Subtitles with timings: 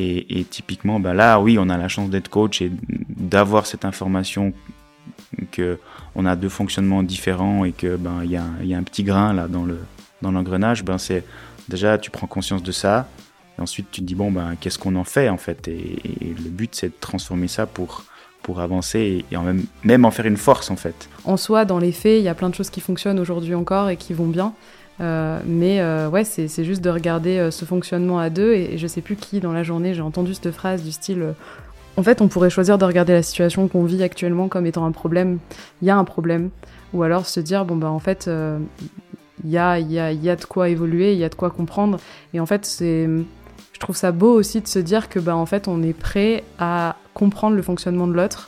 [0.00, 2.70] Et, typiquement, bah là, oui, on a la chance d'être coach et
[3.08, 4.52] d'avoir cette information
[5.50, 5.78] que
[6.14, 9.48] on a deux fonctionnements différents et que ben il y a, un petit grain là
[9.48, 9.80] dans le
[10.22, 10.84] dans l'engrenage.
[10.84, 11.24] Ben c'est
[11.68, 13.08] déjà tu prends conscience de ça.
[13.58, 15.66] Et ensuite tu te dis bon ben qu'est-ce qu'on en fait en fait?
[15.66, 18.04] Et, et le but c'est de transformer ça pour
[18.42, 21.08] pour avancer et, en même, même en faire une force en fait.
[21.24, 23.90] En soi, dans les faits, il y a plein de choses qui fonctionnent aujourd'hui encore
[23.90, 24.54] et qui vont bien.
[25.00, 28.54] Euh, mais euh, ouais, c'est juste de regarder euh, ce fonctionnement à deux.
[28.54, 31.22] Et, et, je sais plus qui dans la journée, j'ai entendu cette phrase du style
[31.22, 31.32] euh,
[31.96, 34.92] En fait, on pourrait choisir de regarder la situation qu'on vit actuellement comme étant un
[34.92, 35.38] problème.
[35.82, 36.50] Il y a un problème.
[36.92, 38.30] Ou alors se dire Bon, bah en fait,
[39.44, 41.50] il y a, y, a, y a de quoi évoluer, il y a de quoi
[41.50, 41.98] comprendre.
[42.34, 43.08] Et en fait, c'est.
[43.72, 46.42] Je trouve ça beau aussi de se dire que bah en fait on est prêt
[46.58, 48.47] à comprendre le fonctionnement de l'autre.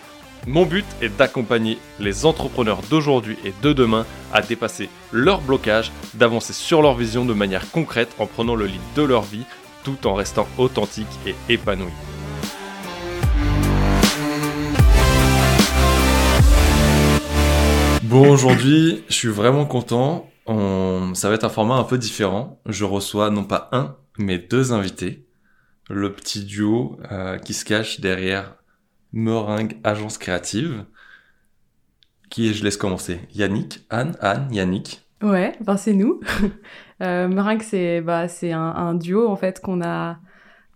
[0.47, 6.53] Mon but est d'accompagner les entrepreneurs d'aujourd'hui et de demain à dépasser leurs blocages, d'avancer
[6.53, 9.45] sur leur vision de manière concrète en prenant le lead de leur vie
[9.83, 11.91] tout en restant authentique et épanoui.
[18.01, 20.27] Bon, aujourd'hui, je suis vraiment content.
[20.47, 21.13] On...
[21.13, 22.59] Ça va être un format un peu différent.
[22.65, 25.27] Je reçois non pas un, mais deux invités.
[25.87, 28.55] Le petit duo euh, qui se cache derrière
[29.13, 30.85] Meringue Agence Créative.
[32.29, 33.19] Qui je laisse commencer.
[33.33, 35.01] Yannick, Anne, Anne, Yannick.
[35.21, 36.21] Ouais, ben c'est nous.
[37.01, 40.17] euh, Meringue, c'est bah, un, un, duo en fait qu'on a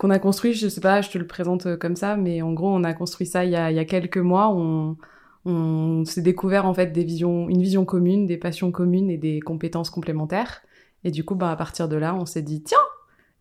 [0.03, 0.53] a construit.
[0.53, 3.25] Je sais pas, je te le présente comme ça, mais en gros, on a construit
[3.25, 4.49] ça il y a, il y a quelques mois.
[4.49, 4.97] On
[5.45, 9.39] on s'est découvert en fait des visions, une vision commune, des passions communes et des
[9.39, 10.61] compétences complémentaires.
[11.03, 12.77] Et du coup, bah, à partir de là, on s'est dit tiens,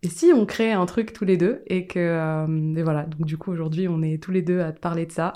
[0.04, 3.04] et si on crée un truc tous les deux et que euh, et voilà.
[3.04, 5.32] Donc du coup, aujourd'hui, on est tous les deux à te parler de ça.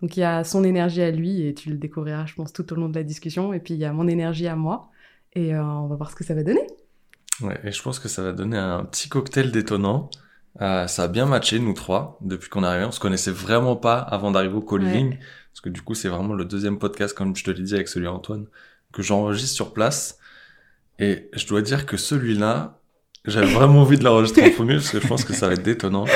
[0.00, 2.72] Donc il y a son énergie à lui et tu le découvriras, je pense, tout
[2.72, 3.52] au long de la discussion.
[3.52, 4.90] Et puis il y a mon énergie à moi
[5.34, 6.64] et euh, on va voir ce que ça va donner.
[7.40, 10.08] Ouais, et je pense que ça va donner un petit cocktail détonnant.
[10.60, 12.84] Euh, ça a bien matché nous trois depuis qu'on est arrivé.
[12.84, 15.10] On se connaissait vraiment pas avant d'arriver au co-living.
[15.10, 15.18] Ouais.
[15.52, 17.88] Parce que du coup, c'est vraiment le deuxième podcast, comme je te l'ai dit avec
[17.88, 18.46] celui d'Antoine,
[18.92, 20.18] que j'enregistre sur place.
[21.00, 22.81] Et je dois dire que celui-là,
[23.24, 25.62] j'avais vraiment envie de l'enregistrer en premier parce que je pense que ça va être
[25.62, 26.06] détonnant.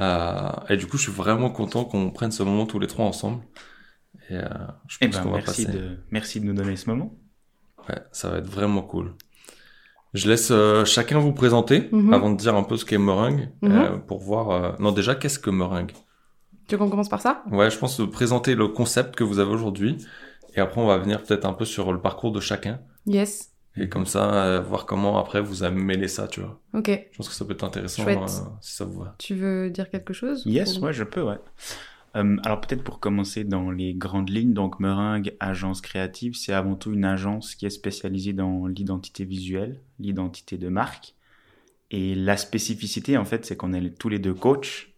[0.00, 3.06] Euh, et du coup, je suis vraiment content qu'on prenne ce moment tous les trois
[3.06, 3.42] ensemble.
[4.30, 4.42] Et euh,
[4.88, 5.78] je pense eh ben, qu'on va merci passer.
[5.78, 7.14] De, merci de nous donner ce moment.
[7.88, 9.14] Ouais, ça va être vraiment cool.
[10.14, 12.14] Je laisse euh, chacun vous présenter mm -hmm.
[12.14, 14.00] avant de dire un peu ce qu'est Meringue mm -hmm.
[14.06, 14.80] pour voir.
[14.80, 15.92] Non, déjà, qu'est-ce que Meringue?
[16.66, 17.42] Tu veux qu'on commence par ça?
[17.50, 19.96] Ouais, je pense de présenter le concept que vous avez aujourd'hui.
[20.54, 22.80] Et après, on va venir peut-être un peu sur le parcours de chacun.
[23.06, 23.55] Yes.
[23.76, 26.60] Et comme ça, euh, voir comment après vous avez mêlé ça, tu vois.
[26.72, 26.88] Ok.
[27.10, 28.26] Je pense que ça peut être intéressant euh,
[28.60, 29.14] si ça vous va.
[29.18, 30.84] Tu veux dire quelque chose Yes, ou...
[30.84, 31.38] ouais, je peux, ouais.
[32.16, 36.74] Euh, alors peut-être pour commencer dans les grandes lignes, donc Meringue, agence créative, c'est avant
[36.74, 41.14] tout une agence qui est spécialisée dans l'identité visuelle, l'identité de marque.
[41.90, 44.88] Et la spécificité, en fait, c'est qu'on est tous les deux coachs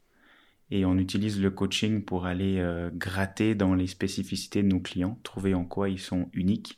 [0.70, 5.18] et on utilise le coaching pour aller euh, gratter dans les spécificités de nos clients,
[5.22, 6.77] trouver en quoi ils sont uniques,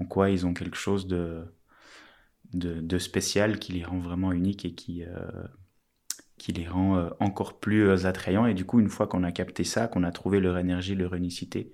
[0.00, 1.44] en quoi ils ont quelque chose de,
[2.52, 5.46] de, de spécial qui les rend vraiment uniques et qui, euh,
[6.38, 8.46] qui les rend euh, encore plus euh, attrayants.
[8.46, 11.14] Et du coup, une fois qu'on a capté ça, qu'on a trouvé leur énergie, leur
[11.14, 11.72] unicité,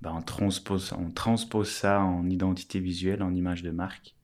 [0.00, 4.16] bah, on, transpose, on transpose ça en identité visuelle, en image de marque.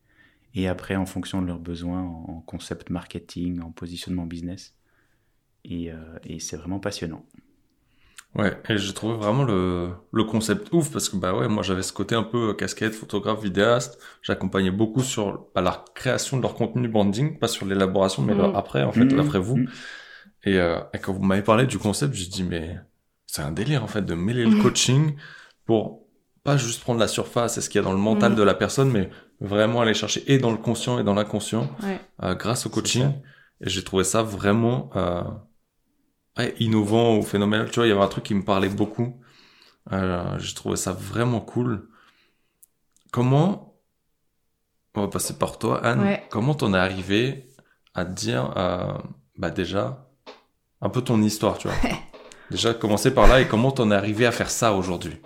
[0.54, 4.76] Et après, en fonction de leurs besoins, en concept marketing, en positionnement business
[5.64, 7.24] et, euh, et c'est vraiment passionnant.
[8.36, 11.82] Ouais, et j'ai trouvé vraiment le, le concept ouf parce que bah ouais, moi j'avais
[11.82, 13.98] ce côté un peu casquette, photographe, vidéaste.
[14.22, 18.56] J'accompagnais beaucoup sur bah, la création de leur contenu branding, pas sur l'élaboration, mais mmh.
[18.56, 19.20] après en fait, mmh.
[19.20, 19.58] après vous.
[19.58, 19.68] Mmh.
[20.44, 22.76] Et, euh, et, quand vous m'avez parlé du concept, j'ai dit mais
[23.26, 25.14] c'est un délire en fait de mêler le coaching
[25.64, 26.04] pour
[26.42, 28.54] pas juste prendre la surface et ce qu'il y a dans le mental de la
[28.54, 29.10] personne, mais
[29.40, 32.00] vraiment aller chercher et dans le conscient et dans l'inconscient ouais.
[32.22, 33.10] euh, grâce au coaching.
[33.60, 35.22] Et j'ai trouvé ça vraiment euh,
[36.38, 37.70] ouais, innovant ou phénoménal.
[37.70, 39.20] Tu vois, il y avait un truc qui me parlait beaucoup.
[39.92, 41.88] Euh, j'ai trouvé ça vraiment cool.
[43.12, 43.78] Comment,
[44.94, 46.00] on va passer par toi, Anne.
[46.00, 46.26] Ouais.
[46.30, 47.48] Comment t'en es arrivé
[47.94, 48.92] à te dire, euh,
[49.36, 50.08] bah déjà,
[50.80, 51.76] un peu ton histoire, tu vois.
[52.50, 55.20] déjà, commencer par là et comment t'en es arrivé à faire ça aujourd'hui?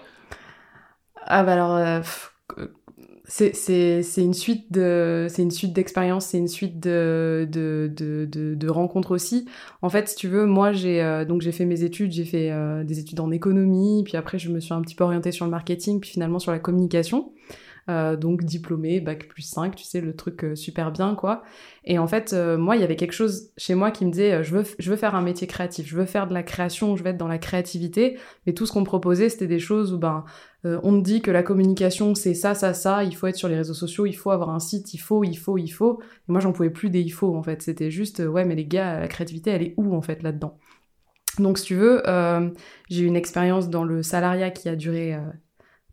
[1.26, 2.00] Ah bah alors, euh,
[3.28, 8.54] c'est une suite de c'est une suite d'expériences c'est une suite de de, de de
[8.54, 9.46] de rencontres aussi.
[9.82, 12.50] En fait si tu veux moi j'ai euh, donc j'ai fait mes études j'ai fait
[12.50, 15.44] euh, des études en économie puis après je me suis un petit peu orientée sur
[15.44, 17.32] le marketing puis finalement sur la communication
[17.88, 21.42] euh, donc diplômé, bac plus 5, tu sais, le truc euh, super bien, quoi.
[21.84, 24.44] Et en fait, euh, moi, il y avait quelque chose chez moi qui me disait,
[24.44, 27.02] je, veux, je veux faire un métier créatif, je veux faire de la création, je
[27.02, 29.98] veux être dans la créativité, mais tout ce qu'on me proposait, c'était des choses où,
[29.98, 30.24] ben,
[30.64, 33.56] on me dit que la communication, c'est ça, ça, ça, il faut être sur les
[33.56, 36.00] réseaux sociaux, il faut avoir un site, il faut, il faut, il faut.
[36.02, 37.62] Et moi, j'en pouvais plus des il faut, en fait.
[37.62, 40.58] C'était juste, ouais, mais les gars, la créativité, elle est où, en fait, là-dedans?
[41.38, 42.02] Donc, si tu veux,
[42.90, 45.16] j'ai eu une expérience dans le salariat qui a duré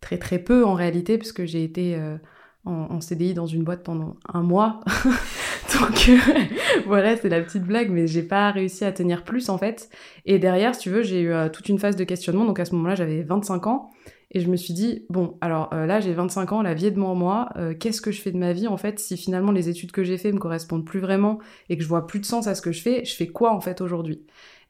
[0.06, 2.18] très très peu en réalité, puisque j'ai été euh,
[2.64, 4.82] en, CDI dans une boîte pendant un mois.
[5.80, 6.18] Donc euh,
[6.86, 9.90] voilà, c'est la petite blague, mais j'ai pas réussi à tenir plus en fait.
[10.26, 12.46] Et derrière, si tu veux, j'ai eu euh, toute une phase de questionnement.
[12.46, 13.90] Donc à ce moment-là, j'avais 25 ans.
[14.32, 17.16] Et je me suis dit, bon, alors là, j'ai 25 ans, la vie est devant
[17.16, 17.48] moi,
[17.80, 20.18] qu'est-ce que je fais de ma vie en fait si finalement les études que j'ai
[20.18, 22.74] fait me correspondent plus vraiment et que je vois plus de sens à ce que
[22.74, 24.26] je fais, je fais quoi en fait aujourd'hui?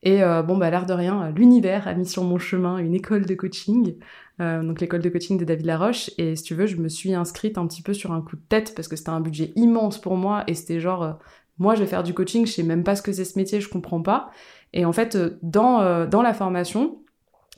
[0.06, 3.34] Et bon, bah l'air de rien, l'univers a mis sur mon chemin une école de
[3.34, 3.96] coaching
[4.42, 6.12] euh, donc l'école de coaching de David Laroche.
[6.18, 8.42] Et si tu veux, je me suis inscrite un petit peu sur un coup de
[8.48, 11.14] tête parce que c'était un budget immense pour moi et c'était genre, euh,
[11.58, 13.62] moi je vais faire du coaching, je sais même pas ce que c'est ce métier,
[13.62, 14.30] je comprends pas.
[14.74, 17.02] Et en fait, euh, dans, dans la formation,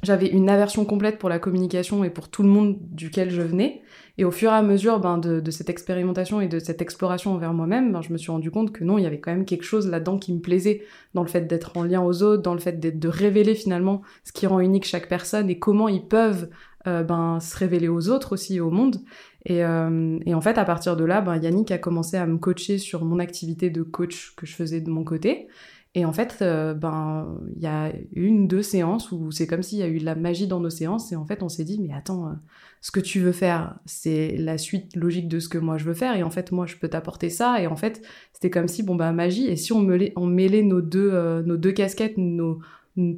[0.03, 3.81] j'avais une aversion complète pour la communication et pour tout le monde duquel je venais.
[4.17, 7.33] Et au fur et à mesure ben, de, de cette expérimentation et de cette exploration
[7.33, 9.45] envers moi-même, ben, je me suis rendu compte que non, il y avait quand même
[9.45, 10.83] quelque chose là-dedans qui me plaisait,
[11.13, 14.31] dans le fait d'être en lien aux autres, dans le fait de révéler finalement ce
[14.31, 16.49] qui rend unique chaque personne et comment ils peuvent
[16.87, 18.97] euh, ben, se révéler aux autres aussi, au monde.
[19.45, 22.37] Et, euh, et, en fait, à partir de là, ben, Yannick a commencé à me
[22.37, 25.47] coacher sur mon activité de coach que je faisais de mon côté.
[25.95, 29.79] Et en fait, euh, ben, il y a une, deux séances où c'est comme s'il
[29.79, 31.11] y a eu de la magie dans nos séances.
[31.11, 32.35] Et en fait, on s'est dit, mais attends,
[32.81, 35.93] ce que tu veux faire, c'est la suite logique de ce que moi je veux
[35.93, 36.15] faire.
[36.15, 37.61] Et en fait, moi, je peux t'apporter ça.
[37.61, 38.01] Et en fait,
[38.33, 39.47] c'était comme si, bon, bah, magie.
[39.47, 42.59] Et si on mêlait, on mêlait nos deux, nos deux casquettes, nos,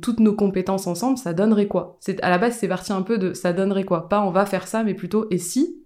[0.01, 1.97] toutes nos compétences ensemble, ça donnerait quoi?
[2.01, 4.09] C'est à la base c'est parti un peu de ça donnerait quoi?
[4.09, 5.78] Pas on va faire ça, mais plutôt et si?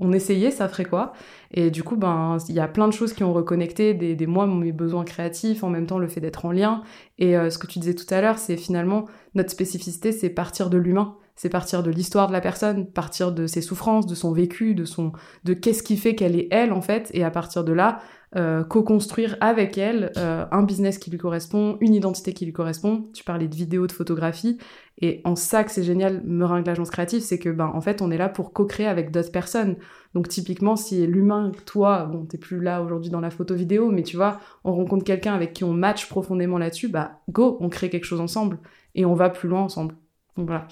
[0.00, 1.12] On essayait, ça ferait quoi?
[1.50, 4.26] Et du coup, ben il y a plein de choses qui ont reconnecté des, des
[4.26, 6.82] moi mes besoins créatifs, en même temps le fait d'être en lien.
[7.18, 10.70] Et euh, ce que tu disais tout à l'heure, c'est finalement notre spécificité, c'est partir
[10.70, 11.16] de l'humain.
[11.36, 14.84] C'est partir de l'histoire de la personne, partir de ses souffrances, de son vécu, de
[14.84, 15.12] son,
[15.44, 18.00] de qu'est-ce qui fait qu'elle est elle en fait, et à partir de là,
[18.36, 23.04] euh, co-construire avec elle euh, un business qui lui correspond, une identité qui lui correspond.
[23.14, 24.58] Tu parlais de vidéo, de photographie,
[25.00, 28.10] et en ça que c'est génial, Meringue l'agence créative, c'est que ben en fait on
[28.10, 29.76] est là pour co-créer avec d'autres personnes.
[30.14, 34.02] Donc typiquement si l'humain, toi, bon t'es plus là aujourd'hui dans la photo vidéo, mais
[34.02, 37.88] tu vois, on rencontre quelqu'un avec qui on match profondément là-dessus, bah go, on crée
[37.88, 38.58] quelque chose ensemble
[38.94, 39.94] et on va plus loin ensemble.
[40.36, 40.66] Donc voilà,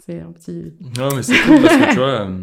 [0.00, 0.74] c'est un petit.
[0.98, 2.38] Non, mais c'est cool parce que tu vois, euh,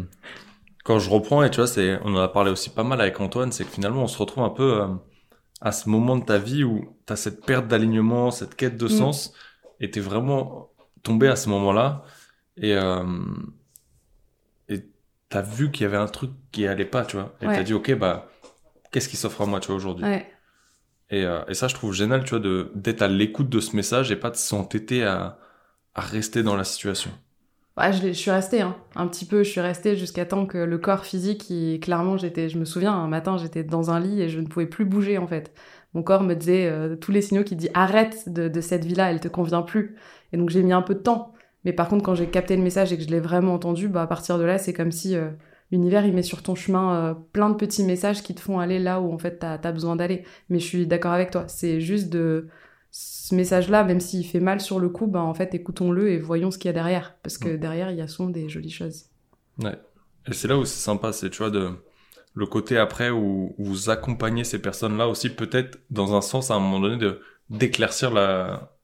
[0.88, 3.20] quand je reprends, et tu vois, c'est, on en a parlé aussi pas mal avec
[3.20, 4.86] Antoine, c'est que finalement, on se retrouve un peu euh,
[5.60, 8.86] à ce moment de ta vie où tu as cette perte d'alignement, cette quête de
[8.86, 8.88] mm.
[8.88, 9.34] sens,
[9.80, 10.70] et tu es vraiment
[11.02, 12.04] tombé à ce moment-là,
[12.56, 13.04] et euh,
[14.70, 14.88] et
[15.28, 17.62] t'as vu qu'il y avait un truc qui allait pas, tu vois, et tu t'as
[17.64, 18.30] dit, ok, bah,
[18.90, 20.06] qu'est-ce qui s'offre à moi, tu vois, aujourd'hui?
[20.06, 20.26] Ouais.
[21.10, 24.10] et, et ça, je trouve génial, tu vois, de, d'être à l'écoute de ce message
[24.10, 25.38] et pas de s'entêter à,
[25.94, 27.10] à rester dans la situation.
[27.92, 28.76] Je, suis restée hein.
[28.96, 32.48] un petit peu, je suis restée jusqu'à temps que le corps physique, il, clairement, j'étais,
[32.48, 35.18] je me souviens, un matin, j'étais dans un lit et je ne pouvais plus bouger
[35.18, 35.52] en fait.
[35.94, 39.10] Mon corps me disait euh, tous les signaux qui dit arrête de, de cette vie-là,
[39.10, 39.96] elle te convient plus.
[40.32, 41.32] Et donc j'ai mis un peu de temps.
[41.64, 44.02] Mais par contre, quand j'ai capté le message et que je l'ai vraiment entendu, bah
[44.02, 45.30] à partir de là, c'est comme si euh,
[45.70, 48.78] l'univers il met sur ton chemin euh, plein de petits messages qui te font aller
[48.78, 50.24] là où en fait t'as as besoin d'aller.
[50.48, 52.48] Mais je suis d'accord avec toi, c'est juste de
[52.90, 56.50] ce message-là, même s'il fait mal sur le coup, ben en fait, écoutons-le et voyons
[56.50, 57.16] ce qu'il y a derrière.
[57.22, 59.06] Parce que derrière, il y a souvent des jolies choses.
[59.58, 59.78] Ouais.
[60.26, 61.70] Et c'est là où c'est sympa, c'est, tu vois, de,
[62.34, 66.60] le côté après où, vous accompagnez ces personnes-là aussi, peut-être, dans un sens, à un
[66.60, 68.76] moment donné, de, d'éclaircir la,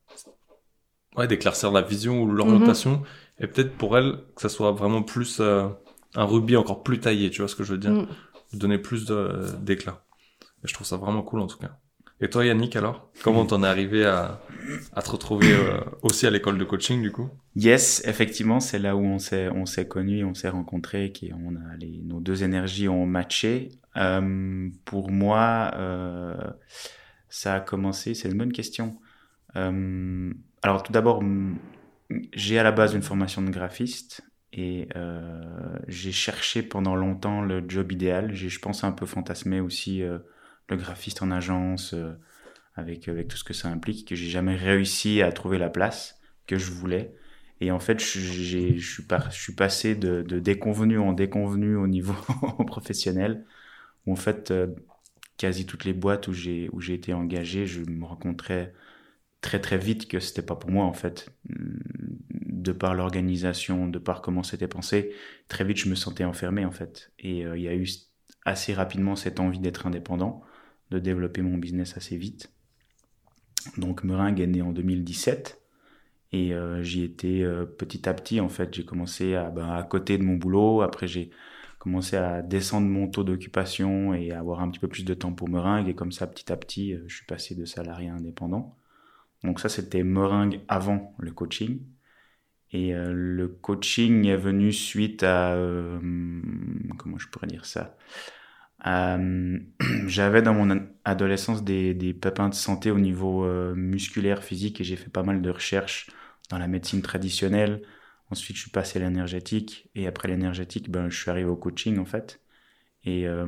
[1.16, 2.98] ouais, d'éclaircir la vision ou l'orientation.
[2.98, 3.04] Mhm.
[3.40, 5.68] Et peut-être pour elles, que ça soit vraiment plus, euh,
[6.14, 7.92] un rubis encore plus taillé, tu vois ce que je veux dire?
[7.92, 8.08] Mm.
[8.52, 10.04] Donner plus de, d'éclat.
[10.62, 11.78] Et je trouve ça vraiment cool, en tout cas.
[12.24, 13.10] Et toi, Yannick, alors?
[13.22, 14.40] Comment t'en es arrivé à,
[15.04, 17.28] te retrouver euh, aussi à l'école de coaching, du coup?
[17.54, 21.76] Yes, effectivement, c'est là où on s'est on connus, on s'est rencontrés, qui on a
[21.78, 23.72] les, nos deux énergies ont matché.
[23.98, 26.34] Euh, pour moi, euh,
[27.28, 28.14] ça a commencé.
[28.14, 28.98] C'est une bonne question.
[29.54, 31.22] Alors, tout d'abord,
[32.32, 34.22] j'ai à la base une formation de graphiste
[34.54, 34.88] et
[35.88, 38.32] j'ai cherché pendant longtemps le job idéal.
[38.32, 40.02] J'ai, je pense, un peu fantasmé aussi
[40.68, 42.12] le graphiste en agence, euh,
[42.74, 46.20] avec, avec tout ce que ça implique, que j'ai jamais réussi à trouver la place
[46.46, 47.14] que je voulais.
[47.60, 51.86] Et en fait, je, suis, par- je suis passé de, de déconvenu en déconvenu au
[51.86, 52.14] niveau
[52.66, 53.44] professionnel,
[54.06, 54.68] où en fait, euh,
[55.36, 58.72] quasi toutes les boîtes où j'ai où j'ai été engagé, je me rencontrais
[59.40, 61.30] très très vite que c'était pas pour moi en fait.
[61.48, 65.12] De par l'organisation, de par comment c'était pensé,
[65.48, 67.12] très vite je me sentais enfermé en fait.
[67.18, 67.86] Et euh, il y a eu
[68.44, 70.42] assez rapidement cette envie d'être indépendant,
[70.90, 72.50] de développer mon business assez vite.
[73.76, 75.60] Donc Meringue est né en 2017
[76.32, 78.74] et euh, j'y étais euh, petit à petit en fait.
[78.74, 81.30] J'ai commencé à, ben, à côté de mon boulot, après j'ai
[81.78, 85.48] commencé à descendre mon taux d'occupation et avoir un petit peu plus de temps pour
[85.48, 88.76] Meringue et comme ça petit à petit euh, je suis passé de salarié à indépendant.
[89.42, 91.80] Donc ça c'était Meringue avant le coaching.
[92.72, 95.56] Et le coaching est venu suite à...
[96.98, 97.96] comment je pourrais dire ça?
[98.86, 99.58] Euh,
[100.06, 104.80] J'avais dans mon ad- adolescence des, des pépins de santé au niveau euh, musculaire, physique,
[104.80, 106.10] et j'ai fait pas mal de recherches
[106.50, 107.82] dans la médecine traditionnelle.
[108.30, 111.98] Ensuite, je suis passé à l'énergétique, et après l'énergétique, ben, je suis arrivé au coaching,
[111.98, 112.40] en fait.
[113.04, 113.46] Et, euh,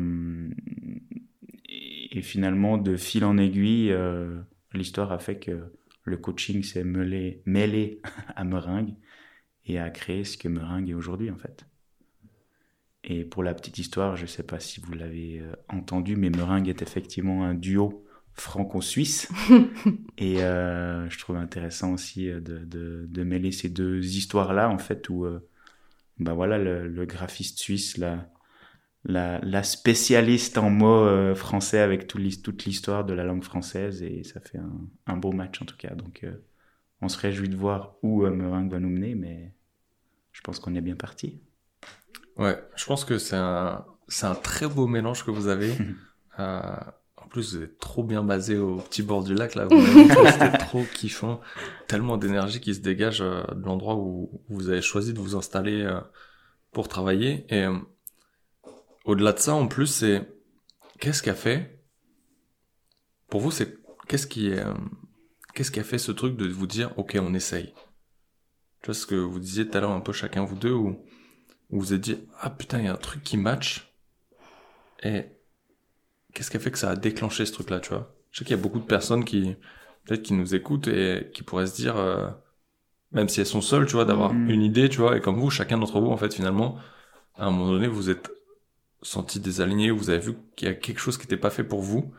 [1.68, 4.40] et finalement, de fil en aiguille, euh,
[4.72, 5.72] l'histoire a fait que
[6.04, 8.00] le coaching s'est mêlé
[8.36, 8.94] à Meringue
[9.66, 11.66] et a créé ce que Meringue est aujourd'hui, en fait.
[13.06, 16.28] Et pour la petite histoire, je ne sais pas si vous l'avez euh, entendu, mais
[16.28, 19.28] Meringue est effectivement un duo franco-suisse.
[20.18, 24.78] et euh, je trouve intéressant aussi euh, de, de, de mêler ces deux histoires-là, en
[24.78, 25.48] fait, où euh,
[26.18, 28.28] bah voilà, le, le graphiste suisse, la,
[29.04, 34.02] la, la spécialiste en mots euh, français avec tout toute l'histoire de la langue française,
[34.02, 34.72] et ça fait un,
[35.06, 35.94] un beau match en tout cas.
[35.94, 36.26] Donc
[37.02, 39.52] on se réjouit de voir où Meringue va nous mener, mais
[40.32, 41.40] je pense qu'on est bien parti.
[42.36, 45.74] Ouais, je pense que c'est un, c'est un très beau mélange que vous avez.
[46.38, 46.60] Euh,
[47.26, 49.66] en plus, vous êtes trop bien basé au petit bord du lac, là.
[49.68, 51.40] C'était trop kiffant.
[51.88, 55.82] Tellement d'énergie qui se dégage euh, de l'endroit où, vous avez choisi de vous installer
[55.82, 56.00] euh,
[56.70, 57.44] pour travailler.
[57.48, 57.76] Et euh,
[59.06, 60.28] au-delà de ça, en plus, c'est
[61.00, 61.82] qu'est-ce qu'a fait
[63.28, 63.76] Pour vous, c'est
[64.06, 64.62] qu'est-ce qui est,
[65.52, 67.74] qu'est-ce qui a fait ce truc de vous dire, ok, on essaye?
[68.82, 71.04] Tu vois ce que vous disiez tout à l'heure un peu chacun vous deux où
[71.70, 73.92] où vous vous êtes dit ah putain il y a un truc qui match
[75.02, 75.24] et
[76.32, 78.14] qu'est-ce qui a fait que ça a déclenché ce truc là tu vois?
[78.30, 79.54] Je sais qu'il y a beaucoup de personnes qui
[80.04, 82.28] peut-être qui nous écoutent et qui pourraient se dire euh,
[83.12, 84.50] même si elles sont seules tu vois d'avoir Mhm.
[84.50, 86.76] une idée tu vois et comme vous chacun d'entre vous en fait finalement
[87.34, 88.30] à un moment donné vous êtes
[89.02, 91.80] senti désaligné vous avez vu qu'il y a quelque chose qui n'était pas fait pour
[91.82, 92.12] vous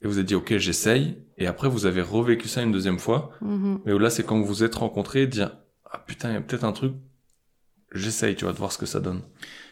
[0.00, 3.32] et vous avez dit ok j'essaye et après vous avez revécu ça une deuxième fois
[3.40, 3.80] Mhm.
[3.84, 5.56] mais là c'est quand vous vous êtes rencontrés dire
[5.90, 6.94] ah putain il y a peut-être un truc
[7.92, 9.22] j'essaye tu vois de voir ce que ça donne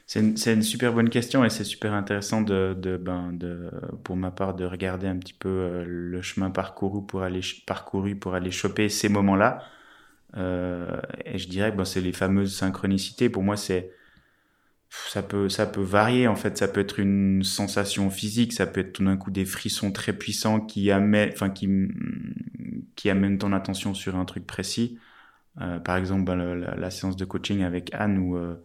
[0.07, 3.71] C'est une, une super bonne question et c'est super intéressant de, de, ben, de,
[4.05, 8.17] pour ma part de regarder un petit peu euh, le chemin parcouru pour aller, parcouru
[8.17, 9.65] pour aller choper ces moments-là.
[10.37, 13.31] Euh, et je dirais que ben, c'est les fameuses synchronicités.
[13.31, 13.93] Pour moi, c'est
[15.09, 16.57] ça peut, ça peut varier en fait.
[16.59, 20.13] Ça peut être une sensation physique, ça peut être tout d'un coup des frissons très
[20.13, 21.69] puissants qui amènent, enfin qui,
[22.97, 24.99] qui amènent ton attention sur un truc précis.
[25.61, 28.57] Euh, par exemple, ben, la, séance de coaching avec Anne où euh,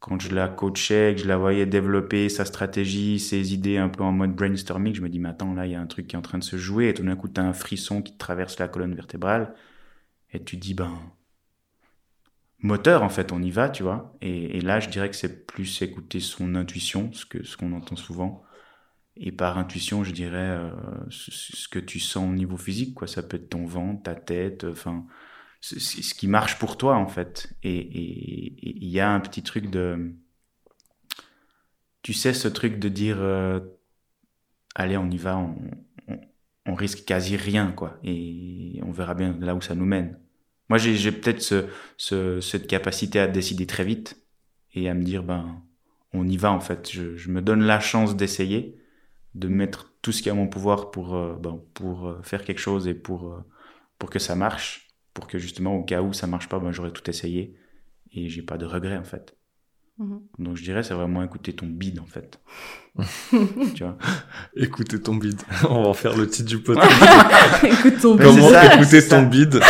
[0.00, 4.02] quand je la coachais, que je la voyais développer sa stratégie, ses idées un peu
[4.04, 6.16] en mode brainstorming, je me dis, mais attends, là, il y a un truc qui
[6.16, 8.16] est en train de se jouer, et tout d'un coup, tu as un frisson qui
[8.16, 9.54] traverse la colonne vertébrale,
[10.32, 10.92] et tu dis, ben,
[12.58, 14.16] moteur, en fait, on y va, tu vois.
[14.20, 17.96] Et, là, je dirais que c'est plus écouter son intuition, ce que ce qu'on entend
[17.96, 18.42] souvent.
[19.16, 20.70] Et par intuition, je dirais euh,
[21.10, 23.06] ce, que tu sens au niveau physique, quoi.
[23.08, 25.06] Ça peut être ton ventre, ta tête, enfin,
[25.60, 27.52] c'est ce qui marche pour toi, en fait.
[27.62, 30.14] Et il y a un petit truc de,
[32.02, 33.60] tu sais, ce truc de dire, euh,
[34.74, 35.56] allez, on y va, on,
[36.66, 37.98] on, risque quasi rien, quoi.
[38.04, 40.18] Et on verra bien là où ça nous mène.
[40.68, 44.20] Moi, j'ai peut-être ce, ce, cette capacité à décider très vite
[44.74, 45.62] et à me dire, ben,
[46.12, 46.90] on y va, en fait.
[46.92, 48.76] Je, je me donne la chance d'essayer,
[49.34, 52.44] de mettre tout ce qui est à mon pouvoir pour, euh, ben, pour euh, faire
[52.44, 53.44] quelque chose et pour, euh,
[53.98, 54.85] pour que ça marche.
[55.16, 57.54] Pour que justement, au cas où ça marche pas, ben, j'aurais tout essayé
[58.12, 59.34] et j'ai pas de regrets, en fait.
[59.98, 60.20] Mhm.
[60.40, 62.38] Donc je dirais c'est vraiment écouter ton bide en fait.
[63.74, 63.96] tu vois.
[64.54, 66.92] écoutez ton bide on va en faire le titre du podcast
[67.64, 68.26] Écoute ton bide.
[68.26, 69.22] comment ça, écouter ton ça.
[69.22, 69.60] bide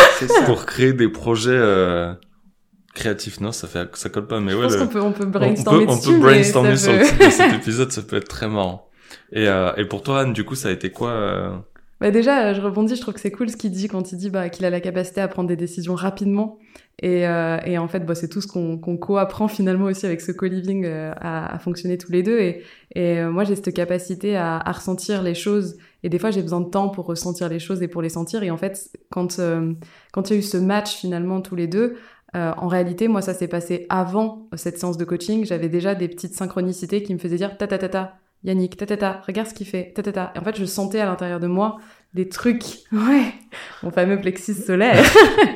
[0.45, 2.13] pour créer des projets euh,
[2.93, 3.39] créatifs?
[3.39, 5.23] Non ça fait ça colle pas mais Je ouais pense le- qu'on peut, on peut
[5.25, 8.27] on brainstormer peut, on peut brainstormer sur le titre de cet épisode, ça peut être
[8.27, 8.89] très marrant.
[9.31, 11.55] Et, euh, et pour toi, Anne, du coup, ça a été quoi euh,
[11.99, 14.29] Bah déjà, je rebondis, je trouve que c'est cool ce qu'il dit quand il dit
[14.29, 16.59] bah, qu'il a la capacité à prendre des décisions rapidement.
[17.01, 20.21] Et, euh, et en fait, bah, c'est tout ce qu'on qu'on co-apprend finalement aussi avec
[20.21, 22.39] ce co-living euh, à, à fonctionner tous les deux.
[22.39, 22.63] Et,
[22.93, 25.77] et euh, moi, j'ai cette capacité à, à ressentir les choses.
[26.03, 28.43] Et des fois, j'ai besoin de temps pour ressentir les choses et pour les sentir.
[28.43, 29.73] Et en fait, quand euh,
[30.11, 31.95] quand il y a eu ce match finalement tous les deux,
[32.35, 35.45] Euh, en réalité, moi, ça s'est passé avant cette séance de coaching.
[35.45, 38.85] J'avais déjà des petites synchronicités qui me faisaient dire ta ta ta ta, Yannick, ta
[38.85, 40.31] ta ta, regarde ce qu'il fait, ta ta ta.
[40.35, 41.77] Et en fait, je sentais à l'intérieur de moi
[42.13, 43.33] des trucs, ouais,
[43.83, 45.03] mon fameux plexus solaire,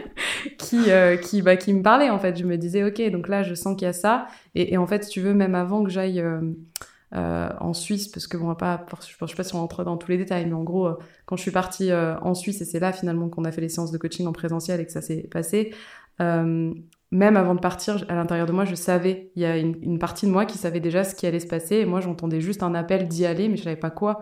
[0.58, 2.38] qui, euh, qui, bah, qui me parlait en fait.
[2.38, 4.28] Je me disais, ok, donc là, je sens qu'il y a ça.
[4.56, 6.42] Et, en fait, si tu veux, même avant que j'aille euh,
[7.14, 9.84] euh, en Suisse, parce que bon, on va pas, je sais pas si on rentre
[9.84, 10.90] dans tous les détails, mais en gros,
[11.26, 13.92] quand je suis partie en Suisse, et c'est là finalement qu'on a fait les séances
[13.92, 15.74] de coaching en présentiel et que ça s'est passé,
[17.12, 20.00] même avant de partir, à l'intérieur de moi, je savais, il y a une, une,
[20.00, 22.64] partie de moi qui savait déjà ce qui allait se passer, et moi j'entendais juste
[22.64, 24.22] un appel d'y aller, mais je savais pas quoi.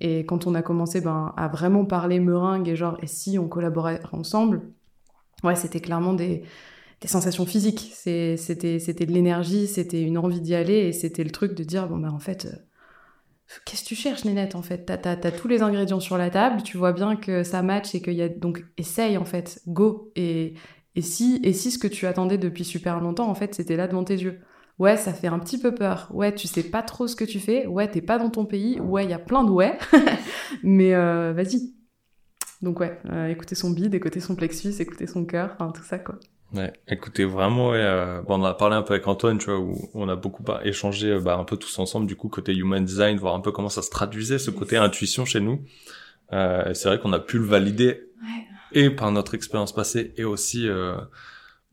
[0.00, 3.48] Et quand on a commencé ben, à vraiment parler meringue et genre, et si on
[3.48, 4.62] collaborait ensemble,
[5.44, 6.42] ouais, c'était clairement des,
[7.00, 7.92] des sensations physiques.
[7.94, 11.98] C'était, de l'énergie, c'était une envie d'y aller et c'était le truc de dire bon
[11.98, 14.84] bah en fait, euh, qu'est-ce que tu cherches, Nénette en fait?
[14.86, 18.00] T'as as, tous les ingrédients sur la table, tu vois bien que ça match et
[18.00, 20.54] qu'il y a donc essaye en fait, go et
[20.96, 23.86] et si et si ce que tu attendais depuis super longtemps en fait c'était là
[23.88, 24.40] devant tes yeux.
[24.78, 26.08] Ouais, ça fait un petit peu peur.
[26.10, 27.66] Ouais, tu sais pas trop ce que tu fais.
[27.66, 28.80] Ouais, t'es pas dans ton pays.
[28.80, 29.76] Ouais, il y a plein de ouais.
[30.62, 31.74] Mais euh, vas-y.
[32.62, 35.98] Donc ouais, euh, écouter son bide, écouter son plexus, écouter son cœur, enfin tout ça
[35.98, 36.16] quoi.
[36.52, 39.88] Ouais, écoutez, vraiment, euh, bon, on a parlé un peu avec Antoine, tu vois, où
[39.94, 43.18] on a beaucoup échangé euh, bah, un peu tous ensemble, du coup, côté human design,
[43.18, 45.60] voir un peu comment ça se traduisait, ce côté intuition chez nous.
[46.32, 47.86] Euh, c'est vrai qu'on a pu le valider
[48.22, 48.46] ouais.
[48.72, 50.96] Et par notre expérience passée et aussi euh,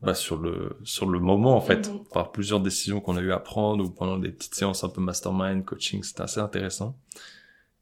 [0.00, 2.08] bah, sur le sur le moment en fait, mm-hmm.
[2.12, 5.00] par plusieurs décisions qu'on a eu à prendre ou pendant des petites séances un peu
[5.00, 6.98] mastermind, coaching, c'était assez intéressant.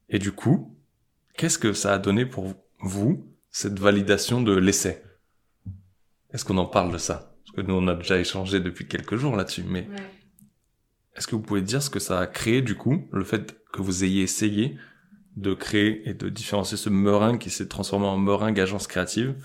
[0.09, 0.75] Et du coup,
[1.35, 5.03] qu'est-ce que ça a donné pour vous cette validation de l'essai?
[6.33, 7.35] Est-ce qu'on en parle de ça?
[7.45, 9.95] Parce que nous, on a déjà échangé depuis quelques jours là-dessus, mais ouais.
[11.15, 13.81] est-ce que vous pouvez dire ce que ça a créé du coup, le fait que
[13.81, 14.77] vous ayez essayé
[15.37, 19.35] de créer et de différencier ce meringue qui s'est transformé en meringue agence créative,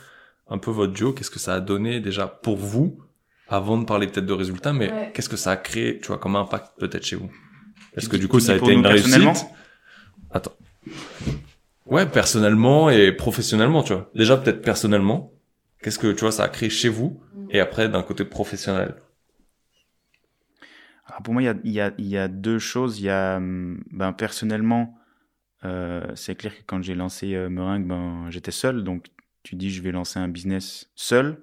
[0.48, 2.98] un peu votre duo, qu'est-ce que ça a donné déjà pour vous,
[3.48, 5.12] avant de parler peut-être de résultats, mais ouais.
[5.14, 7.30] qu'est-ce que ça a créé, tu vois, comme impact peut-être chez vous?
[7.96, 9.46] Est-ce que du coup, ça a été une réussite?
[10.30, 10.56] Attends.
[11.86, 14.10] Ouais, personnellement et professionnellement, tu vois.
[14.14, 15.32] Déjà peut-être personnellement,
[15.82, 17.20] Qu'est-ce que tu vois ça a créé chez vous
[17.50, 18.94] et après d'un côté professionnel?
[21.06, 23.00] Alors Pour moi, il y a, y, a, y a, deux choses.
[23.00, 25.01] Il y a ben, personnellement, euh,
[26.14, 28.84] c'est clair que quand j'ai lancé euh, Meringue, ben, j'étais seul.
[28.84, 29.06] Donc
[29.42, 31.38] tu dis je vais lancer un business seul.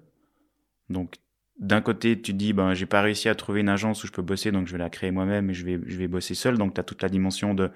[0.89, 1.15] Donc
[1.59, 4.21] d'un côté, tu dis ben j'ai pas réussi à trouver une agence où je peux
[4.21, 6.57] bosser, donc je vais la créer moi-même et je vais je vais bosser seul.
[6.57, 7.71] Donc tu as toute la dimension de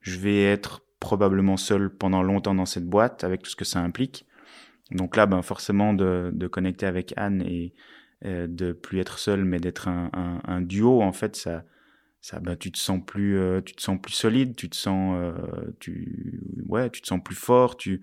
[0.00, 3.80] je vais être probablement seul pendant longtemps dans cette boîte avec tout ce que ça
[3.80, 4.26] implique.
[4.90, 7.72] Donc là, ben forcément, de, de connecter avec Anne et
[8.24, 10.10] euh, de plus être seul, mais d'être un,
[10.44, 11.64] un, duo, en fait, ça,
[12.22, 15.16] ça, ben, tu te sens plus, euh, tu te sens plus solide, tu te sens,
[15.18, 15.34] euh,
[15.80, 18.00] tu, ouais, tu te sens plus fort, tu,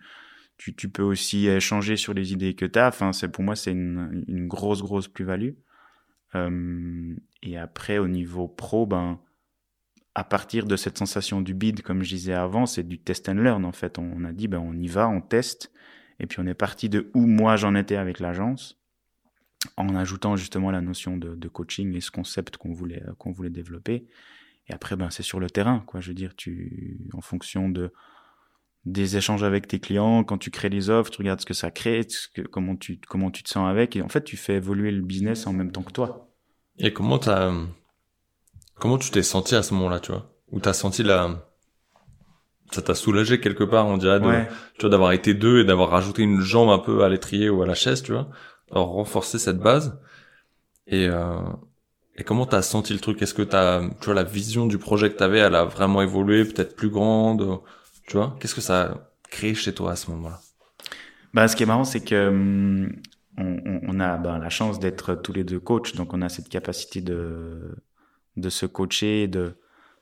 [0.57, 2.89] tu, tu peux aussi échanger sur les idées que tu as.
[2.89, 5.53] Enfin, c'est pour moi, c'est une, une grosse, grosse plus-value.
[6.35, 9.19] Euh, et après, au niveau pro, ben,
[10.15, 13.35] à partir de cette sensation du bid, comme je disais avant, c'est du test and
[13.35, 13.63] learn.
[13.63, 15.71] En fait, on a dit, ben, on y va, on teste
[16.19, 18.78] et puis on est parti de où moi j'en étais avec l'agence,
[19.77, 23.49] en ajoutant justement la notion de, de coaching et ce concept qu'on voulait qu'on voulait
[23.49, 24.07] développer.
[24.67, 25.99] Et après, ben c'est sur le terrain, quoi.
[25.99, 27.91] Je veux dire, tu, en fonction de
[28.85, 31.69] des échanges avec tes clients, quand tu crées les offres, tu regardes ce que ça
[31.69, 34.55] crée, ce que, comment tu comment tu te sens avec, et en fait, tu fais
[34.55, 36.29] évoluer le business en même temps que toi.
[36.77, 37.53] Et comment t'as
[38.75, 41.45] comment tu t'es senti à ce moment-là, tu vois, où t'as senti la
[42.71, 44.47] ça t'a soulagé quelque part, on dirait, de, ouais.
[44.75, 47.63] tu vois, d'avoir été deux et d'avoir rajouté une jambe un peu à l'étrier ou
[47.63, 48.29] à la chaise, tu vois,
[48.71, 49.99] renforcer cette base.
[50.87, 51.39] Et, euh,
[52.15, 53.21] et comment t'as senti le truc?
[53.21, 56.43] Est-ce que t'as, tu vois, la vision du projet que t'avais, elle a vraiment évolué,
[56.45, 57.59] peut-être plus grande,
[58.07, 58.35] tu vois?
[58.39, 60.39] Qu'est-ce que ça a créé chez toi à ce moment-là?
[61.33, 62.91] Bah, ce qui est marrant, c'est que hum,
[63.37, 67.01] on, a ben, la chance d'être tous les deux coachs, donc on a cette capacité
[67.01, 67.75] de
[68.37, 69.55] de se coacher, de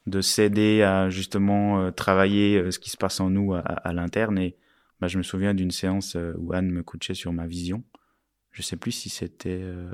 [0.05, 3.93] de s'aider à justement euh, travailler euh, ce qui se passe en nous à, à
[3.93, 4.37] l'interne.
[4.37, 4.55] Et
[5.01, 7.83] bah, je me souviens d'une séance euh, où Anne me coachait sur ma vision.
[8.57, 9.85] Je sais plus si c'était euh,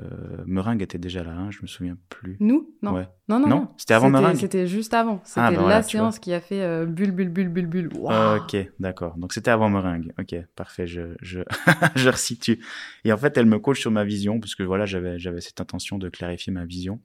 [0.46, 2.38] Meringue était déjà là, hein, je me souviens plus.
[2.40, 2.74] Nous?
[2.80, 2.94] Non.
[2.94, 3.06] Ouais.
[3.28, 3.68] Non, non, non.
[3.76, 5.20] C'était avant Meringue C'était juste avant.
[5.22, 7.90] C'était ah, bah, la voilà, séance qui a fait euh, bulle, bulle, bulle, bulle, bulle.
[7.94, 8.38] Wow.
[8.38, 9.18] ok, d'accord.
[9.18, 10.14] Donc c'était avant Meringue.
[10.18, 11.40] Ok, parfait, je, je,
[11.94, 12.64] je resitue.
[13.04, 15.98] Et en fait, elle me coach sur ma vision, puisque voilà, j'avais, j'avais cette intention
[15.98, 17.02] de clarifier ma vision.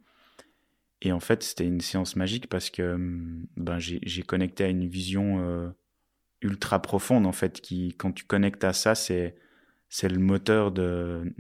[1.02, 4.88] Et en fait, c'était une séance magique parce que hum, ben, j'ai connecté à une
[4.88, 5.68] vision euh,
[6.42, 9.36] ultra profonde, en fait, qui, quand tu connectes à ça, c'est
[9.90, 11.34] c'est le moteur de,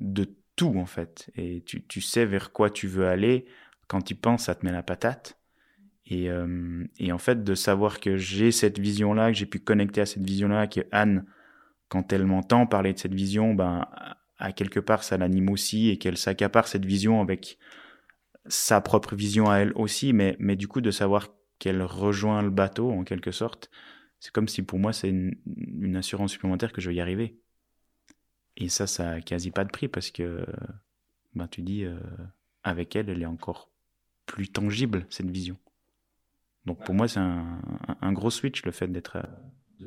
[0.00, 1.30] de tout, en fait.
[1.36, 3.46] Et tu, tu sais vers quoi tu veux aller.
[3.88, 5.38] Quand tu penses, ça te met la patate.
[6.06, 10.00] Et, euh, et en fait, de savoir que j'ai cette vision-là, que j'ai pu connecter
[10.00, 11.24] à cette vision-là, que Anne,
[11.88, 13.86] quand elle m'entend parler de cette vision, ben,
[14.38, 17.58] à quelque part ça l'anime aussi et qu'elle s'accapare cette vision avec
[18.46, 22.50] sa propre vision à elle aussi, mais, mais du coup de savoir qu'elle rejoint le
[22.50, 23.70] bateau en quelque sorte,
[24.20, 27.36] c'est comme si pour moi c'est une, assurance supplémentaire que je vais y arriver.
[28.56, 30.44] Et ça, ça a quasi pas de prix parce que
[31.34, 31.98] ben, tu dis, euh,
[32.62, 33.70] avec elle, elle est encore
[34.26, 35.56] plus tangible, cette vision.
[36.66, 37.60] Donc pour moi, c'est un,
[38.00, 39.16] un, gros switch le fait d'être.
[39.16, 39.86] Euh,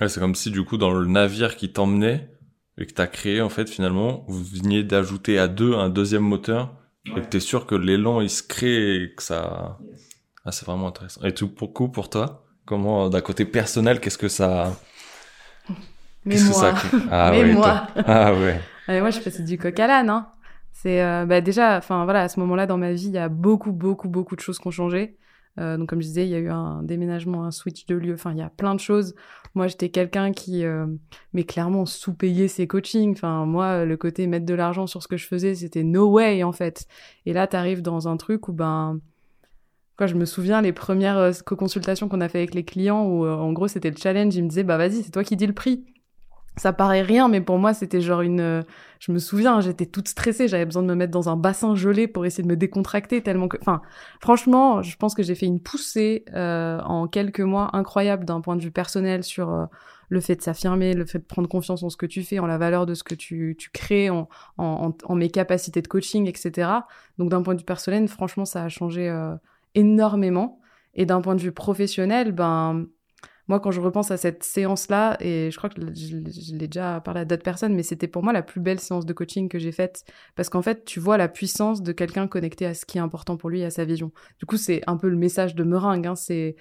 [0.00, 2.30] ouais, c'est comme si du coup, dans le navire qui t'emmenait
[2.78, 6.22] et que tu as créé, en fait, finalement, vous veniez d'ajouter à deux un deuxième
[6.22, 9.80] moteur et que tu es sûr que l'élan il se crée et que ça.
[10.44, 11.22] Ah, c'est vraiment intéressant.
[11.24, 14.76] Et tout pour coup, pour toi, comment, d'un côté personnel, qu'est-ce que ça.
[16.26, 16.52] Mais moi.
[16.52, 16.74] Ça...
[17.10, 17.86] Ah, Mais moi.
[17.96, 18.32] Ah
[18.88, 19.00] ouais.
[19.00, 20.28] Moi, je du coq à l'âne, hein.
[20.72, 23.28] C'est euh, bah déjà, enfin voilà, à ce moment-là dans ma vie, il y a
[23.28, 25.16] beaucoup, beaucoup, beaucoup de choses qui ont changé.
[25.58, 28.14] Euh, donc comme je disais, il y a eu un déménagement, un switch de lieu.
[28.14, 29.14] Enfin, il y a plein de choses.
[29.54, 30.86] Moi, j'étais quelqu'un qui, euh,
[31.32, 33.12] mais clairement, sous-payait ses coachings.
[33.12, 36.44] Enfin, moi, le côté mettre de l'argent sur ce que je faisais, c'était no way
[36.44, 36.86] en fait.
[37.26, 39.00] Et là, t'arrives dans un truc où ben
[40.06, 43.68] Je me souviens les premières co-consultations qu'on a fait avec les clients où en gros
[43.68, 45.84] c'était le challenge, ils me disaient bah vas-y, c'est toi qui dis le prix
[46.58, 48.40] ça paraît rien, mais pour moi, c'était genre une.
[48.40, 48.62] Euh,
[49.00, 52.08] je me souviens, j'étais toute stressée, j'avais besoin de me mettre dans un bassin gelé
[52.08, 53.56] pour essayer de me décontracter tellement que.
[53.60, 53.80] Enfin,
[54.20, 58.56] franchement, je pense que j'ai fait une poussée euh, en quelques mois incroyable d'un point
[58.56, 59.66] de vue personnel sur euh,
[60.08, 62.46] le fait de s'affirmer, le fait de prendre confiance en ce que tu fais, en
[62.46, 66.26] la valeur de ce que tu, tu crées, en, en, en, mes capacités de coaching,
[66.26, 66.70] etc.
[67.18, 69.08] Donc, d'un point de vue personnel, franchement, ça a changé
[69.78, 70.60] énormément.
[70.94, 72.86] Et d'un point de vue professionnel, ben
[73.48, 76.16] moi, quand je repense à cette séance-là, et je crois que je,
[76.54, 79.12] l'ai déjà parlé à d'autres personnes, mais c'était pour moi la plus belle séance de
[79.14, 80.04] coaching que j'ai faite,
[80.36, 83.38] parce qu'en fait, tu vois la puissance de quelqu'un connecté à ce qui est important
[83.38, 84.12] pour lui, à sa vision.
[84.38, 86.56] Du coup, c'est un peu le message de Meringue, hein, c'est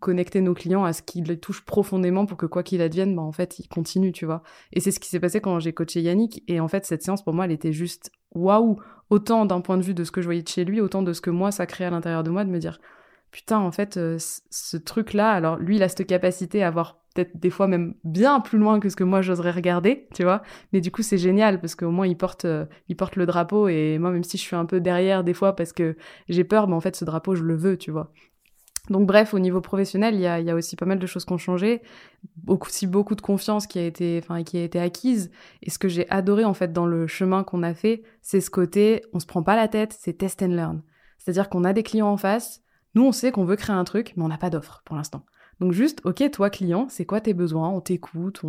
[0.00, 3.22] connecter nos clients à ce qui les touche profondément pour que quoi qu'il advienne, bah,
[3.22, 4.42] en fait, ils continuent, tu vois.
[4.72, 7.22] Et c'est ce qui s'est passé quand j'ai coaché Yannick, et en fait, cette séance,
[7.22, 8.78] pour moi, elle était juste waouh,
[9.10, 11.12] autant d'un point de vue de ce que je voyais de chez lui, autant de
[11.12, 12.80] ce que moi, ça crée à l'intérieur de moi, de me dire,
[13.30, 17.36] putain, en fait, euh, ce truc-là, alors lui, il a cette capacité à avoir peut-être
[17.38, 20.42] des fois même bien plus loin que ce que moi j'oserais regarder, tu vois.
[20.72, 23.68] Mais du coup, c'est génial parce qu'au moins il porte, euh, il porte le drapeau
[23.68, 25.96] et moi, même si je suis un peu derrière des fois parce que
[26.28, 28.12] j'ai peur, mais en fait, ce drapeau, je le veux, tu vois.
[28.90, 31.24] Donc bref, au niveau professionnel, il y a, y a, aussi pas mal de choses
[31.24, 31.80] qui ont changé,
[32.36, 35.30] beaucoup, aussi beaucoup de confiance qui a été, enfin, qui a été acquise.
[35.62, 38.50] Et ce que j'ai adoré en fait dans le chemin qu'on a fait, c'est ce
[38.50, 40.82] côté, on se prend pas la tête, c'est test and learn.
[41.18, 42.62] C'est-à-dire qu'on a des clients en face,
[42.94, 45.24] nous, on sait qu'on veut créer un truc, mais on n'a pas d'offre pour l'instant.
[45.64, 47.70] Donc juste, ok, toi client, c'est quoi tes besoins?
[47.70, 48.42] On t'écoute,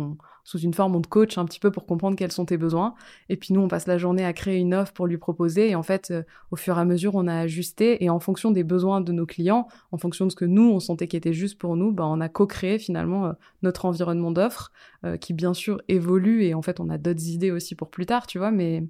[0.44, 2.94] sous une forme, on te coach un petit peu pour comprendre quels sont tes besoins.
[3.30, 5.70] Et puis nous, on passe la journée à créer une offre pour lui proposer.
[5.70, 8.04] Et en fait, euh, au fur et à mesure, on a ajusté.
[8.04, 10.78] Et en fonction des besoins de nos clients, en fonction de ce que nous, on
[10.78, 14.70] sentait qui était juste pour nous, bah, on a co-créé finalement euh, notre environnement d'offres,
[15.06, 16.44] euh, qui bien sûr évolue.
[16.44, 18.50] Et en fait, on a d'autres idées aussi pour plus tard, tu vois.
[18.50, 18.84] Mais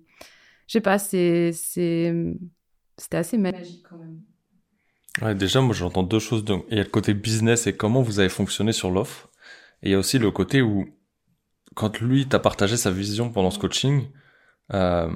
[0.66, 2.12] je sais pas, c'est, c'est,
[2.96, 4.20] c'était assez magique quand même.
[5.22, 6.44] Ouais, déjà, moi, j'entends deux choses.
[6.44, 9.30] Donc, il y a le côté business et comment vous avez fonctionné sur l'offre.
[9.82, 10.86] Et il y a aussi le côté où,
[11.74, 14.08] quand lui t'a partagé sa vision pendant ce coaching,
[14.74, 15.10] euh,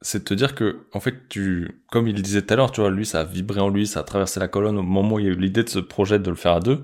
[0.00, 2.80] c'est de te dire que, en fait, tu, comme il disait tout à l'heure, tu
[2.80, 5.18] vois, lui, ça a vibré en lui, ça a traversé la colonne au moment où
[5.20, 6.82] il y a eu l'idée de ce projet de le faire à deux.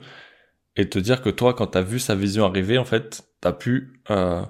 [0.77, 4.01] Et te dire que toi, quand t'as vu sa vision arriver, en fait, t'as pu,
[4.11, 4.45] euh,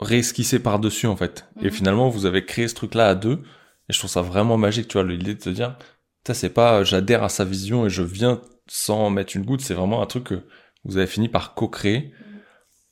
[0.00, 1.46] réesquisser par-dessus, en fait.
[1.60, 1.70] Et mhm.
[1.70, 3.42] finalement, vous avez créé ce truc-là à deux.
[3.88, 5.76] Et je trouve ça vraiment magique, tu vois, l'idée de te dire,
[6.34, 10.02] c'est pas j'adhère à sa vision et je viens sans mettre une goutte, c'est vraiment
[10.02, 10.42] un truc que
[10.84, 12.12] vous avez fini par co-créer.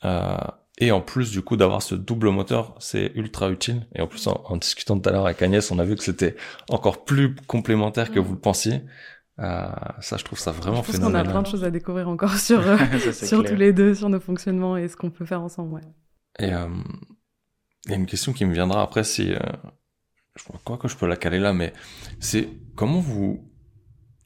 [0.05, 0.37] Euh,
[0.79, 3.87] et en plus, du coup, d'avoir ce double moteur, c'est ultra utile.
[3.95, 6.35] Et en plus, en, discutant tout à l'heure avec Agnès, on a vu que c'était
[6.69, 8.23] encore plus complémentaire que mm.
[8.23, 8.83] vous le pensiez.
[9.41, 9.67] Euh,
[10.01, 12.37] ça, je trouve ça vraiment je pense qu'on a plein de choses à découvrir encore
[12.37, 12.77] sur, euh,
[13.13, 15.75] sur tous les deux, sur nos fonctionnements et ce qu'on peut faire ensemble.
[15.75, 15.81] Ouais.
[16.39, 16.69] Et euh,
[17.87, 19.39] il y a une question qui me viendra après, si euh,
[20.37, 21.73] je crois que je peux la caler là, mais
[22.21, 23.51] c'est comment vous,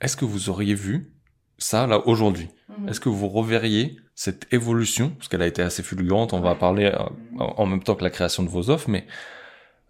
[0.00, 1.14] est-ce que vous auriez vu
[1.58, 2.48] ça là aujourd'hui?
[2.68, 2.88] Mhm.
[2.88, 6.86] Est-ce que vous reverriez cette évolution, parce qu'elle a été assez fulgurante, on va parler
[6.86, 6.98] euh,
[7.38, 9.06] en même temps que la création de vos offres, mais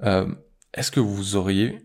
[0.03, 0.29] euh,
[0.75, 1.79] est-ce que vous auriez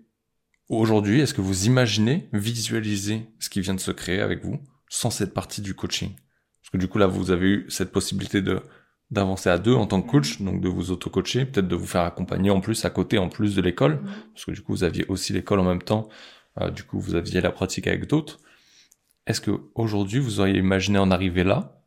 [0.68, 5.10] aujourd'hui, est-ce que vous imaginez visualiser ce qui vient de se créer avec vous sans
[5.10, 6.16] cette partie du coaching?
[6.62, 8.62] Parce que du coup là, vous avez eu cette possibilité de
[9.14, 12.02] d'avancer à deux en tant que coach, donc de vous auto-coacher, peut-être de vous faire
[12.02, 14.12] accompagner en plus à côté, en plus de l'école, mhm.
[14.34, 16.10] parce que du coup vous aviez aussi l'école en même temps,
[16.60, 18.40] euh, du coup vous aviez la pratique avec d'autres.
[19.26, 21.84] Est-ce que aujourd'hui vous auriez imaginé en arriver là,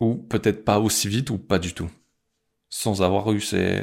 [0.00, 1.90] ou peut-être pas aussi vite ou pas du tout,
[2.68, 3.82] sans avoir eu ces,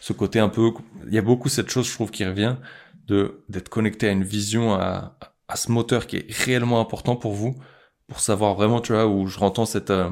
[0.00, 0.72] ce côté un peu,
[1.06, 2.56] il y a beaucoup cette chose je trouve qui revient
[3.06, 7.32] de d'être connecté à une vision, à, à ce moteur qui est réellement important pour
[7.32, 7.56] vous,
[8.06, 10.10] pour savoir vraiment, tu vois, où je rentends cette euh,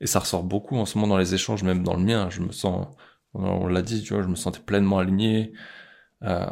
[0.00, 2.28] et ça ressort beaucoup en ce moment dans les échanges, même dans le mien.
[2.30, 2.88] Je me sens
[3.34, 5.52] On l'a dit, tu vois, je me sentais pleinement aligné.
[6.22, 6.46] Euh,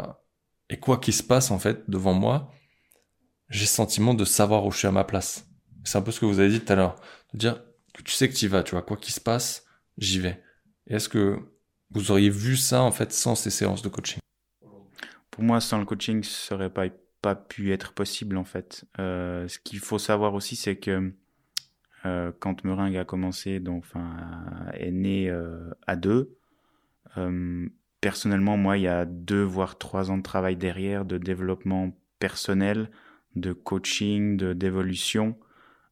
[0.69, 2.51] et quoi qu'il se passe, en fait, devant moi,
[3.49, 5.47] j'ai le sentiment de savoir où je suis à ma place.
[5.85, 6.97] C'est un peu ce que vous avez dit tout à l'heure.
[7.35, 7.63] De dire
[7.95, 9.67] que tu sais que tu y vas, tu vois, quoi qu'il se passe,
[9.99, 10.43] j'y vais.
[10.87, 11.39] Est-ce que
[11.91, 14.21] vous auriez vu ça, en fait, sans ces séances de coaching?
[15.31, 16.87] Pour moi, sans le coaching, ça aurait pas,
[17.21, 18.85] pas pu être possible, en fait.
[18.99, 21.13] Euh, ce qu'il faut savoir aussi, c'est que
[22.05, 24.17] euh, quand Meringue a commencé, donc, enfin,
[24.75, 26.37] est né euh, à deux,
[27.17, 27.69] euh,
[28.01, 32.91] personnellement, moi, il y a deux voire trois ans de travail derrière, de développement personnel,
[33.37, 35.39] de coaching, de d'évolution.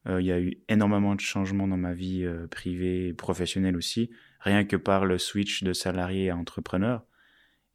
[0.08, 4.64] Il y a eu énormément de changements dans ma vie privée et professionnelle aussi, rien
[4.64, 7.04] que par le switch de salarié à entrepreneur.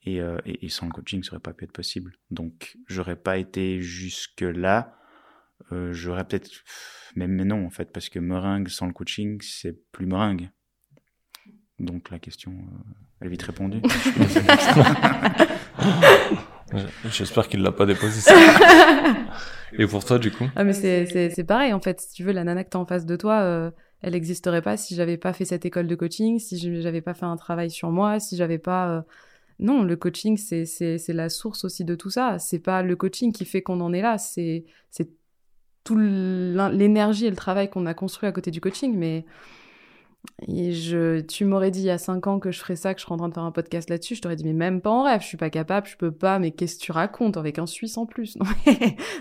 [0.08, 0.20] Et,
[0.70, 2.14] sans le coaching, ça aurait pas pu être possible.
[2.32, 4.98] Donc, j'aurais pas été jusque là.
[5.72, 6.50] Euh, j'aurais peut-être,
[7.16, 10.50] mais, mais non en fait, parce que meringue sans le coaching, c'est plus meringue.
[11.80, 13.82] Donc la question, euh, elle est vite répondue.
[17.10, 18.34] J'espère qu'il l'a pas déposé ça.
[19.78, 20.46] Et pour toi, du coup?
[20.56, 22.00] Ah mais c'est c'est c'est pareil en fait.
[22.02, 24.78] Si tu veux, la nana que t'as en face de toi, euh, elle n'existerait pas
[24.78, 27.92] si j'avais pas fait cette école de coaching, si j'avais pas fait un travail sur
[27.92, 28.90] moi, si j'avais pas.
[28.98, 29.02] euh,
[29.60, 32.40] Non, le coaching c'est c'est c'est la source aussi de tout ça.
[32.40, 34.18] C'est pas le coaching qui fait qu'on en est là.
[34.18, 35.10] C'est c'est
[35.86, 38.94] tout l'énergie et le travail qu'on a construit à côté du coaching.
[38.98, 39.26] Mais
[40.48, 43.00] et je, tu m'aurais dit il y a cinq ans que je ferais ça, que
[43.00, 44.90] je serais en train de faire un podcast là-dessus, je t'aurais dit mais même pas
[44.90, 47.60] en rêve, je suis pas capable, je peux pas, mais qu'est-ce que tu racontes avec
[47.60, 48.36] un Suisse en plus?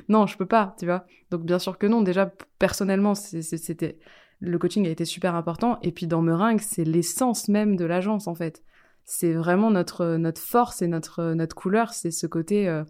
[0.09, 1.05] Non, non, je peux pas, tu vois.
[1.31, 2.03] Donc bien sûr que non.
[2.03, 3.99] Déjà personnellement, c'était
[4.41, 5.79] le coaching a été super important.
[5.83, 8.63] Et puis dans Meringue, c'est l'essence même de l'agence en fait.
[9.05, 12.69] C'est vraiment notre notre force et notre notre couleur, c'est ce côté.
[12.69, 12.85] euh,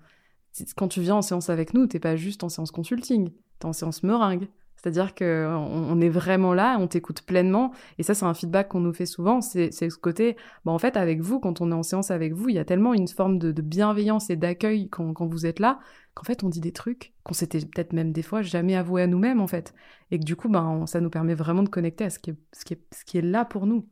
[0.77, 3.73] quand tu viens en séance avec nous, t'es pas juste en séance consulting, t'es en
[3.73, 4.49] séance Meringue.
[4.85, 7.73] C'est-à-dire que on, on est vraiment là, on t'écoute pleinement.
[7.97, 9.41] Et ça, c'est un feedback qu'on nous fait souvent.
[9.41, 10.37] C'est ce côté,
[10.67, 12.67] bah, en fait, avec vous, quand on est en séance avec vous, il y a
[12.67, 15.79] tellement une forme de, bienveillance et d'accueil quand, vous êtes là,
[16.13, 19.07] qu'en fait, on dit des trucs qu'on s'était peut-être même des fois jamais avoué à
[19.07, 19.73] nous-mêmes, en fait.
[20.11, 23.23] Et que du coup, on- ça nous permet vraiment de connecter à ce qui est,
[23.23, 23.89] là pour nous.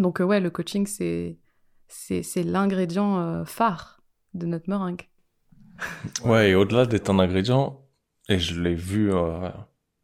[0.00, 1.38] Donc, euh, ouais, le coaching, c'est
[2.42, 4.02] l'ingrédient euh, phare
[4.34, 5.08] de notre meringue.
[6.24, 7.81] Ouais, et au-delà d'être un ingrédient,
[8.28, 9.48] et je l'ai vu, euh,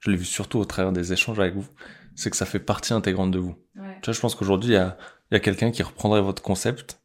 [0.00, 1.66] je l'ai vu surtout au travers des échanges avec vous,
[2.14, 3.56] c'est que ça fait partie intégrante de vous.
[3.74, 4.96] Tu vois, je pense qu'aujourd'hui, il y a,
[5.30, 7.00] il y a quelqu'un qui reprendrait votre concept.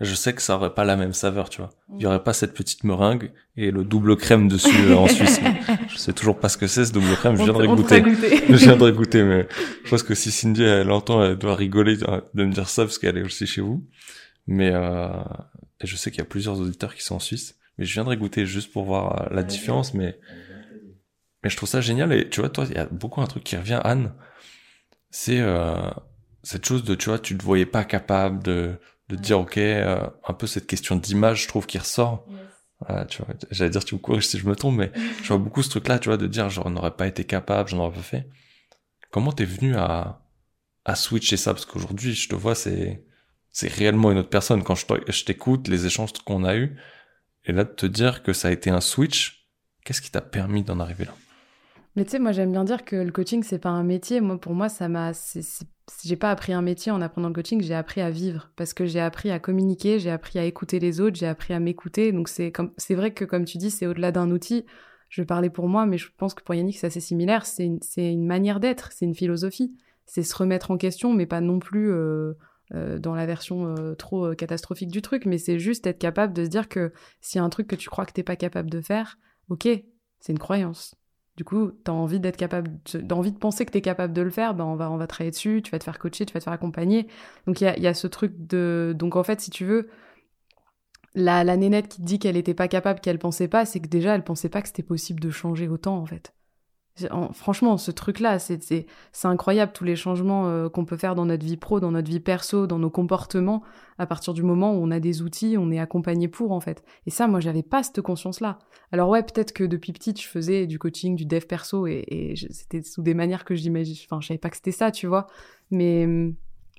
[0.00, 1.70] Je sais que ça aurait pas la même saveur, tu vois.
[1.96, 5.40] Il y aurait pas cette petite meringue et le double crème dessus euh, en Suisse.
[5.88, 8.02] Je sais toujours pas ce que c'est ce double crème, je viendrai goûter.
[8.02, 8.42] goûter.
[8.50, 9.48] Je viendrai goûter, mais
[9.84, 12.84] je pense que si Cindy elle entend, elle doit rigoler de de me dire ça
[12.84, 13.86] parce qu'elle est aussi chez vous.
[14.46, 15.08] Mais euh,
[15.80, 18.16] et je sais qu'il y a plusieurs auditeurs qui sont en Suisse, mais je viendrai
[18.16, 19.94] goûter juste pour voir euh, la différence.
[19.94, 20.18] Mais
[21.46, 23.44] mais je trouve ça génial et tu vois toi il y a beaucoup un truc
[23.44, 24.12] qui revient Anne,
[25.10, 25.90] c'est euh,
[26.42, 30.04] cette chose de tu vois tu te voyais pas capable de de dire ok euh,
[30.26, 32.26] un peu cette question d'image je trouve qui ressort.
[32.80, 35.38] Voilà, tu vois, j'allais dire tu me corriges si je me trompe, mais je vois
[35.38, 38.02] beaucoup ce truc-là, tu vois, de dire j'en aurais pas été capable, j'en aurais pas
[38.02, 38.28] fait.
[39.10, 40.20] Comment t'es venu à,
[40.84, 41.54] à switcher ça?
[41.54, 43.02] Parce qu'aujourd'hui, je te vois, c'est,
[43.50, 44.62] c'est réellement une autre personne.
[44.62, 46.76] Quand je t'écoute, les échanges qu'on a eus,
[47.46, 49.48] et là, de te dire que ça a été un switch,
[49.84, 51.14] qu'est-ce qui t'a permis d'en arriver là?
[51.96, 54.20] Mais tu sais, moi j'aime bien dire que le coaching c'est pas un métier.
[54.20, 55.12] Moi, pour moi, ça m'a.
[56.04, 58.86] J'ai pas appris un métier en apprenant le coaching, j'ai appris à vivre parce que
[58.86, 62.12] j'ai appris à communiquer, j'ai appris à écouter les autres, j'ai appris à m'écouter.
[62.12, 64.66] Donc c'est c'est vrai que comme tu dis, c'est au-delà d'un outil.
[65.08, 67.46] Je parler pour moi, mais je pense que pour Yannick c'est assez similaire.
[67.46, 69.74] C'est une, c'est une manière d'être, c'est une philosophie.
[70.04, 72.34] C'est se remettre en question, mais pas non plus euh,
[72.74, 75.24] euh, dans la version euh, trop catastrophique du truc.
[75.24, 77.76] Mais c'est juste être capable de se dire que s'il y a un truc que
[77.76, 79.68] tu crois que t'es pas capable de faire, ok,
[80.20, 80.96] c'est une croyance.
[81.36, 84.14] Du coup, tu envie d'être capable, de- t'as envie de penser que tu es capable
[84.14, 86.24] de le faire, ben on va, on va travailler dessus, tu vas te faire coacher,
[86.26, 87.08] tu vas te faire accompagner.
[87.46, 88.94] Donc il y a, y a ce truc de.
[88.96, 89.88] Donc en fait, si tu veux,
[91.16, 93.88] la, la nénette qui te dit qu'elle n'était pas capable, qu'elle pensait pas, c'est que
[93.88, 96.32] déjà, elle pensait pas que c'était possible de changer autant, en fait.
[97.32, 98.86] Franchement, ce truc-là, c'est
[99.24, 102.20] incroyable, tous les changements euh, qu'on peut faire dans notre vie pro, dans notre vie
[102.20, 103.62] perso, dans nos comportements,
[103.98, 106.82] à partir du moment où on a des outils, on est accompagné pour, en fait.
[107.06, 108.58] Et ça, moi, j'avais pas cette conscience-là.
[108.92, 112.36] Alors ouais, peut-être que depuis petite, je faisais du coaching, du dev perso, et, et
[112.36, 113.96] c'était sous des manières que j'imagine.
[114.06, 115.26] Enfin, je savais pas que c'était ça, tu vois.
[115.70, 116.06] Mais,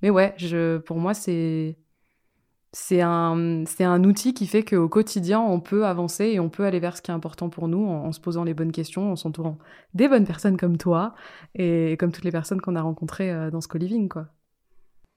[0.01, 1.77] mais ouais, je, pour moi, c'est
[2.73, 6.65] c'est un, c'est un outil qui fait qu'au quotidien, on peut avancer et on peut
[6.65, 9.11] aller vers ce qui est important pour nous en, en se posant les bonnes questions,
[9.11, 9.57] en s'entourant
[9.93, 11.13] des bonnes personnes comme toi
[11.55, 14.27] et comme toutes les personnes qu'on a rencontrées euh, dans ce co-living, quoi.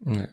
[0.06, 0.28] Ouais.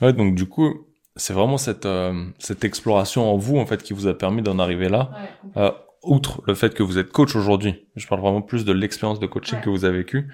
[0.00, 3.92] Ouais, donc du coup, c'est vraiment cette, euh, cette exploration en vous, en fait, qui
[3.94, 5.10] vous a permis d'en arriver là.
[5.56, 5.70] Euh,
[6.02, 9.26] outre le fait que vous êtes coach aujourd'hui, je parle vraiment plus de l'expérience de
[9.26, 9.64] coaching Ouais.
[9.64, 10.30] que vous avez vécue.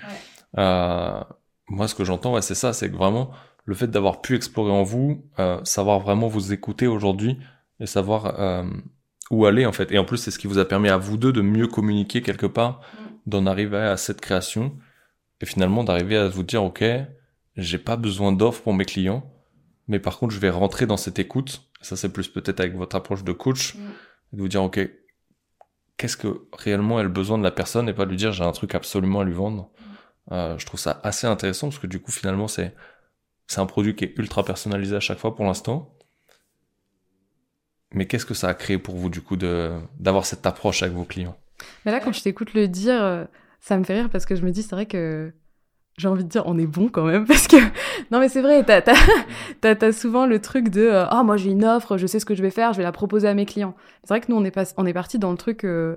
[0.58, 1.20] Euh,
[1.68, 3.30] moi, ce que j'entends, ouais, c'est ça, c'est que vraiment,
[3.64, 7.38] le fait d'avoir pu explorer en vous, euh, savoir vraiment vous écouter aujourd'hui
[7.80, 8.64] et savoir euh,
[9.30, 9.92] où aller en fait.
[9.92, 12.22] Et en plus, c'est ce qui vous a permis à vous deux de mieux communiquer
[12.22, 13.30] quelque part, mm.
[13.30, 14.76] d'en arriver à cette création
[15.40, 16.84] et finalement d'arriver à vous dire, ok,
[17.56, 19.30] j'ai pas besoin d'offres pour mes clients,
[19.88, 21.62] mais par contre, je vais rentrer dans cette écoute.
[21.80, 23.78] Ça, c'est plus peut-être avec votre approche de coach, mm.
[24.32, 24.80] de vous dire, ok,
[25.96, 28.52] qu'est-ce que réellement est le besoin de la personne et pas lui dire j'ai un
[28.52, 29.70] truc absolument à lui vendre.
[29.78, 30.32] Mm.
[30.32, 32.74] Euh, je trouve ça assez intéressant parce que du coup, finalement, c'est
[33.52, 35.94] c'est un produit qui est ultra personnalisé à chaque fois pour l'instant.
[37.92, 41.04] Mais qu'est-ce que ça a créé pour vous du coup d'avoir cette approche avec vos
[41.04, 41.36] clients?
[41.84, 43.24] Mais là, quand je t'écoute le dire, euh,
[43.60, 45.32] ça me fait rire parce que je me dis c'est vrai que
[45.98, 47.56] j'ai envie de dire on est bon quand même parce que
[48.10, 48.80] non mais c'est vrai t'as
[49.62, 52.40] as, souvent le truc de ah moi j'ai une offre je sais ce que je
[52.40, 54.50] vais faire je vais la proposer à mes clients c'est vrai que nous on est
[54.50, 55.96] pas on est parti dans le truc euh,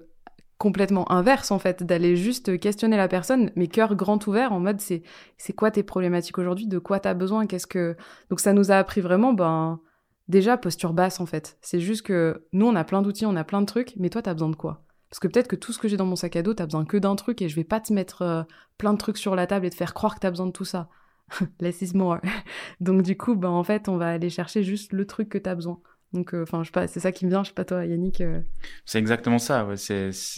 [0.58, 4.80] complètement inverse en fait d'aller juste questionner la personne mais cœur grand ouvert en mode
[4.80, 5.04] c'est
[5.38, 6.68] c'est quoi tes problématiques aujourd'hui?
[6.68, 7.46] De quoi t'as besoin?
[7.46, 7.98] Qu'est-ce que
[8.30, 9.82] donc ça nous a appris vraiment ben
[10.28, 13.44] déjà posture basse en fait c'est juste que nous on a plein d'outils on a
[13.44, 14.86] plein de trucs mais toi t'as besoin de quoi?
[15.16, 16.84] Parce que peut-être que tout ce que j'ai dans mon sac à dos, t'as besoin
[16.84, 18.44] que d'un truc et je vais pas te mettre euh,
[18.78, 20.66] plein de trucs sur la table et te faire croire que t'as besoin de tout
[20.66, 20.90] ça.
[21.62, 22.18] Less is more.
[22.82, 25.56] Donc du coup, ben en fait, on va aller chercher juste le truc que t'as
[25.56, 25.80] besoin.
[26.16, 27.86] Donc, euh, enfin, je sais pas, c'est ça qui me vient, je sais pas toi,
[27.86, 28.22] Yannick.
[28.22, 28.42] Euh.
[28.86, 29.68] C'est exactement ça.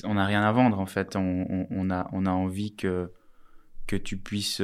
[0.04, 1.16] On n'a rien à vendre en fait.
[1.16, 3.12] On, a, envie que
[3.86, 4.62] que tu puisses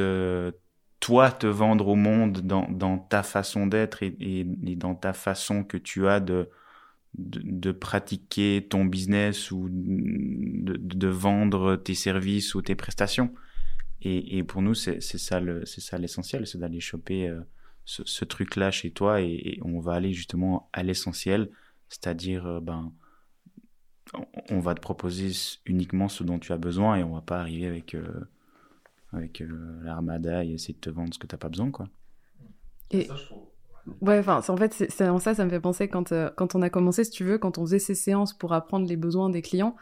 [0.99, 4.45] toi te vendre au monde dans, ta façon d'être et,
[4.75, 6.49] dans ta façon que tu as de
[7.15, 13.33] de, pratiquer ton business ou de, vendre tes services ou tes prestations.
[14.01, 17.39] Et, pour nous, c'est ça l'essentiel, c'est d'aller choper euh,
[17.85, 21.49] ce, truc-là chez toi et, on va aller justement à l'essentiel,
[21.89, 22.91] c'est-à-dire, euh, ben,
[24.49, 25.31] on, va te proposer
[25.65, 28.27] uniquement ce dont tu as besoin et on va pas arriver avec, euh,
[29.11, 29.43] avec
[29.81, 31.87] l'armada et essayer de te vendre ce que tu n'as pas besoin, quoi.
[32.91, 33.09] Et...
[34.01, 36.61] Ouais, enfin, en fait, c'est en ça, ça me fait penser quand, euh, quand on
[36.61, 39.41] a commencé, si tu veux, quand on faisait ces séances pour apprendre les besoins des
[39.41, 39.79] clients, en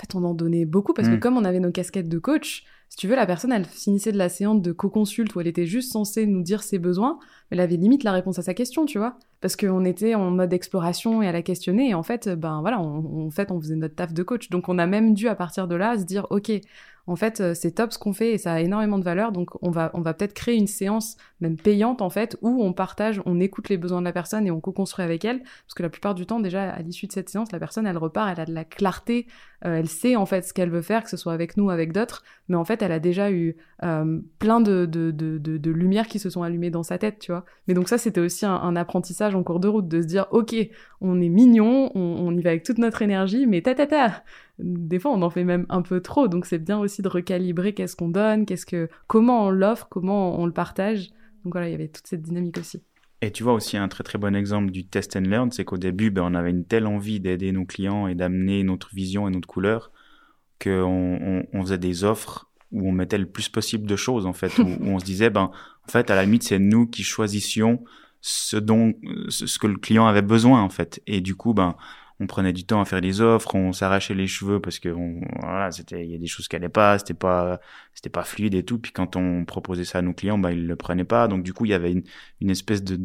[0.00, 1.20] fait, on en donnait beaucoup parce que mm.
[1.20, 4.18] comme on avait nos casquettes de coach, si tu veux, la personne, elle finissait de
[4.18, 7.60] la séance de co-consulte où elle était juste censée nous dire ses besoins, mais elle
[7.60, 9.16] avait limite la réponse à sa question, tu vois.
[9.40, 12.80] Parce qu'on était en mode exploration et à la questionner, et en fait, ben voilà,
[12.80, 14.50] on, en fait, on faisait notre taf de coach.
[14.50, 16.50] Donc, on a même dû, à partir de là, se dire, OK,
[17.06, 19.32] en fait, euh, c'est top ce qu'on fait et ça a énormément de valeur.
[19.32, 22.72] Donc, on va, on va peut-être créer une séance, même payante, en fait, où on
[22.72, 25.42] partage, on écoute les besoins de la personne et on co-construit avec elle.
[25.42, 27.98] Parce que la plupart du temps, déjà, à l'issue de cette séance, la personne, elle
[27.98, 29.26] repart, elle a de la clarté,
[29.64, 31.70] euh, elle sait, en fait, ce qu'elle veut faire, que ce soit avec nous ou
[31.70, 32.22] avec d'autres.
[32.50, 36.18] Mais en fait, elle a déjà eu euh, plein de, de, de, de, lumières qui
[36.18, 37.44] se sont allumées dans sa tête, tu vois.
[37.68, 40.56] Mais donc, ça, c'était aussi un, apprentissage en cours de route, de se dire, OK,
[41.00, 44.24] on est mignon, on, y va avec toute notre énergie, mais ta ta ta.
[44.58, 46.26] Des fois on en fait même un peu trop.
[46.26, 50.38] Donc c'est bien aussi de recalibrer qu'est-ce qu'on donne qu'est-ce que comment on l'offre comment
[50.38, 51.10] on le partage.
[51.44, 52.82] Donc voilà il y avait toute cette dynamique aussi.
[53.22, 55.78] Et tu vois aussi un très très bon exemple du test and learn c'est qu'au
[55.78, 59.30] début ben, on avait une telle envie d'aider nos clients et d'amener notre vision et
[59.30, 59.92] notre couleur
[60.62, 64.58] qu'on on, faisait des offres où on mettait le plus possible de choses en fait
[64.58, 65.50] où, on se disait ben
[65.86, 67.84] en fait à la limite c'est nous qui choisissions
[68.20, 68.94] ce dont
[69.28, 71.76] ce que le client avait besoin en fait et du coup ben
[72.20, 74.94] on prenait du temps à faire des offres, on s'arrachait les cheveux parce que
[75.40, 77.60] voilà, c'était il y a des choses qui allaient pas, c'était pas
[77.94, 78.78] c'était pas fluide et tout.
[78.78, 81.28] Puis quand on proposait ça à nos clients, bah ils le prenaient pas.
[81.28, 82.02] Donc du coup, il y avait une,
[82.42, 83.00] une espèce de,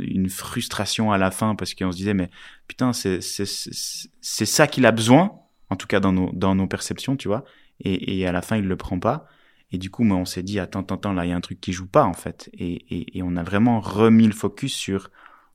[0.00, 2.30] une frustration à la fin parce qu'on se disait mais
[2.68, 5.41] putain, c'est c'est c'est ça qu'il a besoin,
[5.72, 7.44] en tout cas dans nos dans nos perceptions, tu vois.
[7.84, 9.26] Et, à la fin, il le prend pas.
[9.72, 11.40] Et du coup, moi, on s'est dit attends, attends, attends, là, il y a un
[11.40, 12.50] truc qui joue pas en fait.
[12.52, 15.10] Et, et, et on a vraiment remis le focus sur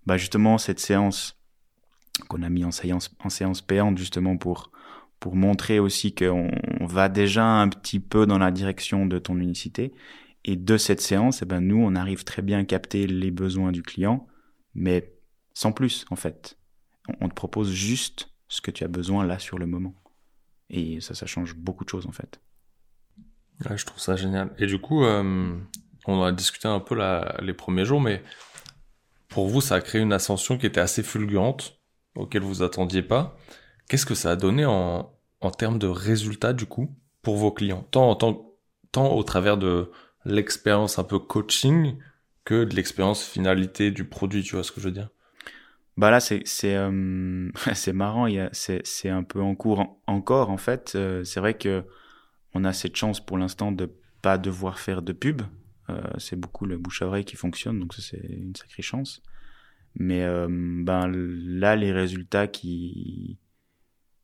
[0.06, 1.38] bah justement cette séance
[2.28, 4.72] qu'on a mis en séance, en séance payante justement pour,
[5.20, 6.52] pour montrer aussi qu'on
[6.82, 9.94] va déjà un petit peu dans la direction de ton unicité.
[10.46, 13.74] Et de cette séance, eh ben, nous, on arrive très bien à capter les besoins
[13.74, 14.28] du client,
[14.76, 15.14] mais
[15.54, 16.58] sans plus, en fait.
[17.20, 19.94] On te propose juste ce que tu as besoin là sur le moment.
[20.70, 22.40] Et ça, ça change beaucoup de choses, en fait.
[23.76, 24.54] je trouve ça génial.
[24.58, 25.56] Et du coup, euh,
[26.06, 26.98] on a discuté un peu
[27.42, 28.24] les premiers jours, mais
[29.30, 31.80] pour vous, ça a créé une ascension qui était assez fulgurante
[32.16, 33.38] auquel vous attendiez pas.
[33.88, 37.86] Qu'est-ce que ça a donné en, en termes de résultats du coup pour vos clients,
[37.92, 38.54] tant, tant,
[38.92, 39.92] tant au travers de
[40.26, 41.98] l'expérience un peu coaching
[42.46, 45.10] que de l'expérience finalité du produit, tu vois ce que je veux dire?
[45.98, 50.58] Bah là c'est c'est euh, c'est marrant, c'est c'est un peu en cours encore en
[50.58, 50.94] fait.
[50.96, 51.84] Euh, c'est vrai que
[52.54, 53.92] on a cette chance pour l'instant de
[54.22, 55.42] pas devoir faire de pub.
[55.90, 59.22] Euh, c'est beaucoup le bouche à oreille qui fonctionne, donc c'est une sacrée chance.
[59.96, 63.40] Mais euh, ben là, les résultats qui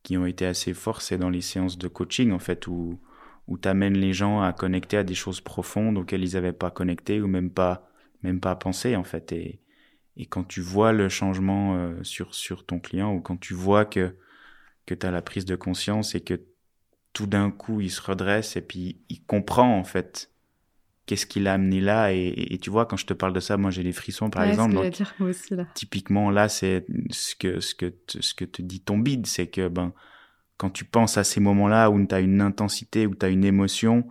[0.02, 3.00] qui ont été assez forts, c'est dans les séances de coaching en fait où
[3.46, 7.20] où t'amènes les gens à connecter à des choses profondes auxquelles ils n'avaient pas connecté
[7.20, 7.90] ou même pas
[8.22, 9.32] même pas penser en fait.
[9.32, 9.60] Et,
[10.16, 13.84] et quand tu vois le changement euh, sur, sur ton client ou quand tu vois
[13.84, 14.16] que,
[14.86, 16.40] que tu as la prise de conscience et que
[17.12, 20.30] tout d'un coup il se redresse et puis il comprend en fait
[21.06, 23.70] qu'est-ce qui l'a amené là et, tu vois quand je te parle de ça moi
[23.70, 25.66] j'ai des frissons par exemple donc, dire, moi aussi, là.
[25.74, 29.68] typiquement là c'est ce que ce que ce que te dit ton bide c'est que
[29.68, 29.92] ben
[30.56, 33.44] quand tu penses à ces moments-là où tu as une intensité où tu as une
[33.44, 34.08] émotion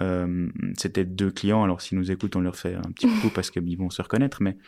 [0.00, 3.50] euh, c'était deux clients alors s'ils nous écoutent on leur fait un petit coup parce
[3.50, 4.58] qu'ils vont se reconnaître mais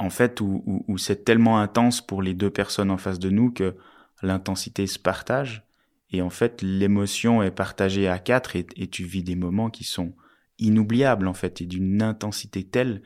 [0.00, 3.76] en fait où, c'est tellement intense pour les deux personnes en face de nous que
[4.22, 5.62] l'intensité se partage
[6.10, 10.14] et en fait l'émotion est partagée à quatre et, tu vis des moments qui sont
[10.58, 13.02] inoubliable en fait et d'une intensité telle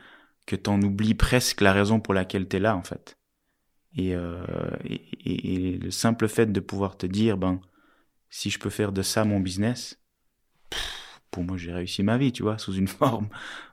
[0.46, 3.18] que t'en oublies presque la raison pour laquelle t'es là en fait.
[3.96, 4.46] Et, euh,
[5.24, 7.60] le simple fait de pouvoir te dire ben
[8.30, 10.00] si je peux faire de ça mon business,
[11.32, 13.28] pour moi j'ai réussi ma vie tu vois sous une forme.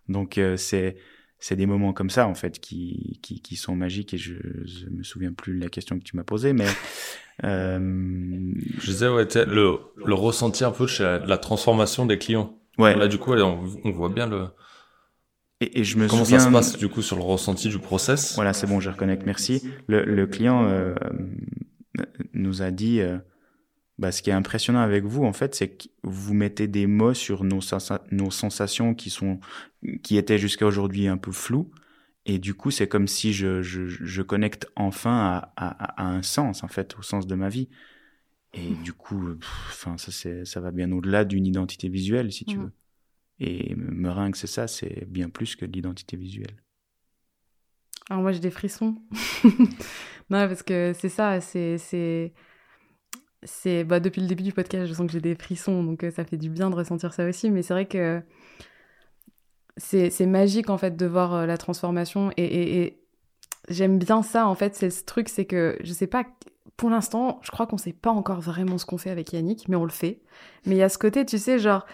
[0.09, 0.97] Donc euh, c'est
[1.41, 4.85] c'est des moments comme ça en fait qui, qui, qui sont magiques et je, je
[4.89, 6.67] me souviens plus de la question que tu m'as posée mais
[7.43, 8.53] euh...
[8.79, 12.95] je disais ouais le le ressenti un peu de la transformation des clients Ouais.
[12.95, 14.47] Là, du coup, on, voit bien le.
[15.59, 16.39] Et, et je me Comment souviens...
[16.39, 19.25] ça se passe du coup sur le ressenti du process Voilà, c'est bon, je reconnecte.
[19.25, 19.61] Merci.
[19.87, 20.95] Le, le client euh,
[22.33, 23.17] nous a dit, euh,
[24.01, 27.13] bah, ce qui est impressionnant avec vous, en fait, c'est que vous mettez des mots
[27.13, 27.59] sur nos,
[28.09, 29.39] nos sensations qui sont,
[30.01, 31.69] qui étaient jusqu'à aujourd'hui un peu floues.
[32.25, 36.23] Et du coup, c'est comme si je, je, je connecte enfin à, à, à, un
[36.23, 37.69] sens, en fait, au sens de ma vie.
[38.53, 39.37] Et du coup,
[39.69, 40.11] enfin, ça,
[40.45, 42.71] ça va bien au-delà d'une identité visuelle, si tu veux.
[43.39, 46.63] Et Meringue, c'est ça, c'est bien plus que l'identité visuelle.
[48.09, 48.95] Alors moi, j'ai des frissons.
[49.43, 52.33] non, parce que c'est ça, c'est...
[53.43, 53.83] c'est...
[53.83, 56.25] bah, depuis le début du podcast, je sens que j'ai des frissons, donc euh, ça
[56.25, 57.49] fait du bien de ressentir ça aussi.
[57.51, 58.21] Mais c'est vrai que
[59.77, 62.31] c'est, c'est magique, en fait, de voir euh, la transformation.
[62.37, 63.03] Et, et, et
[63.69, 66.25] j'aime bien ça, en fait, c'est ce truc, c'est que je sais pas
[66.77, 69.75] pour l'instant, je crois qu'on sait pas encore vraiment ce qu'on fait avec Yannick, mais
[69.75, 70.19] on le fait.
[70.65, 71.85] Mais il y a ce côté, tu sais, genre,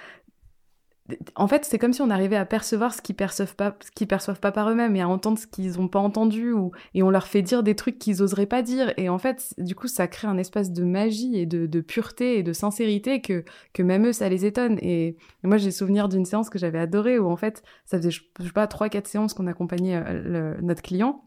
[1.36, 4.08] en fait, c'est comme si on arrivait à percevoir ce qu'ils perçoivent pas, ce qu'ils
[4.08, 7.10] perçoivent pas par eux-mêmes et à entendre ce qu'ils n'ont pas entendu ou et on
[7.10, 10.08] leur fait dire des trucs qu'ils oseraient pas dire et en fait, du coup, ça
[10.08, 14.14] crée un espace de magie et de, pureté et de sincérité que que même eux,
[14.14, 14.78] ça les étonne.
[14.82, 18.22] Et, moi, j'ai souvenir d'une séance que j'avais adorée où en fait, ça faisait je
[18.42, 21.27] sais pas trois quatre séances qu'on accompagnait euh, notre client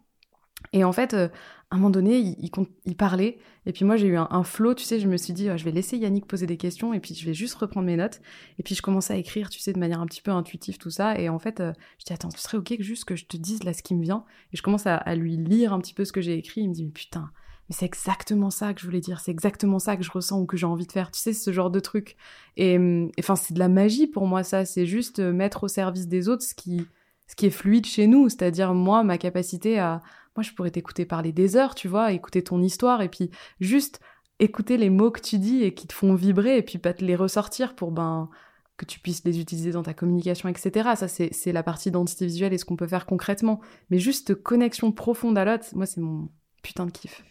[0.72, 1.28] et en fait, euh,
[1.70, 4.98] à un moment donné, il, parlait, et puis moi j'ai eu un, flow, tu sais,
[4.98, 7.24] je me suis dit, ah, je vais laisser Yannick poser des questions, et puis je
[7.24, 8.20] vais juste reprendre mes notes,
[8.58, 10.90] et puis je commençais à écrire, tu sais, de manière un petit peu intuitive, tout
[10.90, 13.24] ça, et en fait, euh, je dis, attends, ce serait ok que juste que je
[13.24, 15.94] te dise là ce qui me vient, et je commence à, lui lire un petit
[15.94, 17.30] peu ce que j'ai écrit, il me dit, mais putain,
[17.68, 20.46] mais c'est exactement ça que je voulais dire, c'est exactement ça que je ressens ou
[20.46, 22.16] que j'ai envie de faire, tu sais, ce genre de truc.
[22.56, 22.76] Et
[23.20, 26.42] enfin, c'est de la magie pour moi, ça, c'est juste mettre au service des autres
[26.42, 26.84] ce qui,
[27.28, 30.00] ce qui est fluide chez nous, c'est-à-dire moi, ma capacité à,
[30.40, 33.30] moi je pourrais t'écouter parler des heures, tu vois, écouter ton histoire et puis
[33.60, 34.00] juste
[34.38, 37.04] écouter les mots que tu dis et qui te font vibrer et puis pas te
[37.04, 38.30] les ressortir pour ben
[38.78, 40.92] que tu puisses les utiliser dans ta communication, etc.
[40.96, 43.60] Ça, c'est la partie d'identité visuelle et ce qu'on peut faire concrètement.
[43.90, 46.30] Mais juste connexion profonde à l'autre, moi, c'est mon
[46.62, 47.22] putain de kiff.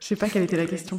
[0.00, 0.98] Je sais pas quelle était la question.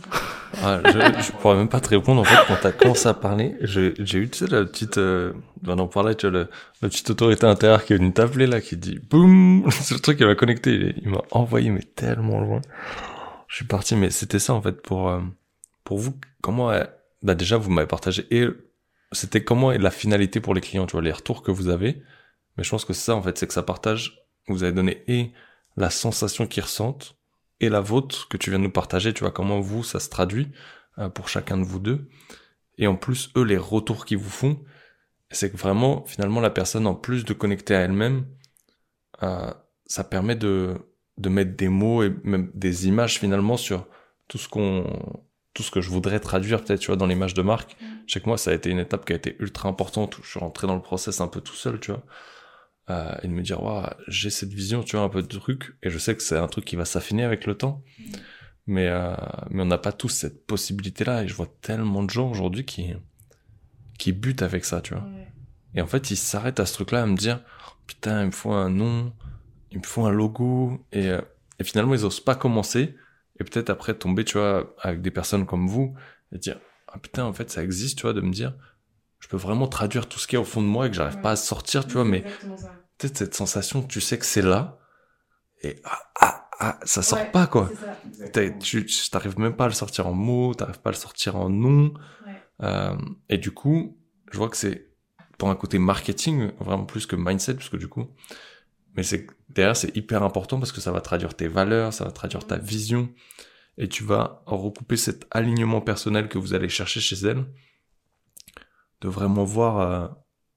[0.64, 3.56] Ah, je, je pourrais même pas te répondre en fait quand t'as commencé à parler.
[3.62, 5.34] J'ai eu tu sais la petite, euh,
[5.68, 6.50] on en parlait, tu vois, le,
[6.84, 10.20] la petite autorité intérieure qui est venue t'appeler là, qui dit boum, c'est le truc
[10.20, 10.94] qui m'a connecté.
[11.02, 12.62] Il, m'a envoyé mais tellement loin.
[13.48, 15.20] Je suis parti, mais c'était ça en fait pour euh,
[15.84, 16.14] pour vous.
[16.44, 16.84] Comment euh,
[17.24, 18.48] bah déjà vous m'avez partagé et
[19.14, 22.04] c'était comment est la finalité pour les clients, tu vois, les retours que vous avez.
[22.56, 24.20] Mais je pense que c'est ça en fait, c'est que ça partage.
[24.48, 25.32] Vous avez donné et
[25.76, 27.16] la sensation qu'ils ressentent
[27.62, 30.10] et la vôtre que tu viens de nous partager, tu vois, comment vous, ça se
[30.10, 30.50] traduit
[30.98, 32.10] euh, pour chacun de vous deux.
[32.78, 34.60] Et en plus, eux, les retours qu'ils vous font,
[35.30, 38.26] c'est que vraiment, finalement, la personne, en plus de connecter à elle-même,
[39.22, 39.54] euh,
[39.86, 40.76] ça permet de,
[41.18, 43.88] de mettre des mots et même des images finalement sur
[44.28, 44.86] tout ce qu'on
[45.54, 47.76] tout ce que je voudrais traduire peut-être tu vois dans l'image de marque.
[47.82, 47.86] Mm.
[48.08, 50.24] Je sais que moi ça a été une étape qui a été ultra importante où
[50.24, 52.04] je suis rentré dans le process un peu tout seul, tu vois
[52.90, 55.76] euh, et de me dire waouh j'ai cette vision tu vois un peu de truc
[55.84, 57.84] et je sais que c'est un truc qui va s'affiner avec le temps.
[58.68, 59.16] Mais euh,
[59.50, 62.66] mais on n'a pas tous cette possibilité là et je vois tellement de gens aujourd'hui
[62.66, 62.94] qui
[63.98, 65.06] qui butent avec ça tu vois.
[65.76, 67.42] Et en fait ils s'arrêtent à ce truc là à me dire
[67.88, 69.14] putain il me faut un nom
[69.72, 71.22] il me faut un logo et, euh,
[71.60, 72.96] et finalement ils osent pas commencer
[73.40, 75.96] et peut-être après tomber tu vois avec des personnes comme vous
[76.34, 78.54] et dire ah putain en fait ça existe tu vois de me dire
[79.22, 81.22] je peux vraiment traduire tout ce qui est au fond de moi et que j'arrive
[81.22, 82.26] pas à sortir, tu vois, mais
[82.98, 84.80] peut-être cette sensation, tu sais que c'est là,
[85.64, 87.70] et ah, ah, ah, ça sort pas, quoi.
[88.60, 91.50] tu t'arrives même pas à le sortir en mots, t'arrives pas à le sortir en
[91.50, 91.94] nom.
[92.64, 92.96] Euh,
[93.30, 93.98] et du coup,
[94.32, 94.90] je vois que c'est
[95.38, 98.08] pour un côté marketing, vraiment plus que mindset, puisque du coup,
[98.96, 102.12] mais c'est derrière c'est hyper important parce que ça va traduire tes valeurs, ça va
[102.12, 103.10] traduire ta vision,
[103.78, 107.46] et tu vas recouper cet alignement personnel que vous allez chercher chez elle,
[109.02, 110.08] de vraiment voir euh,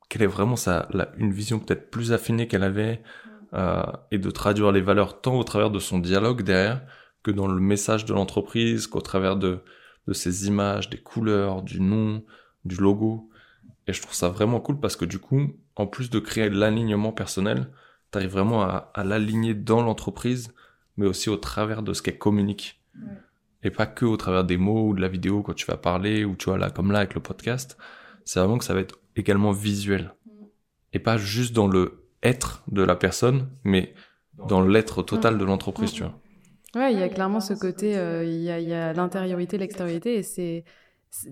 [0.08, 3.02] quelle est vraiment sa, une vision peut-être plus affinée qu'elle avait,
[3.54, 6.82] euh, et de traduire les valeurs tant au travers de son dialogue derrière
[7.22, 9.60] que dans le message de l'entreprise, qu'au travers de,
[10.06, 12.22] de ses images, des couleurs, du nom,
[12.64, 13.30] du logo.
[13.86, 17.12] Et je trouve ça vraiment cool parce que du coup, en plus de créer l'alignement
[17.12, 17.70] personnel,
[18.12, 20.52] tu arrives vraiment à, à l'aligner dans l'entreprise,
[20.96, 22.82] mais aussi au travers de ce qu'elle communique.
[23.62, 26.24] Et pas que au travers des mots ou de la vidéo quand tu vas parler,
[26.24, 27.78] ou tu vois là, comme là avec le podcast.
[28.24, 30.14] C'est vraiment que ça va être également visuel.
[30.92, 33.94] Et pas juste dans le être de la personne, mais
[34.48, 36.14] dans l'être total de l'entreprise, tu vois.
[36.74, 40.16] Ouais, il y a clairement ce côté, euh, il y a, y a l'intériorité, l'extériorité,
[40.16, 40.64] et c'est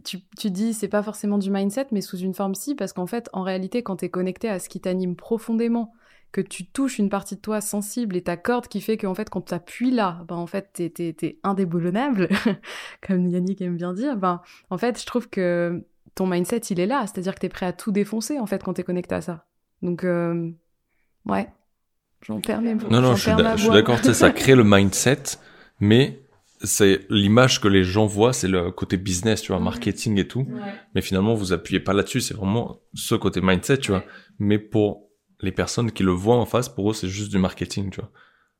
[0.04, 3.06] tu, tu dis c'est pas forcément du mindset, mais sous une forme si, parce qu'en
[3.06, 5.92] fait, en réalité, quand tu es connecté à ce qui t'anime profondément,
[6.30, 9.28] que tu touches une partie de toi sensible et ta corde qui fait qu'en fait,
[9.28, 12.28] quand tu appuies là, ben, en fait, t'es, t'es, t'es indéboulonnable,
[13.06, 14.40] comme Yannick aime bien dire, ben,
[14.70, 15.84] en fait, je trouve que
[16.14, 18.62] ton mindset, il est là, c'est-à-dire que tu es prêt à tout défoncer, en fait,
[18.62, 19.46] quand tu es connecté à ça.
[19.80, 20.50] Donc, euh,
[21.26, 21.48] ouais,
[22.26, 25.22] j'en perds mes Non, non, je suis, je suis d'accord, ça crée le mindset,
[25.80, 26.22] mais
[26.64, 30.46] c'est l'image que les gens voient, c'est le côté business, tu vois, marketing et tout.
[30.94, 34.04] Mais finalement, vous appuyez pas là-dessus, c'est vraiment ce côté mindset, tu vois.
[34.38, 35.08] Mais pour
[35.40, 38.10] les personnes qui le voient en face, pour eux, c'est juste du marketing, tu vois.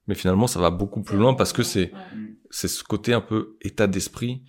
[0.08, 1.92] Mais finalement, ça va beaucoup plus loin parce que c'est
[2.50, 4.42] c'est ce côté un peu état d'esprit.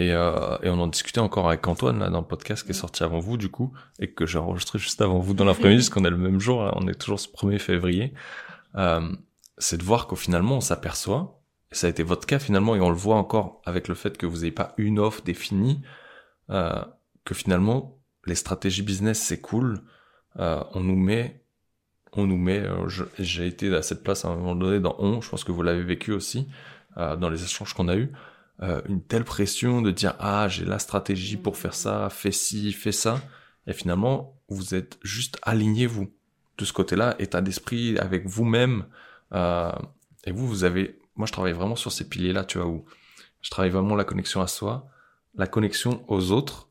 [0.00, 2.72] Et, euh, et on en discutait encore avec Antoine là dans le podcast qui est
[2.72, 5.90] sorti avant vous du coup et que j'ai enregistré juste avant vous dans l'après-midi parce
[5.90, 8.14] qu'on est le même jour, on est toujours ce 1er février.
[8.76, 9.12] Euh,
[9.58, 12.88] c'est de voir qu'au finalement on s'aperçoit ça a été votre cas finalement, et on
[12.88, 15.82] le voit encore avec le fait que vous n'ayez pas une offre définie,
[16.48, 16.82] euh,
[17.26, 19.82] que finalement les stratégies business c'est cool,
[20.36, 21.44] on nous met,
[22.14, 22.64] on nous met,
[23.18, 25.62] j'ai été à cette place à un moment donné dans On, je pense que vous
[25.62, 26.48] l'avez vécu aussi
[26.96, 28.10] dans les échanges qu'on a eu,
[28.62, 32.72] euh, une telle pression de dire ah j'ai la stratégie pour faire ça, fais ci,
[32.72, 33.20] fais ça,
[33.66, 36.10] et finalement vous êtes juste aligné vous
[36.58, 38.84] de ce côté-là, état d'esprit avec vous-même,
[39.32, 42.86] et vous vous avez moi, je travaille vraiment sur ces piliers-là, tu vois, où
[43.42, 44.88] je travaille vraiment la connexion à soi,
[45.34, 46.68] la connexion aux autres,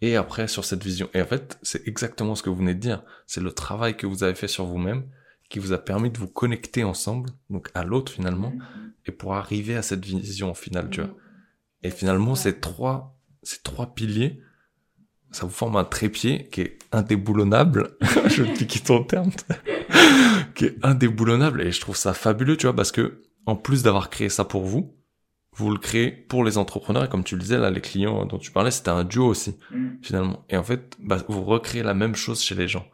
[0.00, 1.10] et après sur cette vision.
[1.14, 3.02] Et en fait, c'est exactement ce que vous venez de dire.
[3.26, 5.08] C'est le travail que vous avez fait sur vous-même
[5.48, 8.81] qui vous a permis de vous connecter ensemble, donc à l'autre finalement, mm-hmm.
[9.06, 11.10] Et pour arriver à cette vision finale, tu vois.
[11.10, 11.84] Mm-hmm.
[11.84, 14.40] Et finalement, ces trois, ces trois piliers,
[15.32, 17.96] ça vous forme un trépied qui est indéboulonnable.
[18.26, 19.30] je piquer ton terme.
[20.54, 21.62] qui est indéboulonnable.
[21.62, 24.64] Et je trouve ça fabuleux, tu vois, parce que en plus d'avoir créé ça pour
[24.64, 24.94] vous,
[25.54, 27.04] vous le créez pour les entrepreneurs.
[27.04, 29.56] Et comme tu le disais, là, les clients dont tu parlais, c'était un duo aussi,
[29.70, 29.88] mm.
[30.02, 30.44] finalement.
[30.48, 32.86] Et en fait, bah, vous recréez la même chose chez les gens.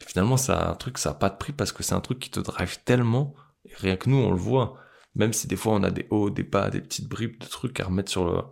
[0.00, 2.18] Et finalement, c'est un truc, ça n'a pas de prix parce que c'est un truc
[2.18, 3.34] qui te drive tellement.
[3.64, 4.78] Et rien que nous, on le voit.
[5.14, 7.78] Même si des fois, on a des hauts, des bas, des petites bribes de trucs
[7.80, 8.42] à remettre sur le,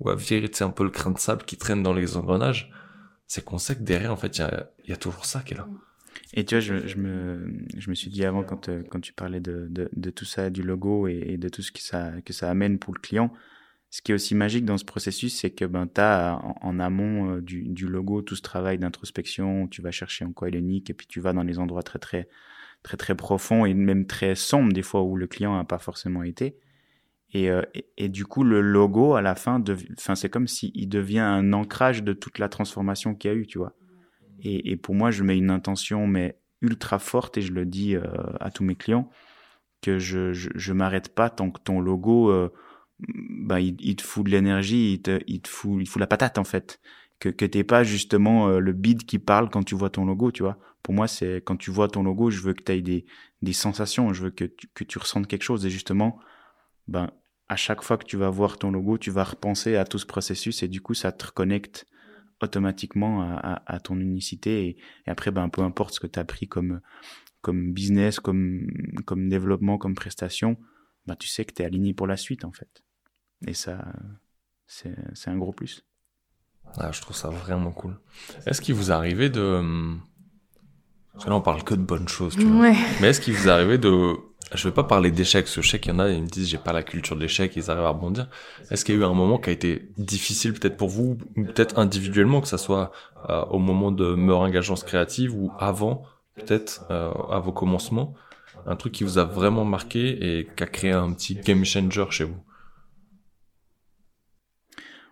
[0.00, 2.70] ou à virer, c'est un peu le crin de sable qui traîne dans les engrenages.
[3.26, 5.66] C'est qu'on sait que derrière, en fait, il y a, toujours ça qui est là.
[6.34, 9.40] Et tu vois, je, me, je me suis dit avant, quand, euh, quand tu parlais
[9.40, 12.50] de, de, de tout ça, du logo et, de tout ce que ça, que ça
[12.50, 13.32] amène pour le client,
[13.90, 17.36] ce qui est aussi magique dans ce processus, c'est que ben, tu as en, amont
[17.36, 20.60] euh, du, du, logo tout ce travail d'introspection, tu vas chercher en quoi il est
[20.60, 22.28] unique, et puis tu vas dans les endroits très, très,
[22.84, 26.22] très, très profonds et même très sombres, des fois où le client n'a pas forcément
[26.22, 26.56] été.
[27.32, 29.60] Et, euh, et, et, du coup, le logo, à la fin,
[29.98, 33.46] enfin, c'est comme s'il devient un ancrage de toute la transformation qu'il y a eu,
[33.48, 33.72] tu vois.
[34.38, 37.96] Et, et, pour moi, je mets une intention mais ultra forte et je le dis
[37.96, 38.02] euh,
[38.40, 39.10] à tous mes clients
[39.82, 42.50] que je je, m'arrête pas tant que ton logo euh,
[43.08, 46.06] bah, il, il, te fout de l'énergie, il te, il te fout il fout la
[46.06, 46.80] patate en fait.
[47.24, 50.30] Que que t'es pas justement euh, le bid qui parle quand tu vois ton logo,
[50.30, 50.58] tu vois.
[50.82, 53.06] Pour moi, c'est quand tu vois ton logo, je veux que tu aies des
[53.40, 55.64] des sensations, je veux que tu, que tu ressentes quelque chose.
[55.64, 56.18] Et justement
[56.86, 57.10] ben
[57.48, 60.04] à chaque fois que tu vas voir ton logo, tu vas repenser à tout ce
[60.04, 61.86] processus et du coup ça te reconnecte
[62.42, 64.66] automatiquement à, ton unicité.
[65.06, 66.82] Et, après ben peu importe ce que tu as pris comme
[67.40, 68.66] comme business comme
[69.06, 70.58] comme développement comme prestation
[71.06, 72.84] ben tu sais que tu es aligné pour la suite en fait.
[73.46, 73.82] Et ça
[74.66, 75.86] c'est un gros plus
[76.78, 77.96] ah, je trouve ça vraiment cool
[78.46, 79.62] est-ce qu'il vous arrivait de
[81.12, 82.72] parce que là on parle que de bonnes choses tu vois.
[83.00, 84.16] mais est-ce qu'il vous arrivait de
[84.52, 86.28] je vais pas parler d'échecs, parce que je sais qu'il y en a, ils me
[86.28, 88.28] disent j'ai pas la culture de l'échec, ils arrivent à rebondir.
[88.70, 91.44] Est-ce qu'il y a eu un moment qui a été difficile peut-être pour vous, ou
[91.44, 92.92] peut-être individuellement, que ça soit
[93.30, 96.02] euh, au moment de Meringue Agence Créative ou avant,
[96.36, 98.14] peut-être euh, à vos commencements,
[98.66, 102.04] un truc qui vous a vraiment marqué et qui a créé un petit game changer
[102.10, 102.40] chez vous?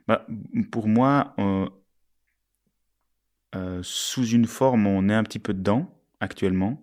[0.08, 0.26] Bah,
[0.70, 1.34] Pour moi,
[3.54, 5.90] euh, sous une forme, on est un petit peu dedans
[6.20, 6.80] actuellement.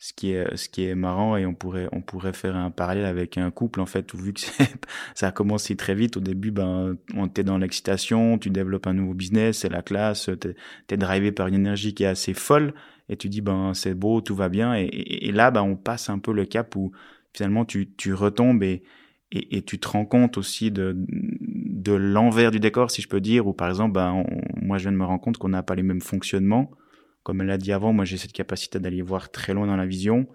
[0.00, 4.14] Ce qui est marrant et on pourrait faire un parallèle avec un couple en fait
[4.14, 4.42] vu que
[5.16, 8.92] ça a commencé très vite au début ben on était dans l'excitation tu développes un
[8.92, 10.54] nouveau business c'est la classe t'es
[10.88, 12.74] es drivé par une énergie qui est assez folle
[13.08, 16.10] et tu dis ben c'est beau tout va bien et, et, là ben on passe
[16.10, 16.92] un peu le cap où
[17.32, 18.84] finalement tu tu retombes et
[19.30, 23.46] et, tu te rends compte aussi de de l'envers du décor si je peux dire
[23.46, 24.24] ou par exemple ben
[24.56, 26.70] moi je viens de me rendre compte qu'on n'a pas les mêmes fonctionnements
[27.28, 29.84] comme elle l'a dit avant, moi j'ai cette capacité d'aller voir très loin dans la
[29.84, 30.26] vision,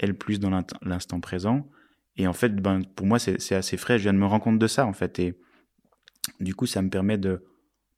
[0.00, 0.50] elle plus dans
[0.82, 1.68] l'instant présent.
[2.16, 3.98] Et en fait, ben, pour moi, c'est assez frais.
[3.98, 5.20] Je viens de me rendre compte de ça, en fait.
[5.20, 5.38] Et
[6.40, 7.44] du coup, ça me permet de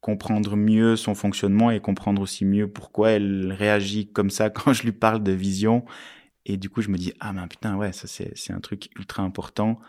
[0.03, 4.83] comprendre mieux son fonctionnement et comprendre aussi mieux pourquoi elle réagit comme ça quand je
[4.83, 5.87] lui parle de vision.
[6.45, 9.23] Et du coup, je me dis, ah ben putain, ouais, ça c'est un truc ultra
[9.23, 9.81] important.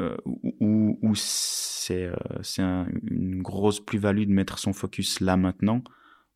[0.00, 5.82] Euh, où, c'est euh, une grosse plus-value de mettre son focus là maintenant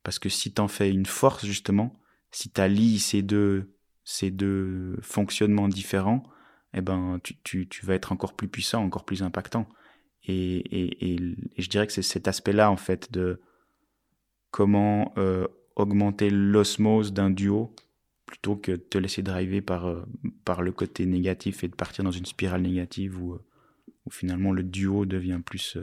[0.02, 2.00] parce que si t'en fais une force, justement,
[2.30, 3.74] si t'allies ces deux,
[4.04, 6.24] ces deux fonctionnements différents,
[6.74, 9.68] eh ben, tu, tu, vas être encore plus puissant, encore plus impactant.
[10.26, 11.16] Et,
[11.58, 13.40] je dirais que c'est cet aspect-là, en fait, de
[14.50, 15.46] comment euh,
[15.76, 17.74] augmenter l'osmose d'un duo
[18.32, 20.06] plutôt que de te laisser driver par, euh,
[20.46, 23.44] par le côté négatif et de partir dans une spirale négative où, euh,
[24.06, 25.76] où finalement le duo devient plus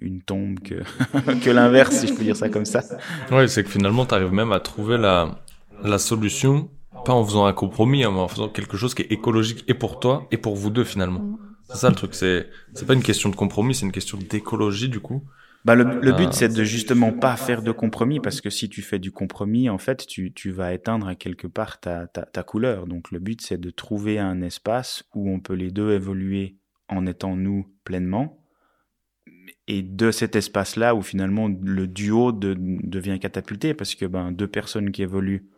[0.00, 0.76] une tombe que,
[1.44, 2.82] que l'inverse, si je peux dire ça comme ça.
[3.30, 5.38] Oui, c'est que finalement, tu arrives même à trouver la,
[5.82, 6.70] la solution,
[7.04, 9.74] pas en faisant un compromis, hein, mais en faisant quelque chose qui est écologique et
[9.74, 11.20] pour toi et pour vous deux finalement.
[11.20, 11.38] Mm.
[11.68, 14.88] C'est ça le truc, c'est c'est pas une question de compromis, c'est une question d'écologie
[14.88, 15.22] du coup.
[15.68, 18.70] Bah le, le but euh, c'est de justement pas faire de compromis parce que si
[18.70, 22.22] tu fais du compromis en fait tu, tu vas éteindre à quelque part ta, ta,
[22.22, 22.86] ta couleur.
[22.86, 26.56] Donc le but c'est de trouver un espace où on peut les deux évoluer
[26.88, 28.42] en étant nous pleinement.
[29.66, 34.90] Et de cet espace-là où finalement le duo devient catapulté parce que ben, deux personnes
[34.90, 35.50] qui évoluent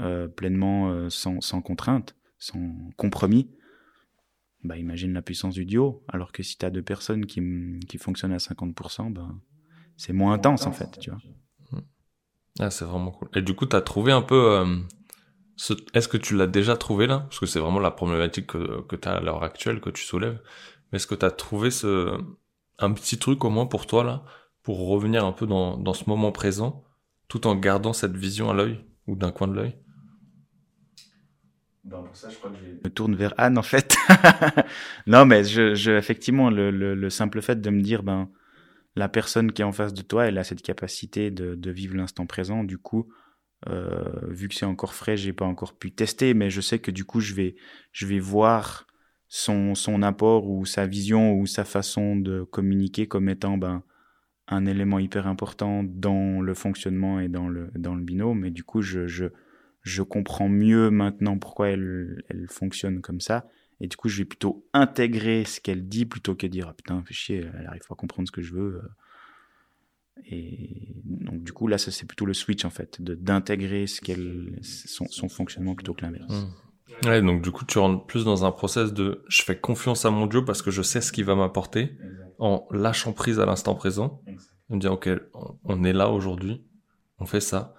[0.00, 2.58] euh, pleinement euh, sans, sans, contrainte, sans
[2.96, 3.48] compromis,
[4.64, 6.02] bah, imagine la puissance du duo.
[6.08, 7.40] Alors que si tu as deux personnes qui,
[7.86, 9.38] qui fonctionnent à 50%, ben,
[9.96, 10.98] c'est moins intense en fait.
[10.98, 11.20] Tu vois.
[12.60, 13.28] Ah, c'est vraiment cool.
[13.34, 14.58] Et du coup, tu as trouvé un peu...
[14.58, 14.76] Euh,
[15.56, 15.74] ce...
[15.92, 17.20] Est-ce que tu l'as déjà trouvé là?
[17.20, 20.04] Parce que c'est vraiment la problématique que, que tu as à l'heure actuelle, que tu
[20.04, 20.40] soulèves.
[20.90, 22.16] Mais est-ce que tu as trouvé ce
[22.78, 24.24] un petit truc au moins pour toi là,
[24.62, 26.84] pour revenir un peu dans, dans ce moment présent,
[27.28, 29.76] tout en gardant cette vision à l'œil ou d'un coin de l'œil?
[31.84, 33.94] Ben pour ça, je crois que je me tourne vers Anne en fait.
[35.06, 38.30] non, mais je, je effectivement, le, le, le, simple fait de me dire, ben,
[38.96, 41.94] la personne qui est en face de toi, elle a cette capacité de, de vivre
[41.94, 42.64] l'instant présent.
[42.64, 43.12] Du coup,
[43.68, 46.90] euh, vu que c'est encore frais, j'ai pas encore pu tester, mais je sais que
[46.90, 47.54] du coup, je vais,
[47.92, 48.86] je vais voir
[49.28, 53.82] son, son apport ou sa vision ou sa façon de communiquer comme étant ben,
[54.48, 58.44] un élément hyper important dans le fonctionnement et dans le, dans le binôme.
[58.44, 59.26] Et du coup, je, je,
[59.84, 63.46] je comprends mieux maintenant pourquoi elle, elle fonctionne comme ça.
[63.80, 67.02] Et du coup, je vais plutôt intégrer ce qu'elle dit plutôt que dire ah, putain,
[67.06, 68.82] fais chier, elle arrive pas à comprendre ce que je veux.
[70.26, 74.58] Et donc, du coup, là, ça c'est plutôt le switch en fait, d'intégrer ce qu'elle,
[74.62, 76.32] son, son fonctionnement plutôt que l'inverse.
[76.32, 77.06] Mmh.
[77.06, 80.10] Ouais, donc du coup, tu rentres plus dans un process de je fais confiance à
[80.10, 81.98] mon Dieu parce que je sais ce qu'il va m'apporter
[82.38, 84.22] en lâchant prise à l'instant présent.
[84.70, 85.10] On me dire, ok,
[85.64, 86.64] on est là aujourd'hui,
[87.18, 87.74] on fait ça.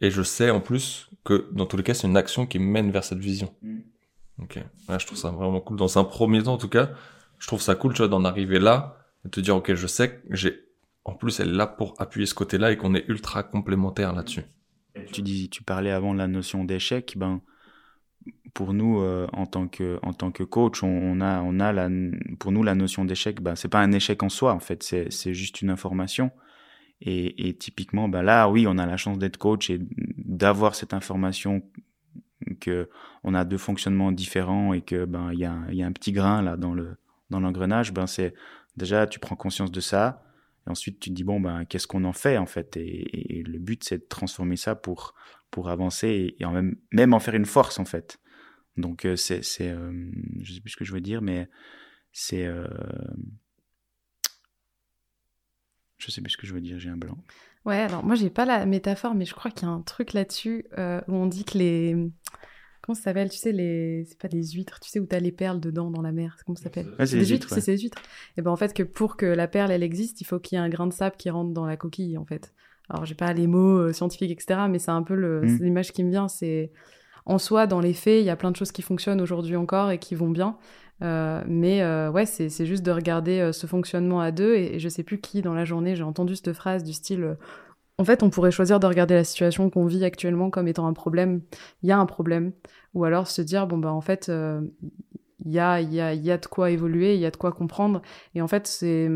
[0.00, 2.90] Et je sais en plus que dans tous les cas, c'est une action qui mène
[2.90, 3.54] vers cette vision.
[3.62, 3.78] Mm.
[4.38, 4.58] Ok,
[4.88, 5.76] ouais, je trouve ça vraiment cool.
[5.76, 6.90] Dans un premier temps, en tout cas,
[7.38, 10.16] je trouve ça cool, tu vois, d'en arriver là et te dire, ok, je sais
[10.16, 10.64] que j'ai,
[11.04, 14.44] en plus, elle est là pour appuyer ce côté-là et qu'on est ultra complémentaires là-dessus.
[15.12, 17.40] Tu dis, tu parlais avant de la notion d'échec, ben,
[18.54, 21.88] pour nous euh, en tant que en tant que coach on, a on a la
[22.38, 25.10] pour nous la notion d'échec ben c'est pas un échec en soi en fait c'est
[25.10, 26.30] c'est juste une information
[27.04, 29.80] et, typiquement ben là oui on a la chance d'être coach et
[30.16, 31.62] d'avoir cette information
[32.60, 32.88] que
[33.24, 36.56] on a deux fonctionnements différents et que ben il y a un petit grain là
[36.56, 36.96] dans le
[37.30, 38.34] dans l'engrenage ben c'est
[38.76, 40.24] déjà tu prends conscience de ça
[40.66, 42.76] et ensuite tu te dis bon ben qu'est-ce qu'on en fait en fait?
[42.76, 45.14] Et, et le but c'est de transformer ça pour
[45.50, 48.18] pour avancer et, en même même en faire une force en fait.
[48.76, 51.48] Donc euh, c'est, c'est euh, je sais plus ce que je veux dire, mais
[52.12, 52.66] c'est, euh,
[56.02, 57.16] je sais plus ce que je veux dire, j'ai un blanc.
[57.64, 60.12] Ouais, alors moi j'ai pas la métaphore, mais je crois qu'il y a un truc
[60.12, 61.96] là-dessus où on dit que les
[62.80, 65.30] comment ça s'appelle Tu sais les c'est pas des huîtres, tu sais où t'as les
[65.30, 68.02] perles dedans dans la mer, comment ça s'appelle C'est des huîtres, c'est ces huîtres?
[68.36, 70.60] Et ben en fait que pour que la perle elle existe, il faut qu'il y
[70.60, 72.52] ait un grain de sable qui rentre dans la coquille en fait.
[72.88, 75.58] Alors j'ai pas les mots scientifiques etc, mais c'est un peu le, mmh.
[75.62, 76.72] l'image qui me vient, c'est
[77.24, 79.90] en soi, dans les faits, il y a plein de choses qui fonctionnent aujourd'hui encore
[79.90, 80.56] et qui vont bien.
[81.02, 84.54] Euh, mais euh, ouais, c'est juste de regarder euh, ce fonctionnement à deux.
[84.54, 87.36] Et, je sais plus qui dans la journée, j'ai entendu cette phrase du style
[87.98, 90.94] en fait, on pourrait choisir de regarder la situation qu'on vit actuellement comme étant un
[90.94, 91.42] problème.
[91.82, 92.52] Il y a un problème.
[92.94, 94.28] Ou alors se dire, bon, bah, en fait,
[95.44, 97.52] il y, a, y, a, y a de quoi évoluer, il y a de quoi
[97.52, 98.02] comprendre.
[98.34, 99.08] Et en fait, c'est,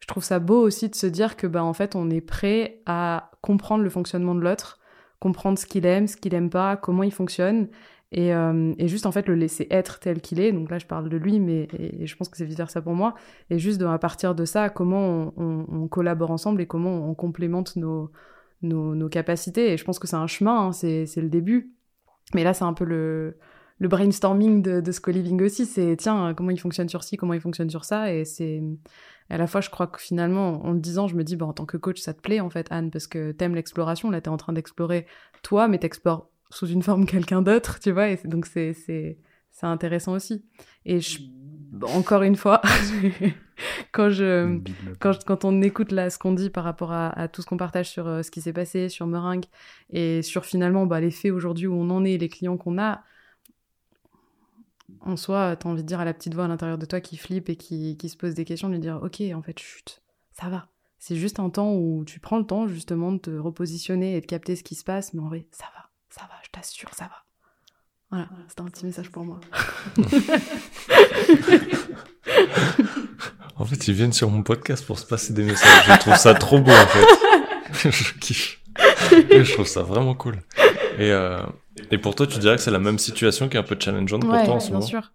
[0.00, 2.82] je trouve ça beau aussi de se dire que, bah, en fait, on est prêt
[2.86, 4.80] à comprendre le fonctionnement de l'autre,
[5.20, 7.68] comprendre ce qu'il aime, ce qu'il aime pas, comment il fonctionne.
[8.10, 10.52] Et, euh, et, juste en fait le laisser être tel qu'il est.
[10.52, 11.68] Donc là, je parle de lui, mais
[12.00, 13.14] je pense que c'est vice versa pour moi.
[13.50, 18.10] Et juste à partir de ça, comment on, collabore ensemble et comment on complémente nos,
[19.10, 19.72] capacités.
[19.72, 21.74] Et je pense que c'est un chemin, hein, c'est le début.
[22.34, 23.36] Mais là, c'est un peu le,
[23.78, 25.66] le brainstorming de, de ce co-living aussi.
[25.66, 28.12] C'est tiens, comment il fonctionne sur ci, comment il fonctionne sur ça.
[28.12, 28.62] Et c'est
[29.30, 31.52] à la fois, je crois que finalement, en le disant, je me dis, bah, en
[31.52, 34.10] tant que coach, ça te plaît en fait, Anne, parce que t'aimes l'exploration.
[34.10, 35.06] Là, t'es en train d'explorer
[35.42, 39.18] toi, mais t'explores sous une forme quelqu'un d'autre, tu vois, et donc c'est c'est
[39.50, 40.44] c'est intéressant aussi.
[40.84, 41.20] Et je,
[41.82, 42.62] encore une fois,
[43.92, 44.60] quand je
[45.00, 47.56] quand, quand on écoute là ce qu'on dit par rapport à, à tout ce qu'on
[47.56, 49.46] partage sur euh, ce qui s'est passé sur Meringue
[49.90, 53.02] et sur finalement bah, les faits aujourd'hui où on en est, les clients qu'on a,
[55.00, 57.16] en soi, t'as envie de dire à la petite voix à l'intérieur de toi qui
[57.16, 60.02] flippe et qui, qui se pose des questions, de lui dire ok, en fait, chut,
[60.32, 60.68] ça va.
[60.98, 64.26] C'est juste un temps où tu prends le temps justement de te repositionner et de
[64.26, 65.87] capter ce qui se passe, mais en vrai, ça va
[66.18, 67.24] ça va, je t'assure, ça va.
[68.10, 69.38] Voilà, c'était un petit message pour moi.
[73.56, 75.86] en fait, ils viennent sur mon podcast pour se passer des messages.
[75.86, 77.04] Je trouve ça trop beau, en fait.
[77.90, 78.60] je kiffe.
[79.12, 80.38] je trouve ça vraiment cool.
[80.98, 81.42] Et, euh,
[81.90, 84.22] et pour toi, tu dirais que c'est la même situation qui est un peu challengeante
[84.22, 85.12] pour toi en ce bien sûr.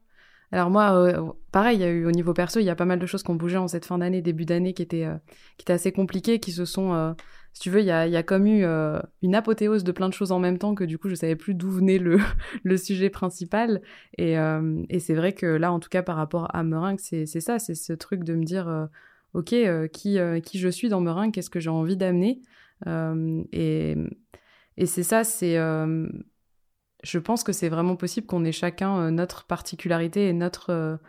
[0.51, 2.85] Alors moi, euh, pareil, il y a eu au niveau perso, il y a pas
[2.85, 5.17] mal de choses qui ont bougé en cette fin d'année, début d'année, qui étaient, euh,
[5.57, 7.15] qui étaient assez compliquées, qui se sont
[7.53, 10.09] si tu veux, il y a, y a comme eu euh, une apothéose de plein
[10.09, 12.17] de choses en même temps que du coup, je savais plus d'où venait le,
[12.77, 13.81] sujet principal.
[14.17, 17.25] Et, euh, et c'est vrai que là, en tout cas, par rapport à Meringue, c'est
[17.25, 18.87] ça, c'est ce truc de me dire, euh,
[19.33, 19.53] ok,
[19.91, 22.41] qui, qui je suis dans Meringue, qu'est-ce que j'ai envie d'amener?
[22.87, 23.95] Et,
[24.77, 25.55] et c'est ça, c'est...
[25.55, 30.99] je pense que c'est vraiment possible qu'on ait chacun notre particularité et notre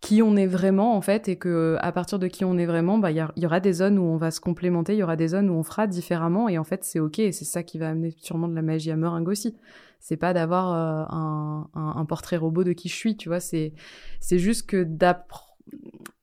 [0.00, 2.98] qui on est vraiment en fait et que à partir de qui on est vraiment
[2.98, 5.28] bah il y, aura des zones où on va se complémenter il y aura des
[5.28, 7.88] zones où on fera différemment et en fait c'est ok et c'est ça qui va
[7.88, 9.56] amener sûrement de la magie à Meringue aussi.
[10.00, 13.72] C'est pas d'avoir euh, un, un, portrait robot de qui je suis tu vois c'est
[14.20, 15.56] c'est juste que d'apprendre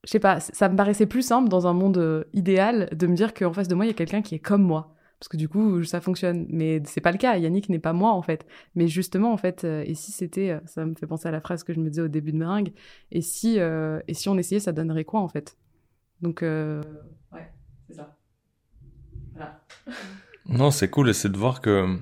[0.05, 3.15] je sais pas ça me paraissait plus simple dans un monde euh, idéal de me
[3.15, 5.37] dire qu'en face de moi il y a quelqu'un qui est comme moi parce que
[5.37, 8.45] du coup ça fonctionne mais c'est pas le cas Yannick n'est pas moi en fait
[8.75, 11.41] mais justement en fait euh, et si c'était euh, ça me fait penser à la
[11.41, 12.73] phrase que je me disais au début de meringue
[13.11, 15.57] et si euh, et si on essayait ça donnerait quoi en fait?
[16.21, 16.81] Donc ouais
[17.87, 18.17] c'est ça
[19.33, 19.61] voilà
[20.47, 21.97] non c'est cool et c'est de voir que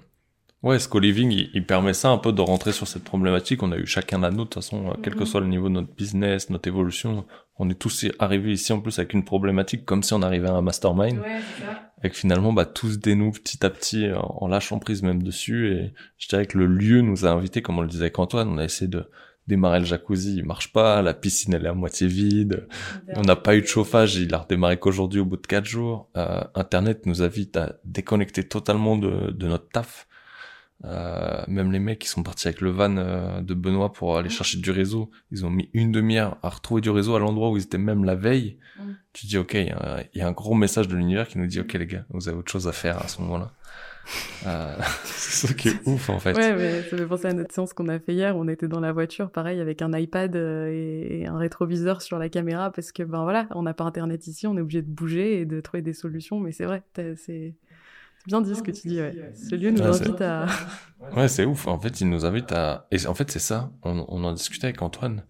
[0.64, 3.62] Ouais, ce co-living, il, permet ça un peu de rentrer sur cette problématique.
[3.64, 5.26] On a eu chacun à nous, de toute façon, quel que mhm.
[5.26, 7.26] soit le niveau de notre business, notre évolution.
[7.58, 10.54] On est tous arrivés ici en plus avec une problématique comme si on arrivait à
[10.54, 11.20] un mastermind.
[11.20, 11.93] Ouais, ça.
[12.04, 15.72] Et que finalement, bah, tout se dénoue petit à petit en, lâchant prise même dessus.
[15.72, 18.50] Et je dirais que le lieu nous a invités, comme on le disait avec Antoine,
[18.50, 19.10] on a essayé de
[19.48, 22.66] démarrer le jacuzzi, il marche pas, la piscine elle est à moitié vide,
[23.16, 26.10] on n'a pas eu de chauffage, il a redémarré qu'aujourd'hui au bout de quatre jours.
[26.16, 30.08] Euh, Internet nous invite à déconnecter totalement de, de notre taf
[30.86, 34.30] euh, même les mecs qui sont partis avec le van euh, de Benoît pour aller
[34.30, 37.58] chercher du réseau, ils ont mis une demi-heure à retrouver du réseau à l'endroit où
[37.58, 38.58] ils étaient même la veille.
[39.14, 39.68] Tu dis ok, il
[40.16, 42.38] y, a un gros message de l'univers qui nous dit ok les gars, vous avez
[42.38, 43.54] autre chose à faire à ce moment-là.
[44.46, 46.36] euh, c'est ça qui est ouf en fait.
[46.36, 48.36] Ouais, mais ça fait penser à notre séance qu'on a fait hier.
[48.36, 52.30] On était dans la voiture, pareil, avec un iPad euh, et, un rétroviseur sur la
[52.30, 55.40] caméra parce que ben voilà, on n'a pas internet ici, on est obligé de bouger
[55.40, 56.40] et de trouver des solutions.
[56.40, 56.84] Mais c'est vrai,
[57.16, 57.56] c'est
[58.28, 59.34] bien dit ce que tu dis, ouais.
[59.36, 60.48] Ce lieu nous invite à.
[61.16, 61.68] Ouais, c'est ouf.
[61.68, 62.88] En fait, il nous invite à.
[62.92, 63.72] Et en fait, c'est ça.
[63.84, 65.26] On, on en discutait avec Antoine.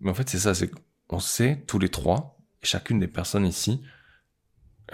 [0.00, 0.54] Mais en fait, c'est ça.
[0.54, 0.70] C'est
[1.06, 3.82] qu'on sait tous les trois, et chacune des personnes ici,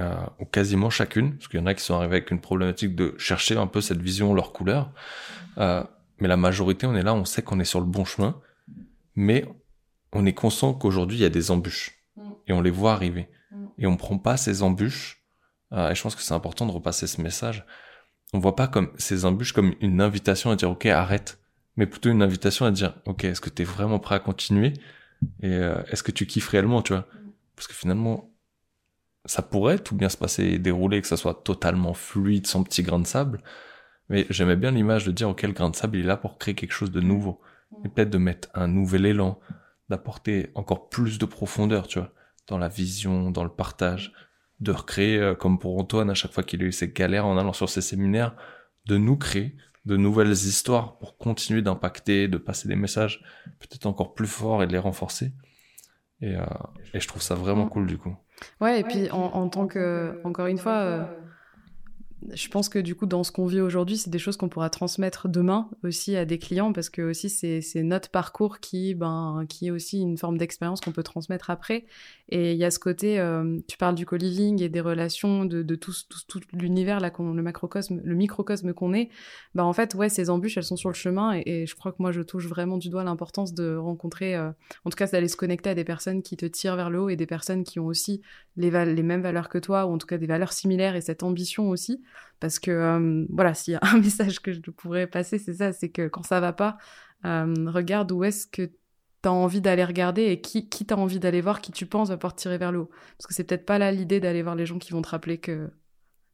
[0.01, 2.95] euh, ou quasiment chacune, parce qu'il y en a qui sont arrivés avec une problématique
[2.95, 4.93] de chercher un peu cette vision, leur couleur.
[5.59, 5.85] Euh,
[6.19, 8.41] mais la majorité, on est là, on sait qu'on est sur le bon chemin,
[9.15, 9.45] mais
[10.13, 11.99] on est conscient qu'aujourd'hui, il y a des embûches.
[12.17, 12.31] Mm.
[12.49, 13.29] Et on les voit arriver.
[13.51, 13.67] Mm.
[13.79, 15.22] Et on prend pas ces embûches
[15.73, 17.65] euh, et je pense que c'est important de repasser ce message.
[18.33, 21.39] On voit pas comme ces embûches comme une invitation à dire ok arrête,
[21.77, 24.75] mais plutôt une invitation à dire ok est-ce que tu es vraiment prêt à continuer?
[25.41, 27.07] Et euh, est-ce que tu kiffes réellement tu vois?
[27.57, 28.31] Parce que finalement
[29.25, 32.83] ça pourrait tout bien se passer et dérouler que ça soit totalement fluide sans petit
[32.83, 33.43] grain de sable.
[34.09, 36.39] Mais j'aimais bien l'image de dire ok le grain de sable il est là pour
[36.39, 37.41] créer quelque chose de nouveau.
[37.85, 39.39] Et peut-être de mettre un nouvel élan
[39.89, 42.13] d'apporter encore plus de profondeur tu vois
[42.49, 44.13] dans la vision dans le partage
[44.63, 47.37] de recréer, euh, comme pour Antoine, à chaque fois qu'il a eu ses galères en
[47.37, 48.37] allant sur ses séminaires,
[48.87, 53.21] de nous créer de nouvelles histoires pour continuer d'impacter, de passer des messages
[53.59, 55.33] peut-être encore plus forts et de les renforcer.
[56.21, 56.45] Et, euh,
[56.95, 58.17] et je trouve ça vraiment cool du coup.
[58.61, 61.05] Ouais, et puis en, en tant que, encore une fois, euh,
[62.33, 64.71] je pense que du coup, dans ce qu'on vit aujourd'hui, c'est des choses qu'on pourra
[64.71, 69.67] transmettre demain aussi à des clients parce que aussi c'est notre parcours qui, ben, qui
[69.67, 71.85] est aussi une forme d'expérience qu'on peut transmettre après.
[72.29, 75.75] Et il y a ce côté, euh, tu parles du co-living et des relations, de,
[75.75, 75.93] tout,
[76.53, 79.11] l'univers là, le macrocosme, le microcosme qu'on est.
[79.55, 81.99] Ben en fait, ouais, ces embûches, elles sont sur le chemin et, je crois que
[81.99, 84.51] moi, je touche vraiment du doigt l'importance de rencontrer, euh,
[84.85, 87.09] en tout cas, d'aller se connecter à des personnes qui te tirent vers le haut
[87.09, 88.23] et des personnes qui ont aussi
[88.57, 91.71] les mêmes valeurs que toi ou en tout cas des valeurs similaires et cette ambition
[91.71, 92.03] aussi.
[92.41, 95.73] Parce que, euh, voilà, s'il y a un message que je pourrais passer, c'est ça,
[95.73, 96.77] c'est que quand ça va pas,
[97.25, 98.63] euh, regarde où est-ce que
[99.23, 102.09] tu as envie d'aller regarder et qui, qui t'as envie d'aller voir, qui tu penses
[102.09, 102.91] va pouvoir tirer vers le haut.
[103.17, 105.39] Parce que c'est peut-être pas là l'idée d'aller voir les gens qui vont te rappeler
[105.39, 105.71] que,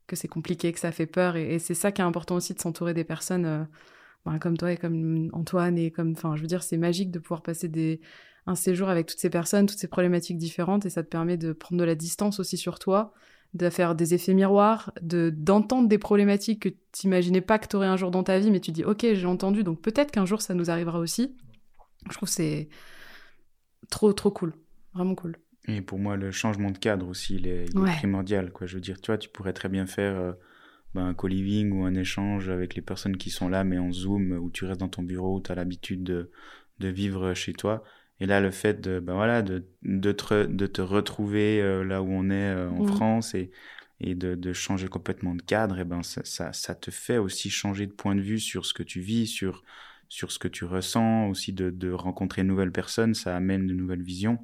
[0.06, 1.36] que c'est compliqué, que ça fait peur.
[1.36, 3.64] Et, c'est ça qui est important aussi de s'entourer des personnes euh,
[4.24, 5.76] ben, comme toi et comme Antoine.
[5.78, 8.00] Et comme, enfin, je veux dire, c'est magique de pouvoir passer
[8.46, 10.86] un séjour avec toutes ces personnes, toutes ces problématiques différentes.
[10.86, 13.12] Et ça te permet de prendre de la distance aussi sur toi
[13.54, 17.76] de faire des effets miroirs, de d'entendre des problématiques que tu imaginais pas que tu
[17.76, 20.26] aurais un jour dans ta vie, mais tu dis ok j'ai entendu, donc peut-être qu'un
[20.26, 21.34] jour ça nous arrivera aussi.
[22.10, 22.68] Je trouve c'est
[23.90, 24.52] trop trop cool,
[24.94, 25.36] vraiment cool.
[25.66, 28.66] Et pour moi le changement de cadre aussi il est, primordial quoi.
[28.66, 30.32] Je veux dire tu vois tu pourrais très bien faire euh,
[30.94, 34.32] ben, un co-living ou un échange avec les personnes qui sont là mais en zoom
[34.32, 36.30] où tu restes dans ton bureau, où tu as l'habitude de,
[36.80, 37.82] de vivre chez toi
[38.20, 42.02] et là, le fait de, ben voilà, de, de, te, de te retrouver euh, là
[42.02, 42.88] où on est euh, en mmh.
[42.88, 43.50] France et,
[44.00, 47.48] et de, de, changer complètement de cadre, et ben ça, ça, ça, te fait aussi
[47.48, 49.62] changer de point de vue sur ce que tu vis, sur,
[50.08, 53.74] sur ce que tu ressens, aussi de, de rencontrer de nouvelles personnes, ça amène de
[53.74, 54.38] nouvelles visions.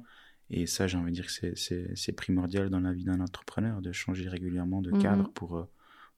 [0.51, 3.91] Et ça, j'ai envie de dire que c'est primordial dans la vie d'un entrepreneur, de
[3.91, 5.33] changer régulièrement de cadre mmh.
[5.33, 5.67] pour, euh,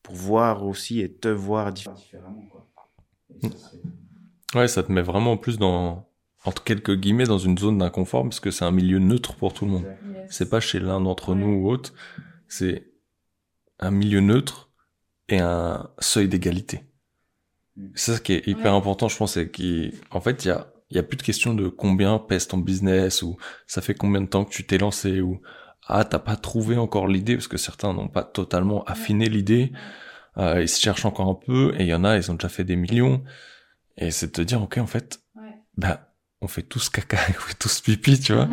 [0.04, 2.48] pour voir aussi et te voir différemment.
[2.52, 2.68] Quoi.
[4.56, 6.08] ouais, ça te met vraiment plus dans,
[6.48, 9.66] entre quelques guillemets dans une zone d'inconfort parce que c'est un milieu neutre pour tout
[9.66, 9.86] le monde.
[10.30, 11.94] C'est pas chez l'un d'entre nous ou autre,
[12.48, 12.88] c'est
[13.80, 14.70] un milieu neutre
[15.28, 16.86] et un seuil d'égalité.
[17.76, 17.88] Mm.
[17.96, 20.98] C'est ça qui est hyper important, je pense, c'est qu'en fait, il y a, y
[20.98, 23.36] a plus de question de combien pèse ton business ou
[23.68, 25.42] ça fait combien de temps que tu t'es lancé ou
[25.88, 29.74] ah, t'as pas trouvé encore l'idée parce que certains n'ont pas totalement affiné l'idée,
[30.38, 32.50] euh, ils se cherchent encore un peu et il y en a, ils ont déjà
[32.50, 33.22] fait des millions.
[33.98, 35.20] Et c'est de te dire, ok, en fait,
[35.78, 36.07] bah,
[36.42, 38.48] on fait tous caca, on fait tous pipi, tu vois,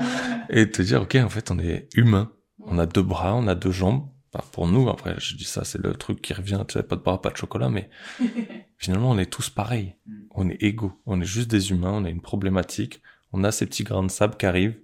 [0.50, 3.54] et te dire, ok, en fait, on est humain, on a deux bras, on a
[3.54, 4.08] deux jambes.
[4.52, 7.02] pour nous, après, je dis ça, c'est le truc qui revient, tu sais, pas de
[7.02, 7.90] bras, pas de chocolat, mais
[8.78, 9.94] finalement, on est tous pareils.
[10.06, 10.12] Mm.
[10.30, 11.00] On est égaux.
[11.06, 14.10] On est juste des humains, on a une problématique, on a ces petits grains de
[14.10, 14.78] sable qui arrivent,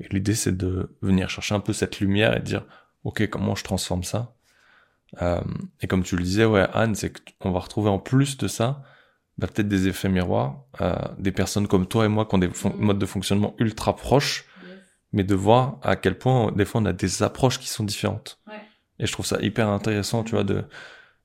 [0.00, 2.64] et l'idée, c'est de venir chercher un peu cette lumière et dire,
[3.04, 4.34] ok, comment je transforme ça?
[5.20, 5.40] Euh,
[5.80, 8.82] et comme tu le disais, ouais, Anne, c'est qu'on va retrouver en plus de ça,
[9.42, 12.46] bah, peut-être des effets miroirs, euh, des personnes comme toi et moi qui ont des
[12.46, 12.74] mm.
[12.78, 14.44] modes de fonctionnement ultra proches,
[15.12, 18.38] mais de voir à quel point des fois on a des approches qui sont différentes.
[18.46, 18.54] Ouais.
[19.00, 20.64] Et je trouve ça hyper intéressant, tu vois, de,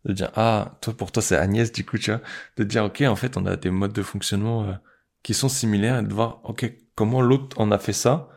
[0.05, 2.22] de dire ah toi pour toi c'est Agnès du coup, tu vois,
[2.57, 4.74] de dire ok en fait on a des modes de fonctionnement euh,
[5.22, 8.30] qui sont similaires et de voir ok comment l'autre en a fait ça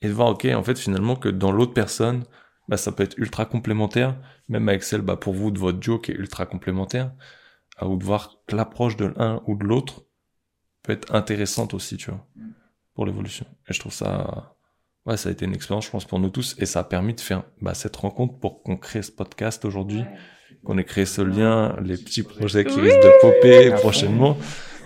[0.00, 2.24] et de voir ok en fait finalement que dans l'autre personne
[2.66, 4.16] bah ça peut être ultra complémentaire,
[4.48, 7.12] même avec celle bah pour vous de votre duo qui est ultra complémentaire
[7.82, 10.04] ou de voir l'approche de l'un ou de l'autre
[10.82, 12.26] peut être intéressante aussi, tu vois,
[12.94, 13.46] pour l'évolution.
[13.68, 14.56] Et je trouve ça,
[15.06, 17.14] ouais, ça a été une expérience, je pense, pour nous tous, et ça a permis
[17.14, 20.04] de faire bah, cette rencontre pour qu'on crée ce podcast aujourd'hui,
[20.64, 24.36] qu'on ait créé ce lien, les petits projets qui risquent de popper prochainement.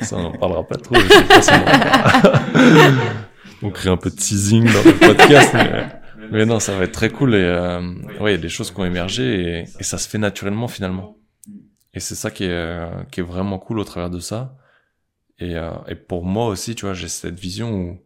[0.01, 0.97] Ça, on en parlera pas trop.
[3.63, 5.55] on crée un peu de teasing dans le podcast,
[6.31, 7.35] mais, non, ça va être très cool.
[7.35, 7.81] Et euh,
[8.21, 10.67] ouais, il y a des choses qui ont émergé et, et ça se fait naturellement
[10.67, 11.17] finalement.
[11.95, 14.57] Et c'est ça qui est, euh, qui est vraiment cool au travers de ça.
[15.39, 18.01] Et, euh, et pour moi aussi, tu vois, j'ai cette vision où,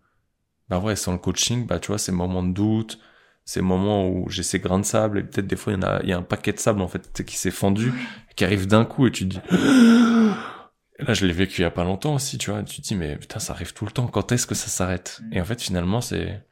[0.69, 2.99] bah ouais, sans le coaching, bah tu vois, ces moments de doute,
[3.45, 5.83] ces moments où j'ai ces grains de sable, et peut-être des fois, il y en
[5.89, 7.93] a, il y a un paquet de sable, en fait, qui s'est fendu,
[8.35, 9.41] qui arrive d'un coup, et tu te dis,
[10.99, 12.87] et là, je l'ai vécu il y a pas longtemps aussi, tu vois, tu te
[12.89, 15.21] dis, mais putain, ça arrive tout le temps, quand est-ce que ça s'arrête?
[15.31, 16.45] Et en fait, finalement, c'est,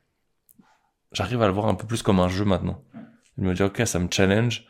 [1.13, 2.85] j'arrive à le voir un peu plus comme un jeu maintenant.
[3.39, 4.65] Je me dis, ok, ça me challenge,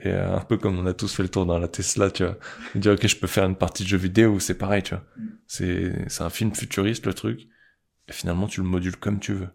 [0.00, 2.24] et euh, un peu comme on a tous fait le tour dans la Tesla, tu
[2.24, 2.38] vois.
[2.74, 5.04] Dire, ok, je peux faire une partie de jeu vidéo, c'est pareil, tu vois.
[5.46, 7.48] C'est, c'est un film futuriste, le truc.
[8.08, 9.48] Et finalement, tu le modules comme tu veux.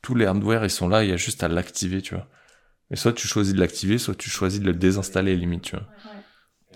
[0.00, 2.28] Tous les hardware, ils sont là, il y a juste à l'activer, tu vois.
[2.90, 5.88] Et soit tu choisis de l'activer, soit tu choisis de le désinstaller, limite, tu vois.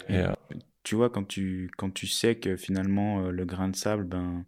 [0.08, 0.32] Et, euh...
[0.82, 4.44] Tu vois, quand tu, quand tu sais que finalement, euh, le grain de sable, ben,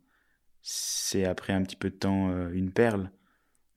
[0.62, 3.10] c'est après un petit peu de temps euh, une perle,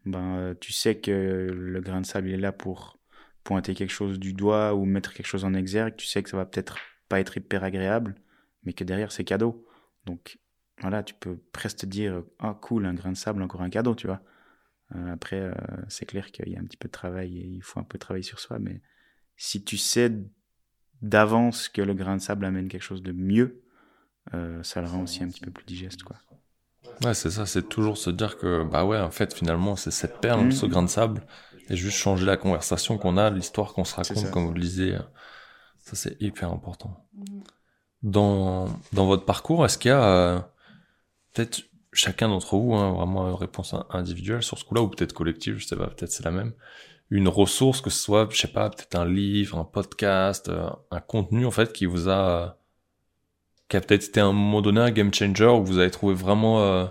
[0.06, 3.01] ben, tu sais que le grain de sable, il est là pour
[3.44, 6.38] pointer quelque chose du doigt ou mettre quelque chose en exergue, tu sais que ça
[6.38, 6.78] va peut-être
[7.10, 8.16] pas être hyper agréable,
[8.64, 9.66] mais que derrière c'est cadeau.
[10.06, 10.40] Donc
[10.80, 13.96] voilà, tu peux presque te dire ah cool, un grain de sable, encore un cadeau,
[13.96, 14.22] tu vois.
[14.96, 15.54] Euh, après, euh,
[15.88, 17.98] c'est clair qu'il y a un petit peu de travail et il faut un peu
[17.98, 18.82] travailler sur soi, mais
[19.38, 20.12] si tu sais
[21.02, 23.64] d'avance que le grain de sable amène quelque chose de mieux,
[24.34, 26.18] euh, ça le rend aussi un petit peu plus digeste, quoi.
[27.04, 30.20] Ouais, c'est ça, c'est toujours se dire que, bah ouais, en fait, finalement, c'est cette
[30.20, 30.52] perle, Mhm.
[30.52, 31.22] ce grain de sable,
[31.70, 34.98] et juste changer la conversation qu'on a, l'histoire qu'on se raconte, comme vous le disiez.
[35.80, 36.96] Ça, c'est hyper important.
[38.04, 40.40] Dans, dans votre parcours, est-ce qu'il y a, euh,
[41.34, 45.14] peut-être chacun d'entre vous, hein, vraiment une réponse in- individuelle sur ce coup-là, ou peut-être
[45.14, 46.54] collective, je sais pas, peut-être c'est la même,
[47.10, 51.00] une ressource, que ce soit, je sais pas, peut-être un livre, un podcast, euh, un
[51.00, 52.50] contenu, en fait, qui vous a, euh,
[53.70, 56.14] qui a peut-être été à un moment donné un game changer, où vous avez trouvé
[56.14, 56.86] vraiment, euh,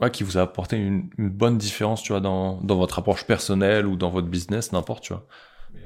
[0.00, 3.24] ouais, qui vous a apporté une, une bonne différence, tu vois, dans, dans votre approche
[3.24, 5.26] personnelle ou dans votre business, n'importe, tu vois.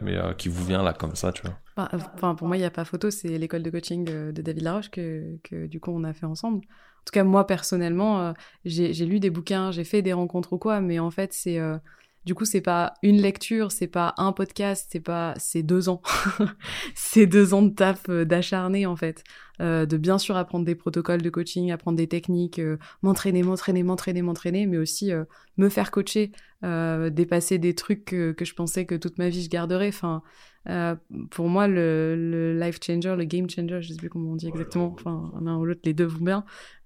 [0.00, 1.58] Mais euh, qui vous vient là comme ça, tu vois.
[1.76, 4.42] Enfin, Enfin, pour moi, il n'y a pas photo, c'est l'école de coaching euh, de
[4.42, 6.58] David Laroche que, que du coup on a fait ensemble.
[6.58, 8.32] En tout cas, moi personnellement, euh,
[8.64, 11.58] j'ai j'ai lu des bouquins, j'ai fait des rencontres ou quoi, mais en fait, c'est
[11.58, 11.78] euh,
[12.24, 16.00] du coup, c'est pas une lecture, c'est pas un podcast, c'est pas, c'est deux ans.
[16.94, 19.22] c'est deux ans de taf euh, d'acharné en fait,
[19.60, 23.84] Euh, de bien sûr apprendre des protocoles de coaching, apprendre des techniques, euh, m'entraîner, m'entraîner,
[23.84, 25.24] m'entraîner, m'entraîner, mais aussi euh,
[25.58, 26.32] me faire coacher,
[26.64, 29.88] euh, dépasser des trucs que, que je pensais que toute ma vie je garderais.
[29.88, 30.22] Enfin,
[30.68, 30.96] euh,
[31.30, 34.48] pour moi, le, le life changer, le game changer, je sais plus comment on dit
[34.48, 36.44] exactement, enfin, l'un ou l'autre, les deux vont bien,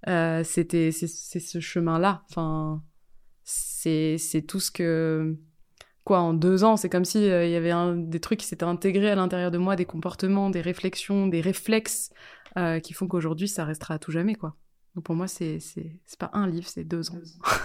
[0.09, 2.23] euh, c'était, c'est, ce chemin-là.
[2.29, 2.83] Enfin,
[3.49, 5.35] c'est, tout ce que,
[6.05, 8.47] quoi, en deux ans, c'est comme si euh, il y avait un, des trucs qui
[8.47, 12.11] s'étaient intégrés à l'intérieur de moi, des comportements, des réflexions, des réflexes,
[12.59, 14.55] euh, qui font qu'aujourd'hui, ça restera à tout jamais, quoi.
[14.95, 17.21] Donc pour moi, c'est, c'est, pas un livre, c'est deux ans.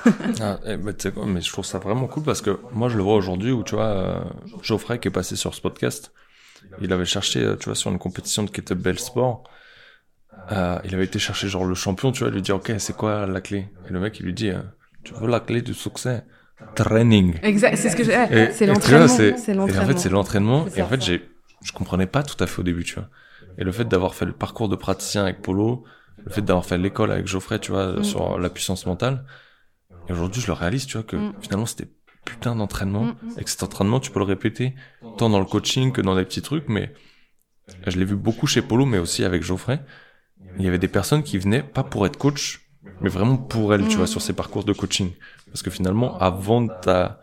[0.40, 3.04] Ah, eh, sais quoi, mais je trouve ça vraiment cool parce que moi je le
[3.04, 4.24] vois aujourd'hui où tu vois euh,
[4.62, 6.12] Geoffrey qui est passé sur ce podcast,
[6.82, 9.44] il avait cherché tu vois sur une compétition de kettlebell sport,
[10.52, 13.42] il avait été chercher genre le champion, tu vois, lui dire ok c'est quoi la
[13.42, 13.70] clé?
[13.88, 14.52] Et le mec il lui dit
[15.04, 16.24] tu veux la clé du succès,
[16.76, 17.36] training.
[17.44, 19.08] Exact, c'est ce que j'ai, Et- ouais, c'est l'entraînement,
[19.68, 21.30] Et en fait c'est l'entraînement et en fait j'ai
[21.64, 23.10] je comprenais pas tout à fait au début tu vois.
[23.58, 25.84] Et le fait d'avoir fait le parcours de praticien avec Polo,
[26.26, 28.04] le fait d'avoir fait l'école avec Geoffrey tu vois Mm.
[28.04, 29.26] sur la puissance mentale.
[30.10, 31.34] Et aujourd'hui, je le réalise, tu vois, que Mm.
[31.40, 31.88] finalement, c'était
[32.26, 33.04] putain d'entraînement.
[33.06, 33.16] Mm.
[33.38, 34.76] Et que cet entraînement, tu peux le répéter,
[35.18, 36.94] tant dans le coaching que dans des petits trucs, mais
[37.88, 39.80] je l'ai vu beaucoup chez Polo, mais aussi avec Geoffrey.
[40.60, 42.63] Il y avait des personnes qui venaient pas pour être coach,
[43.02, 45.12] mais vraiment pour elles, tu vois, sur ces parcours de coaching.
[45.48, 47.20] Parce que finalement, avant de t'a-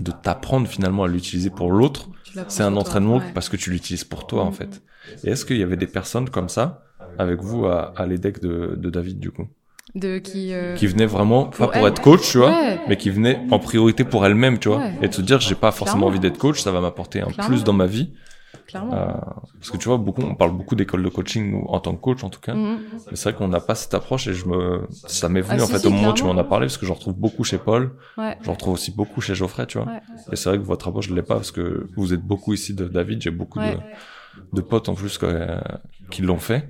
[0.00, 2.08] de t'apprendre finalement à l'utiliser pour l'autre,
[2.48, 3.32] c'est un toi, entraînement ouais.
[3.34, 4.82] parce que tu l'utilises pour toi, en fait.
[5.24, 6.84] Et est-ce qu'il y avait des personnes comme ça,
[7.18, 9.46] avec vous, à, à l'EDEC de, de David, du coup?
[9.94, 11.84] De qui, euh, Qui venaient vraiment, pas pour elle.
[11.86, 12.80] être coach, tu vois, Ouais.
[12.88, 14.94] mais qui venaient en priorité pour elle-même, tu vois, Ouais.
[15.02, 16.06] et de se dire j'ai pas forcément Clairement.
[16.06, 17.48] envie d'être coach, ça va m'apporter un Clairement.
[17.48, 18.12] plus dans ma vie,
[18.66, 18.94] clairement.
[18.94, 19.12] Euh,
[19.58, 22.22] parce que tu vois beaucoup, on parle beaucoup d'école de coaching en tant que coach
[22.24, 22.78] en tout cas, Mhm.
[23.10, 25.62] mais c'est vrai qu'on n'a pas cette approche et je me, ça m'est venu Ah,
[25.64, 27.14] en si, fait si, au moment où tu m'en as parlé parce que j'en retrouve
[27.14, 28.36] beaucoup chez Paul, Ouais.
[28.42, 30.00] j'en retrouve aussi beaucoup chez Geoffrey, tu vois, Ouais.
[30.32, 32.74] et c'est vrai que votre approche je l'ai pas parce que vous êtes beaucoup ici
[32.74, 33.74] de David, j'ai beaucoup Ouais.
[33.74, 33.80] de,
[34.52, 35.58] de potes en plus euh,
[36.10, 36.68] qui l'ont fait.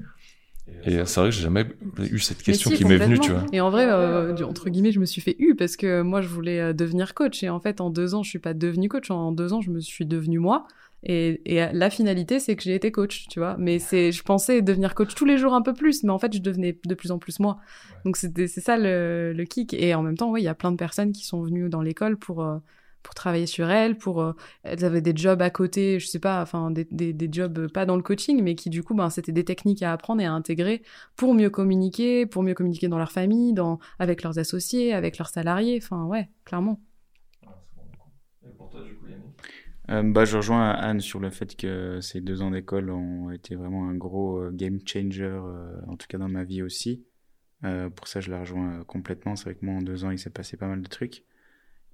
[0.85, 1.65] Et c'est vrai que j'ai jamais
[2.11, 3.45] eu cette question si, qui m'est venue, tu vois.
[3.53, 6.29] Et en vrai, euh, entre guillemets, je me suis fait eu parce que moi, je
[6.29, 7.43] voulais euh, devenir coach.
[7.45, 9.11] Et en fait, en deux ans, je suis pas devenue coach.
[9.11, 10.67] En deux ans, je me suis devenue moi.
[11.05, 13.57] Et, et la finalité, c'est que j'ai été coach, tu vois.
[13.59, 16.33] Mais c'est, je pensais devenir coach tous les jours un peu plus, mais en fait,
[16.33, 17.59] je devenais de plus en plus moi.
[18.05, 19.75] Donc c'est ça le, le kick.
[19.75, 21.83] Et en même temps, oui, il y a plein de personnes qui sont venues dans
[21.83, 22.59] l'école pour euh,
[23.03, 24.33] pour travailler sur elles, pour euh,
[24.63, 27.69] elles avaient des jobs à côté, je sais pas, enfin des, des, des jobs euh,
[27.69, 30.25] pas dans le coaching, mais qui du coup, ben c'était des techniques à apprendre et
[30.25, 30.83] à intégrer
[31.17, 35.31] pour mieux communiquer, pour mieux communiquer dans leur famille, dans avec leurs associés, avec leurs
[35.31, 35.81] salariés.
[35.83, 36.81] Enfin ouais, clairement.
[39.93, 43.57] Euh, bah, je rejoins Anne sur le fait que ces deux ans d'école ont été
[43.57, 47.05] vraiment un gros euh, game changer, euh, en tout cas dans ma vie aussi.
[47.95, 49.37] Pour ça, je la rejoins complètement.
[49.37, 51.23] C'est vrai que moi, en deux ans, il s'est passé pas mal de trucs.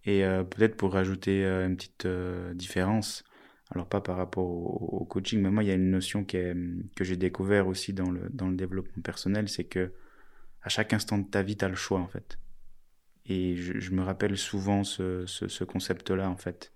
[0.06, 2.06] Et peut-être pour rajouter une petite
[2.54, 3.22] différence,
[3.70, 6.56] alors pas par rapport au, coaching, mais moi, il y a une notion qui est,
[6.96, 9.92] que j'ai découvert aussi dans le, dans le développement personnel, c'est que
[10.62, 12.38] à chaque instant de ta vie, tu as le choix, en fait.
[13.26, 16.72] Et je, me rappelle souvent ce, ce concept-là, en fait.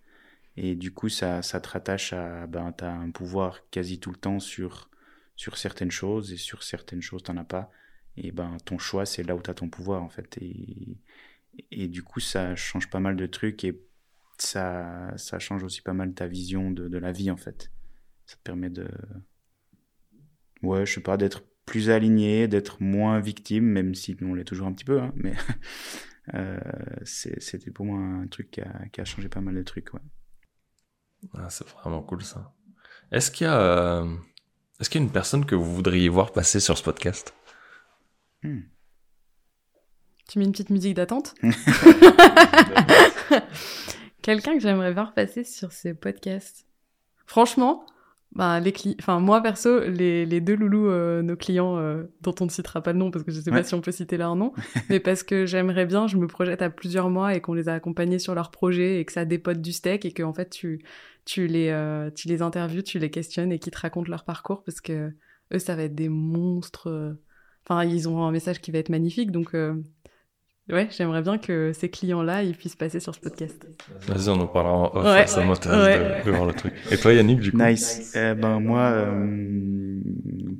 [0.57, 4.11] Et du coup, ça, ça te rattache à, ben, tu as un pouvoir quasi tout
[4.11, 4.90] le temps sur,
[5.36, 7.70] sur certaines choses, et sur certaines choses, tu n'en as pas.
[8.16, 10.36] Et ben, ton choix, c'est là où tu as ton pouvoir, en fait.
[10.40, 10.98] Et,
[11.70, 13.80] et du coup, ça change pas mal de trucs, et
[14.38, 17.70] ça, ça change aussi pas mal ta vision de, de la vie, en fait.
[18.26, 18.88] Ça te permet de.
[20.62, 24.66] Ouais, je sais pas, d'être plus aligné, d'être moins victime, même si on l'est toujours
[24.66, 25.34] un petit peu, hein, mais
[26.34, 26.61] euh,
[27.05, 30.00] c'était pour moi un truc qui a, qui a changé pas mal de trucs, ouais.
[31.34, 32.52] Ah, c'est vraiment cool ça.
[33.10, 34.16] Est-ce qu'il y a, euh,
[34.80, 37.34] est-ce qu'il y a une personne que vous voudriez voir passer sur ce podcast?
[38.42, 38.60] Hmm.
[40.28, 41.34] Tu mets une petite musique d'attente?
[44.22, 46.66] Quelqu'un que j'aimerais voir passer sur ce podcast.
[47.26, 47.84] Franchement,
[48.35, 48.97] bah, les cli...
[48.99, 52.83] enfin, moi perso, les, les deux loulous, euh, nos clients, euh, dont on ne citera
[52.83, 54.55] pas le nom parce que je sais pas si on peut citer leur nom,
[54.89, 57.74] mais parce que j'aimerais bien, je me projette à plusieurs mois et qu'on les a
[57.74, 60.83] accompagnés sur leur projet et que ça dépote du steak et que en fait tu,
[61.26, 64.64] tu, les, euh, tu les interviews, tu les questionnes et qu'ils te racontent leur parcours
[64.64, 65.12] parce que
[65.53, 67.16] eux, ça va être des monstres.
[67.66, 69.55] Enfin, ils ont un message qui va être magnifique donc
[70.70, 73.66] Ouais, j'aimerais bien que ces clients-là, ils puissent passer sur ce podcast.
[74.06, 75.04] Vas-y, on en parlera en off.
[75.04, 75.26] Ouais.
[75.26, 76.72] Ça m'intéresse de, voir le truc.
[76.90, 77.58] Et toi, Yannick, du coup?
[77.58, 78.12] Nice.
[78.14, 80.00] Eh ben, moi, euh,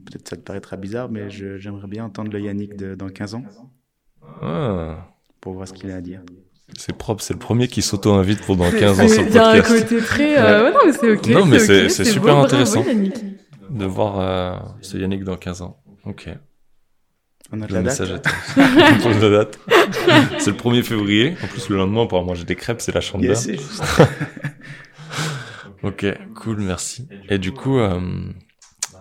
[0.07, 3.45] peut-être ça te paraîtra bizarre, mais j'aimerais bien entendre le Yannick de, dans 15 ans.
[4.43, 5.09] Ah.
[5.41, 6.23] Pour voir ce qu'il a à dire.
[6.77, 9.31] C'est propre, c'est le premier qui s'auto-invite pour dans 15 ans sur le podcast.
[9.31, 10.39] Il y a un côté très...
[10.39, 10.65] Euh...
[10.65, 11.29] Ouais, non, mais c'est ok.
[11.29, 12.85] Non, mais c'est super intéressant
[13.71, 15.81] de voir euh, ce Yannick dans 15 ans.
[16.05, 16.29] Ok.
[17.55, 18.01] On a la date.
[18.01, 18.29] date.
[20.39, 21.37] c'est le 1er février.
[21.43, 23.83] En plus, le lendemain, pour manger des crêpes, c'est la chambre yes, juste.
[25.83, 27.09] ok, cool, merci.
[27.29, 28.01] Et du coup, euh,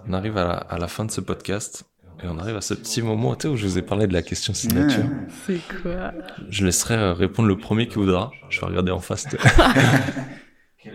[0.05, 1.85] on arrive à la, à la, fin de ce podcast.
[2.21, 4.53] Et on arrive à ce petit moment où je vous ai parlé de la question
[4.53, 5.05] signature.
[5.47, 6.11] C'est quoi?
[6.49, 8.31] Je laisserai euh, répondre le premier qui voudra.
[8.49, 9.27] Je vais regarder en face.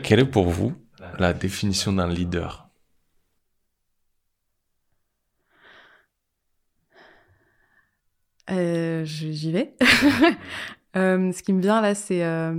[0.03, 0.75] Quelle est pour vous
[1.19, 2.66] la définition d'un leader?
[8.51, 9.75] Euh, J'y vais.
[10.97, 12.55] euh, ce qui me vient là, c'est euh,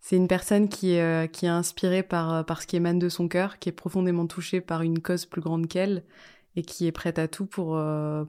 [0.00, 3.08] c'est une personne qui est, euh, qui est inspirée par, par ce qui émane de
[3.08, 6.04] son cœur, qui est profondément touchée par une cause plus grande qu'elle
[6.56, 7.80] et qui est prête à tout pour,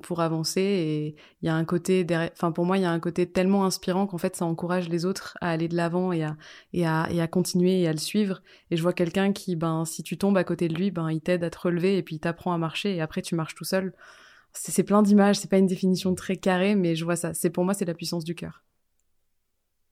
[0.03, 0.61] pour avancer.
[0.61, 3.65] Et il y a un côté, enfin pour moi, il y a un côté tellement
[3.65, 6.35] inspirant qu'en fait, ça encourage les autres à aller de l'avant et à,
[6.73, 8.43] et, à, et à continuer et à le suivre.
[8.69, 11.21] Et je vois quelqu'un qui, ben, si tu tombes à côté de lui, ben, il
[11.21, 13.63] t'aide à te relever et puis il t'apprend à marcher et après tu marches tout
[13.65, 13.93] seul
[14.53, 17.33] c'est plein d'images, c'est pas une définition très carrée, mais je vois ça.
[17.33, 18.63] C'est pour moi, c'est la puissance du cœur.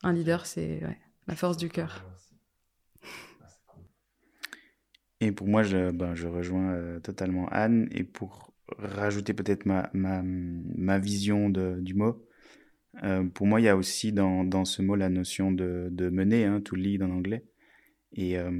[0.04, 0.82] Un leader, c'est
[1.28, 2.04] la force du cœur.
[5.20, 7.88] Et pour moi, je, ben, je rejoins euh, totalement Anne.
[7.92, 12.24] Et pour rajouter peut-être ma, ma, ma, vision de, du mot,
[13.04, 16.10] euh, pour moi, il y a aussi dans, dans ce mot la notion de, de
[16.10, 17.46] mener, hein, to lead en anglais.
[18.14, 18.52] Et euh,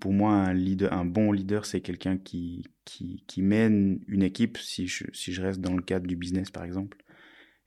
[0.00, 4.58] pour moi, un, leader, un bon leader, c'est quelqu'un qui, qui, qui, mène une équipe,
[4.58, 6.98] si je, si je reste dans le cadre du business par exemple.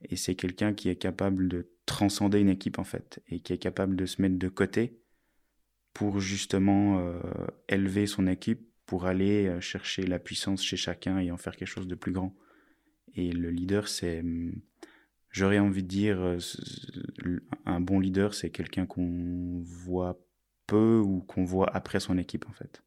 [0.10, 3.58] Et c'est quelqu'un qui est capable de transcender une équipe en fait, et qui est
[3.58, 5.00] capable de se mettre de côté
[5.94, 7.20] pour justement euh,
[7.70, 11.68] élever son équipe, pour aller euh, chercher la puissance chez chacun et en faire quelque
[11.68, 12.36] chose de plus grand.
[13.16, 14.54] Et le leader, c'est, hum,
[15.30, 16.40] j'aurais envie de dire, euh,
[17.66, 20.20] un bon leader, c'est quelqu'un qu'on voit
[20.68, 22.84] peu ou qu'on voit après son équipe en fait.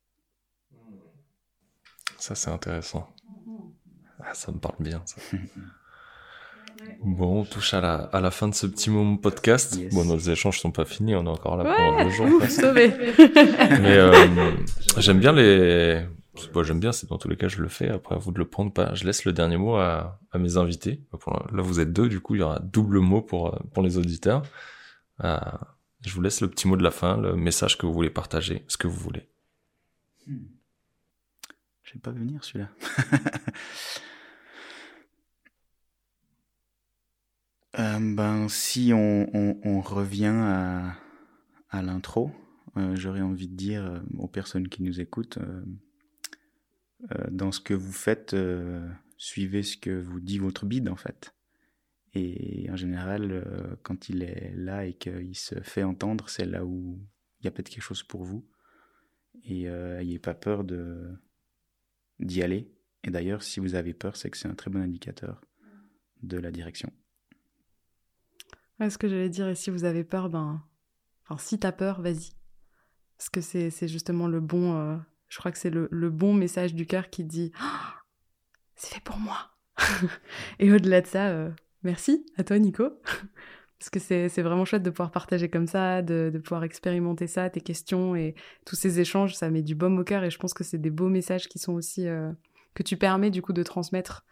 [2.18, 3.12] Ça c'est intéressant.
[4.20, 5.20] Ah, ça me parle bien ça.
[7.02, 9.78] Bon, on touche à la, à la fin de ce petit moment podcast.
[9.92, 12.28] Bon, nos échanges sont pas finis, on est encore là pendant deux jours.
[12.74, 14.26] Mais euh,
[14.98, 16.04] j'aime bien les.
[16.52, 17.88] Bon, j'aime bien, c'est dans tous les cas je le fais.
[17.88, 18.94] Après, à vous de le prendre pas.
[18.94, 21.00] Je laisse le dernier mot à, à mes invités.
[21.52, 24.42] Là, vous êtes deux, du coup, il y aura double mot pour pour les auditeurs.
[25.24, 25.38] Euh,
[26.06, 28.64] je vous laisse le petit mot de la fin, le message que vous voulez partager,
[28.68, 29.28] ce que vous voulez.
[30.26, 30.46] Hmm.
[31.82, 32.70] Je vais pas venir celui-là.
[37.78, 40.96] Euh, ben, si on, revient à,
[41.68, 42.32] à l'intro,
[42.78, 45.38] euh, j'aurais envie de dire euh, aux personnes qui nous écoutent,
[47.30, 48.34] dans ce que vous faites,
[49.18, 51.35] suivez ce que vous dit votre bide en fait.
[52.14, 56.64] Et en général, euh, quand il est là et qu'il se fait entendre, c'est là
[56.64, 56.98] où
[57.40, 58.46] il y a peut-être quelque chose pour vous.
[59.44, 60.64] Et euh, n'ayez pas peur
[62.18, 62.72] d'y aller.
[63.04, 65.40] Et d'ailleurs, si vous avez peur, c'est que c'est un très bon indicateur
[66.22, 66.92] de la direction.
[68.80, 70.62] Ouais, ce que j'allais dire, et si vous avez peur, ben,
[71.24, 72.32] enfin, si t'as peur, vas-y.
[73.16, 74.96] Parce que c'est justement le bon, euh,
[75.28, 77.52] je crois que c'est le, le, bon message du cœur qui dit,
[78.74, 79.50] c'est fait pour moi.
[80.58, 81.50] et au-delà de ça, euh,
[81.82, 82.90] Merci à toi, Nico.
[83.78, 87.50] Parce que c'est vraiment chouette de pouvoir partager comme ça, de, de, pouvoir expérimenter ça,
[87.50, 88.34] tes questions et
[88.64, 90.90] tous ces échanges, ça met du baume au cœur et je pense que c'est des
[90.90, 92.32] beaux messages qui sont aussi euh,
[92.72, 94.24] que tu permets du coup de transmettre,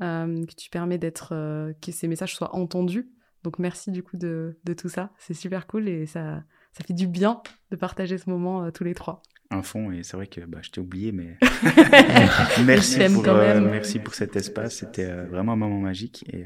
[0.00, 3.10] euh, que tu permets d'être euh, que ces messages soient entendus.
[3.42, 6.42] Donc merci du coup de, de tout ça, c'est super cool et ça
[6.72, 9.22] ça fait du bien de partager ce moment tous les trois.
[9.50, 11.38] Un fond et c'est vrai que bah, je t'ai oublié mais
[12.64, 16.44] merci pour merci pour cet espace, c'était vraiment un moment magique et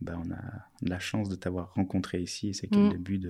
[0.00, 0.38] bah, on a
[0.82, 2.54] de la chance de t'avoir rencontré ici.
[2.54, 2.90] C'est le mm.
[2.90, 3.20] début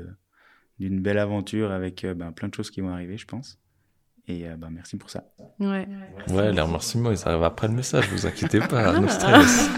[0.79, 3.59] d'une belle aventure avec euh, bah, plein de choses qui vont arriver, je pense.
[4.27, 5.25] Et euh, bah, merci pour ça.
[5.59, 5.89] Ouais.
[6.29, 9.71] Ouais, les remerciements, ils arrivent après le message, vous inquiétez pas, no stress.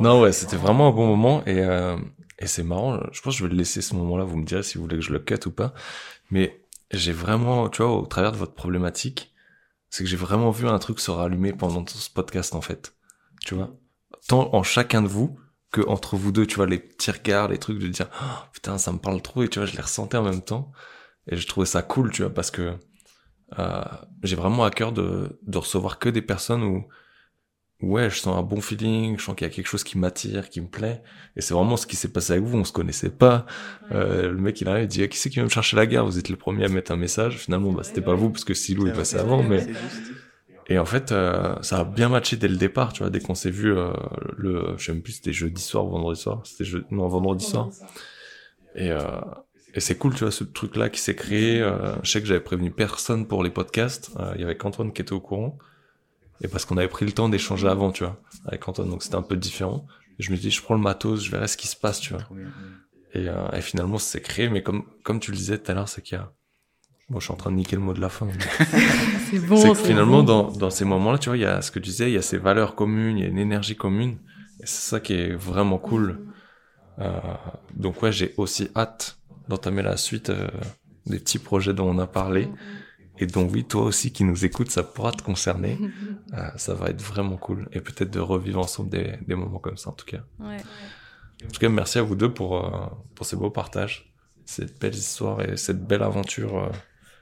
[0.00, 1.96] non, ouais, c'était vraiment un bon moment et, euh,
[2.40, 2.98] et c'est marrant.
[3.12, 4.24] Je pense que je vais le laisser ce moment-là.
[4.24, 5.72] Vous me direz si vous voulez que je le cut ou pas.
[6.32, 6.61] Mais
[6.92, 9.32] j'ai vraiment, tu vois, au travers de votre problématique,
[9.90, 12.94] c'est que j'ai vraiment vu un truc se rallumer pendant ce podcast, en fait.
[13.44, 13.76] Tu vois?
[14.28, 15.38] Tant en chacun de vous,
[15.70, 18.78] que entre vous deux, tu vois, les petits regards, les trucs de dire, oh, putain,
[18.78, 20.72] ça me parle trop, et tu vois, je les ressentais en même temps.
[21.28, 22.76] Et je trouvais ça cool, tu vois, parce que,
[23.58, 23.84] euh,
[24.22, 26.86] j'ai vraiment à cœur de, de recevoir que des personnes où,
[27.82, 30.48] ouais, je sens un bon feeling, je sens qu'il y a quelque chose qui m'attire,
[30.48, 31.02] qui me plaît.
[31.36, 33.44] Et c'est vraiment ce qui s'est passé avec vous, on se connaissait pas.
[33.90, 35.86] Euh, le mec, il arrive, il dit, ah, qui c'est qui va me chercher la
[35.86, 36.06] gare?
[36.06, 37.38] Vous êtes le premier à mettre un message.
[37.38, 39.66] Finalement, bah, c'était pas vous, parce que Silou est passé avant, mais,
[40.68, 43.34] et en fait, euh, ça a bien matché dès le départ, tu vois, dès qu'on
[43.34, 43.92] s'est vu, euh,
[44.36, 46.40] le, je sais même plus, c'était jeudi soir ou vendredi soir.
[46.44, 46.78] C'était je...
[46.90, 47.68] non, vendredi soir.
[48.74, 49.00] Et, euh,
[49.74, 51.60] et c'est cool, tu vois, ce truc-là qui s'est créé.
[51.60, 54.12] Euh, je sais que j'avais prévenu personne pour les podcasts.
[54.20, 55.58] Euh, Il y avait qu'Antoine qui était au courant.
[56.42, 59.16] Et parce qu'on avait pris le temps d'échanger avant, tu vois, avec Antoine, donc c'était
[59.16, 59.86] un peu différent.
[60.18, 62.12] Et je me dis, je prends le matos, je verrai ce qui se passe, tu
[62.12, 62.28] vois.
[63.14, 65.88] Et, euh, et finalement, c'est créé, mais comme, comme tu le disais tout à l'heure,
[65.88, 66.32] c'est qu'il y a...
[67.08, 68.28] Bon, je suis en train de niquer le mot de la fin.
[69.30, 69.56] C'est bon.
[69.56, 70.44] c'est que finalement, bon.
[70.44, 72.18] dans, dans ces moments-là, tu vois, il y a ce que tu disais, il y
[72.18, 74.18] a ces valeurs communes, il y a une énergie commune.
[74.60, 76.20] Et c'est ça qui est vraiment cool.
[76.98, 77.10] Euh,
[77.74, 80.48] donc ouais, j'ai aussi hâte d'entamer la suite euh,
[81.06, 82.48] des petits projets dont on a parlé.
[83.18, 85.78] Et donc oui, toi aussi qui nous écoutes, ça pourra te concerner.
[86.34, 87.68] Euh, ça va être vraiment cool.
[87.72, 90.20] Et peut-être de revivre ensemble des, des moments comme ça, en tout cas.
[90.40, 90.56] Ouais.
[91.44, 94.10] En tout cas, merci à vous deux pour, euh, pour ces beaux partages,
[94.46, 96.70] cette belle histoire et cette belle aventure euh,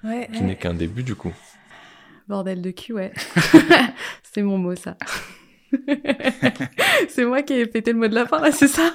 [0.09, 0.29] Ouais.
[0.33, 1.33] qui n'est qu'un début du coup.
[2.29, 3.13] Bordel de cul, ouais.
[4.33, 4.97] c'est mon mot, ça.
[7.09, 8.95] c'est moi qui ai pété le mot de la fin, là, c'est ça?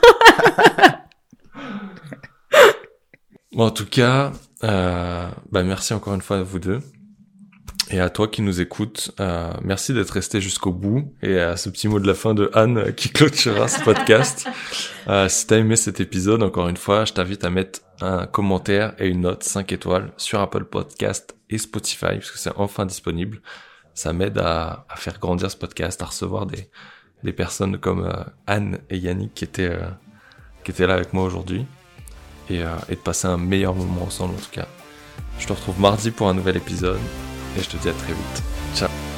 [3.51, 4.31] Bon, en tout cas,
[4.65, 6.79] euh, bah merci encore une fois à vous deux.
[7.91, 11.13] Et à toi qui nous écoutes, euh, merci d'être resté jusqu'au bout.
[11.21, 14.47] Et à ce petit mot de la fin de Anne euh, qui clôturera ce podcast.
[15.07, 18.95] Euh, si t'as aimé cet épisode, encore une fois, je t'invite à mettre un commentaire
[18.97, 23.43] et une note 5 étoiles sur Apple Podcast et Spotify, parce que c'est enfin disponible.
[23.93, 26.71] Ça m'aide à, à faire grandir ce podcast, à recevoir des,
[27.23, 29.89] des personnes comme euh, Anne et Yannick qui étaient, euh,
[30.63, 31.65] qui étaient là avec moi aujourd'hui
[32.49, 34.67] et, euh, et de passer un meilleur moment ensemble en tout cas.
[35.39, 36.99] Je te retrouve mardi pour un nouvel épisode
[37.57, 38.43] et je te dis à très vite.
[38.75, 39.14] Ciao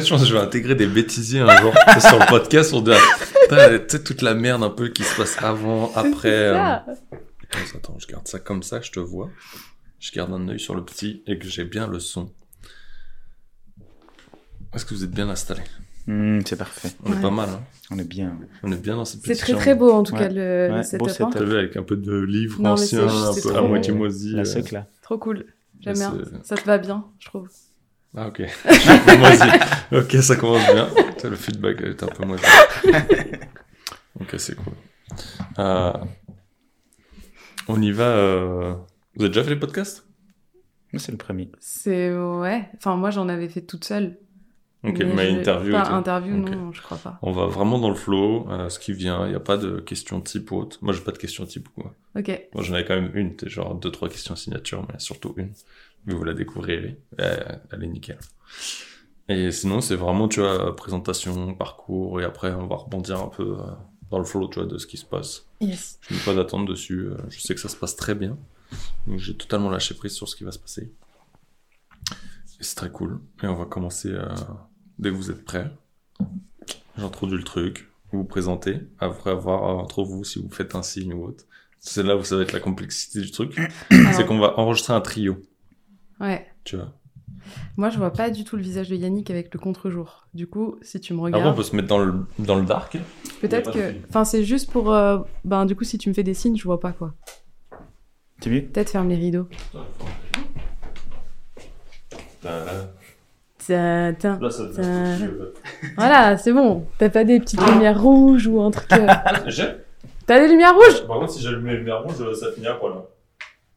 [0.00, 2.72] fait, je pense que je vais intégrer des bêtisiers un jour sur le podcast.
[2.72, 2.96] On doit,
[3.48, 3.54] tu
[3.88, 6.28] sais, toute la merde un peu qui se passe avant, après.
[6.30, 6.84] C'est ça.
[6.88, 6.94] euh,
[7.48, 9.30] Attends, attends, je garde ça comme ça, je te vois.
[10.00, 12.30] Je garde un œil sur le petit et que j'ai bien le son.
[14.74, 15.62] Est-ce que vous êtes bien installés?
[16.06, 16.90] Hmm, c'est parfait.
[17.04, 18.38] On est pas mal, hein On est bien.
[18.62, 19.62] On est bien dans cette C'est petite très chambre.
[19.62, 20.18] très beau, en tout Ouais.
[20.20, 20.98] cas, le, Ouais, le setup.
[20.98, 21.30] beau hein.
[21.32, 21.52] setup.
[21.52, 24.32] Avec un peu de livres anciens, c'est- un c'est peu à moitié moisi.
[24.32, 24.44] La euh.
[24.44, 24.86] sec là.
[25.02, 25.46] Trop cool.
[25.80, 26.16] J'aime bien.
[26.24, 27.48] c'est- Ça te va bien, je trouve.
[28.16, 28.40] Ah, ok.
[28.64, 29.42] Un peu moisi.
[29.92, 30.88] Ok, ça commence bien.
[31.24, 32.44] Le feedback est un peu moisi.
[34.20, 34.72] ok, c'est cool.
[35.58, 35.92] Euh,
[37.68, 38.04] On y va.
[38.04, 38.74] euh,
[39.14, 40.04] Vous avez déjà fait les podcasts?
[40.96, 41.50] C'est le premier.
[41.60, 42.70] C'est ouais.
[42.78, 44.16] Enfin, moi, j'en avais fait toute seule.
[44.84, 45.72] Ok, Mais mais interview.
[45.72, 47.18] Pas interview, non, je crois pas.
[47.22, 49.26] On va vraiment dans le flow, euh, ce qui vient.
[49.26, 50.78] Il n'y a pas de questions type ou autre.
[50.80, 51.92] Moi, j'ai pas de questions type quoi.
[52.16, 52.28] Ok.
[52.54, 55.50] Moi, j'en avais quand même une, t'es genre deux, trois questions signature, mais surtout une.
[56.06, 57.00] Vous la découvrirez.
[57.18, 58.18] Elle, elle est nickel.
[59.28, 63.56] Et sinon, c'est vraiment, tu vois, présentation, parcours, et après, on va rebondir un peu
[63.58, 63.62] euh,
[64.10, 65.46] dans le flow, tu vois, de ce qui se passe.
[65.60, 65.98] Yes.
[66.08, 67.00] Je n'ai pas d'attente dessus.
[67.08, 68.38] euh, Je sais que ça se passe très bien.
[69.08, 70.92] Donc, j'ai totalement lâché prise sur ce qui va se passer.
[72.60, 73.20] Et c'est très cool.
[73.42, 74.28] Et on va commencer euh,
[74.98, 75.70] dès que vous êtes prêts.
[76.96, 77.90] J'introduis le truc.
[78.12, 78.78] Vous vous présentez.
[79.00, 81.44] Après avoir euh, entre vous si vous faites un signe ou autre.
[81.80, 83.58] C'est là où ça va être la complexité du truc.
[83.90, 85.42] c'est qu'on va enregistrer un trio.
[86.20, 86.46] Ouais.
[86.64, 86.92] Tu vois.
[87.76, 90.26] Moi, je vois pas du tout le visage de Yannick avec le contre-jour.
[90.34, 92.64] Du coup, si tu me Après, on regardes, peut se mettre dans le, dans le
[92.64, 92.96] dark.
[93.40, 93.94] peut-être de que.
[94.08, 94.92] Enfin, c'est juste pour.
[94.92, 97.14] euh, Ben, du coup, si tu me fais des signes, je vois pas quoi.
[98.40, 98.62] C'est mieux?
[98.62, 99.48] Peut-être ferme les rideaux.
[103.58, 104.38] Tiens, tiens.
[104.40, 105.16] Là, ça Ça-
[105.96, 106.86] Voilà, c'est bon.
[106.98, 108.92] T'as pas des petites lumières rouges ou un truc.
[108.92, 109.06] euh,
[109.46, 109.64] J'ai
[110.26, 111.06] T'as des lumières rouges?
[111.06, 112.92] Par contre, si j'allume les lumières rouges, ça finit à poil.
[112.96, 113.02] hein.
[113.02, 113.74] Le- le rouge,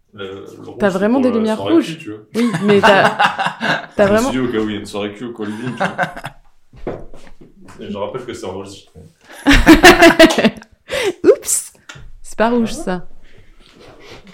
[0.79, 2.19] T'as vraiment des lumières rouges cul, tu vois.
[2.35, 3.09] Oui, mais t'as.
[3.95, 4.29] T'as Je me vraiment.
[4.31, 5.87] suis dit, au cas où il y a une soirée cul au tu vois.
[7.79, 8.99] Et je rappelle que c'est enregistré.
[11.23, 11.73] Oups
[12.21, 13.07] C'est pas rouge ça.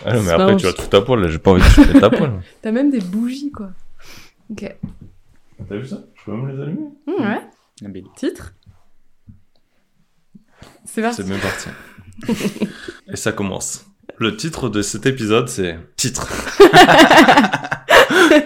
[0.06, 0.89] Ah non, mais après, tu vas rouge.
[0.89, 1.27] tout à poil, là.
[1.27, 2.41] J'ai pas envie de chuter ta poil.
[2.61, 3.72] T'as même des bougies quoi.
[4.52, 4.76] Ok.
[5.68, 5.97] T'as vu ça?
[6.15, 7.89] Je peux même les allumer Mmh, ouais.
[7.89, 8.03] Belle.
[8.15, 8.53] Titre
[10.85, 11.18] C'est parti.
[11.23, 11.69] C'est même parti.
[13.07, 13.85] Et ça commence.
[14.18, 16.27] Le titre de cet épisode, c'est titre.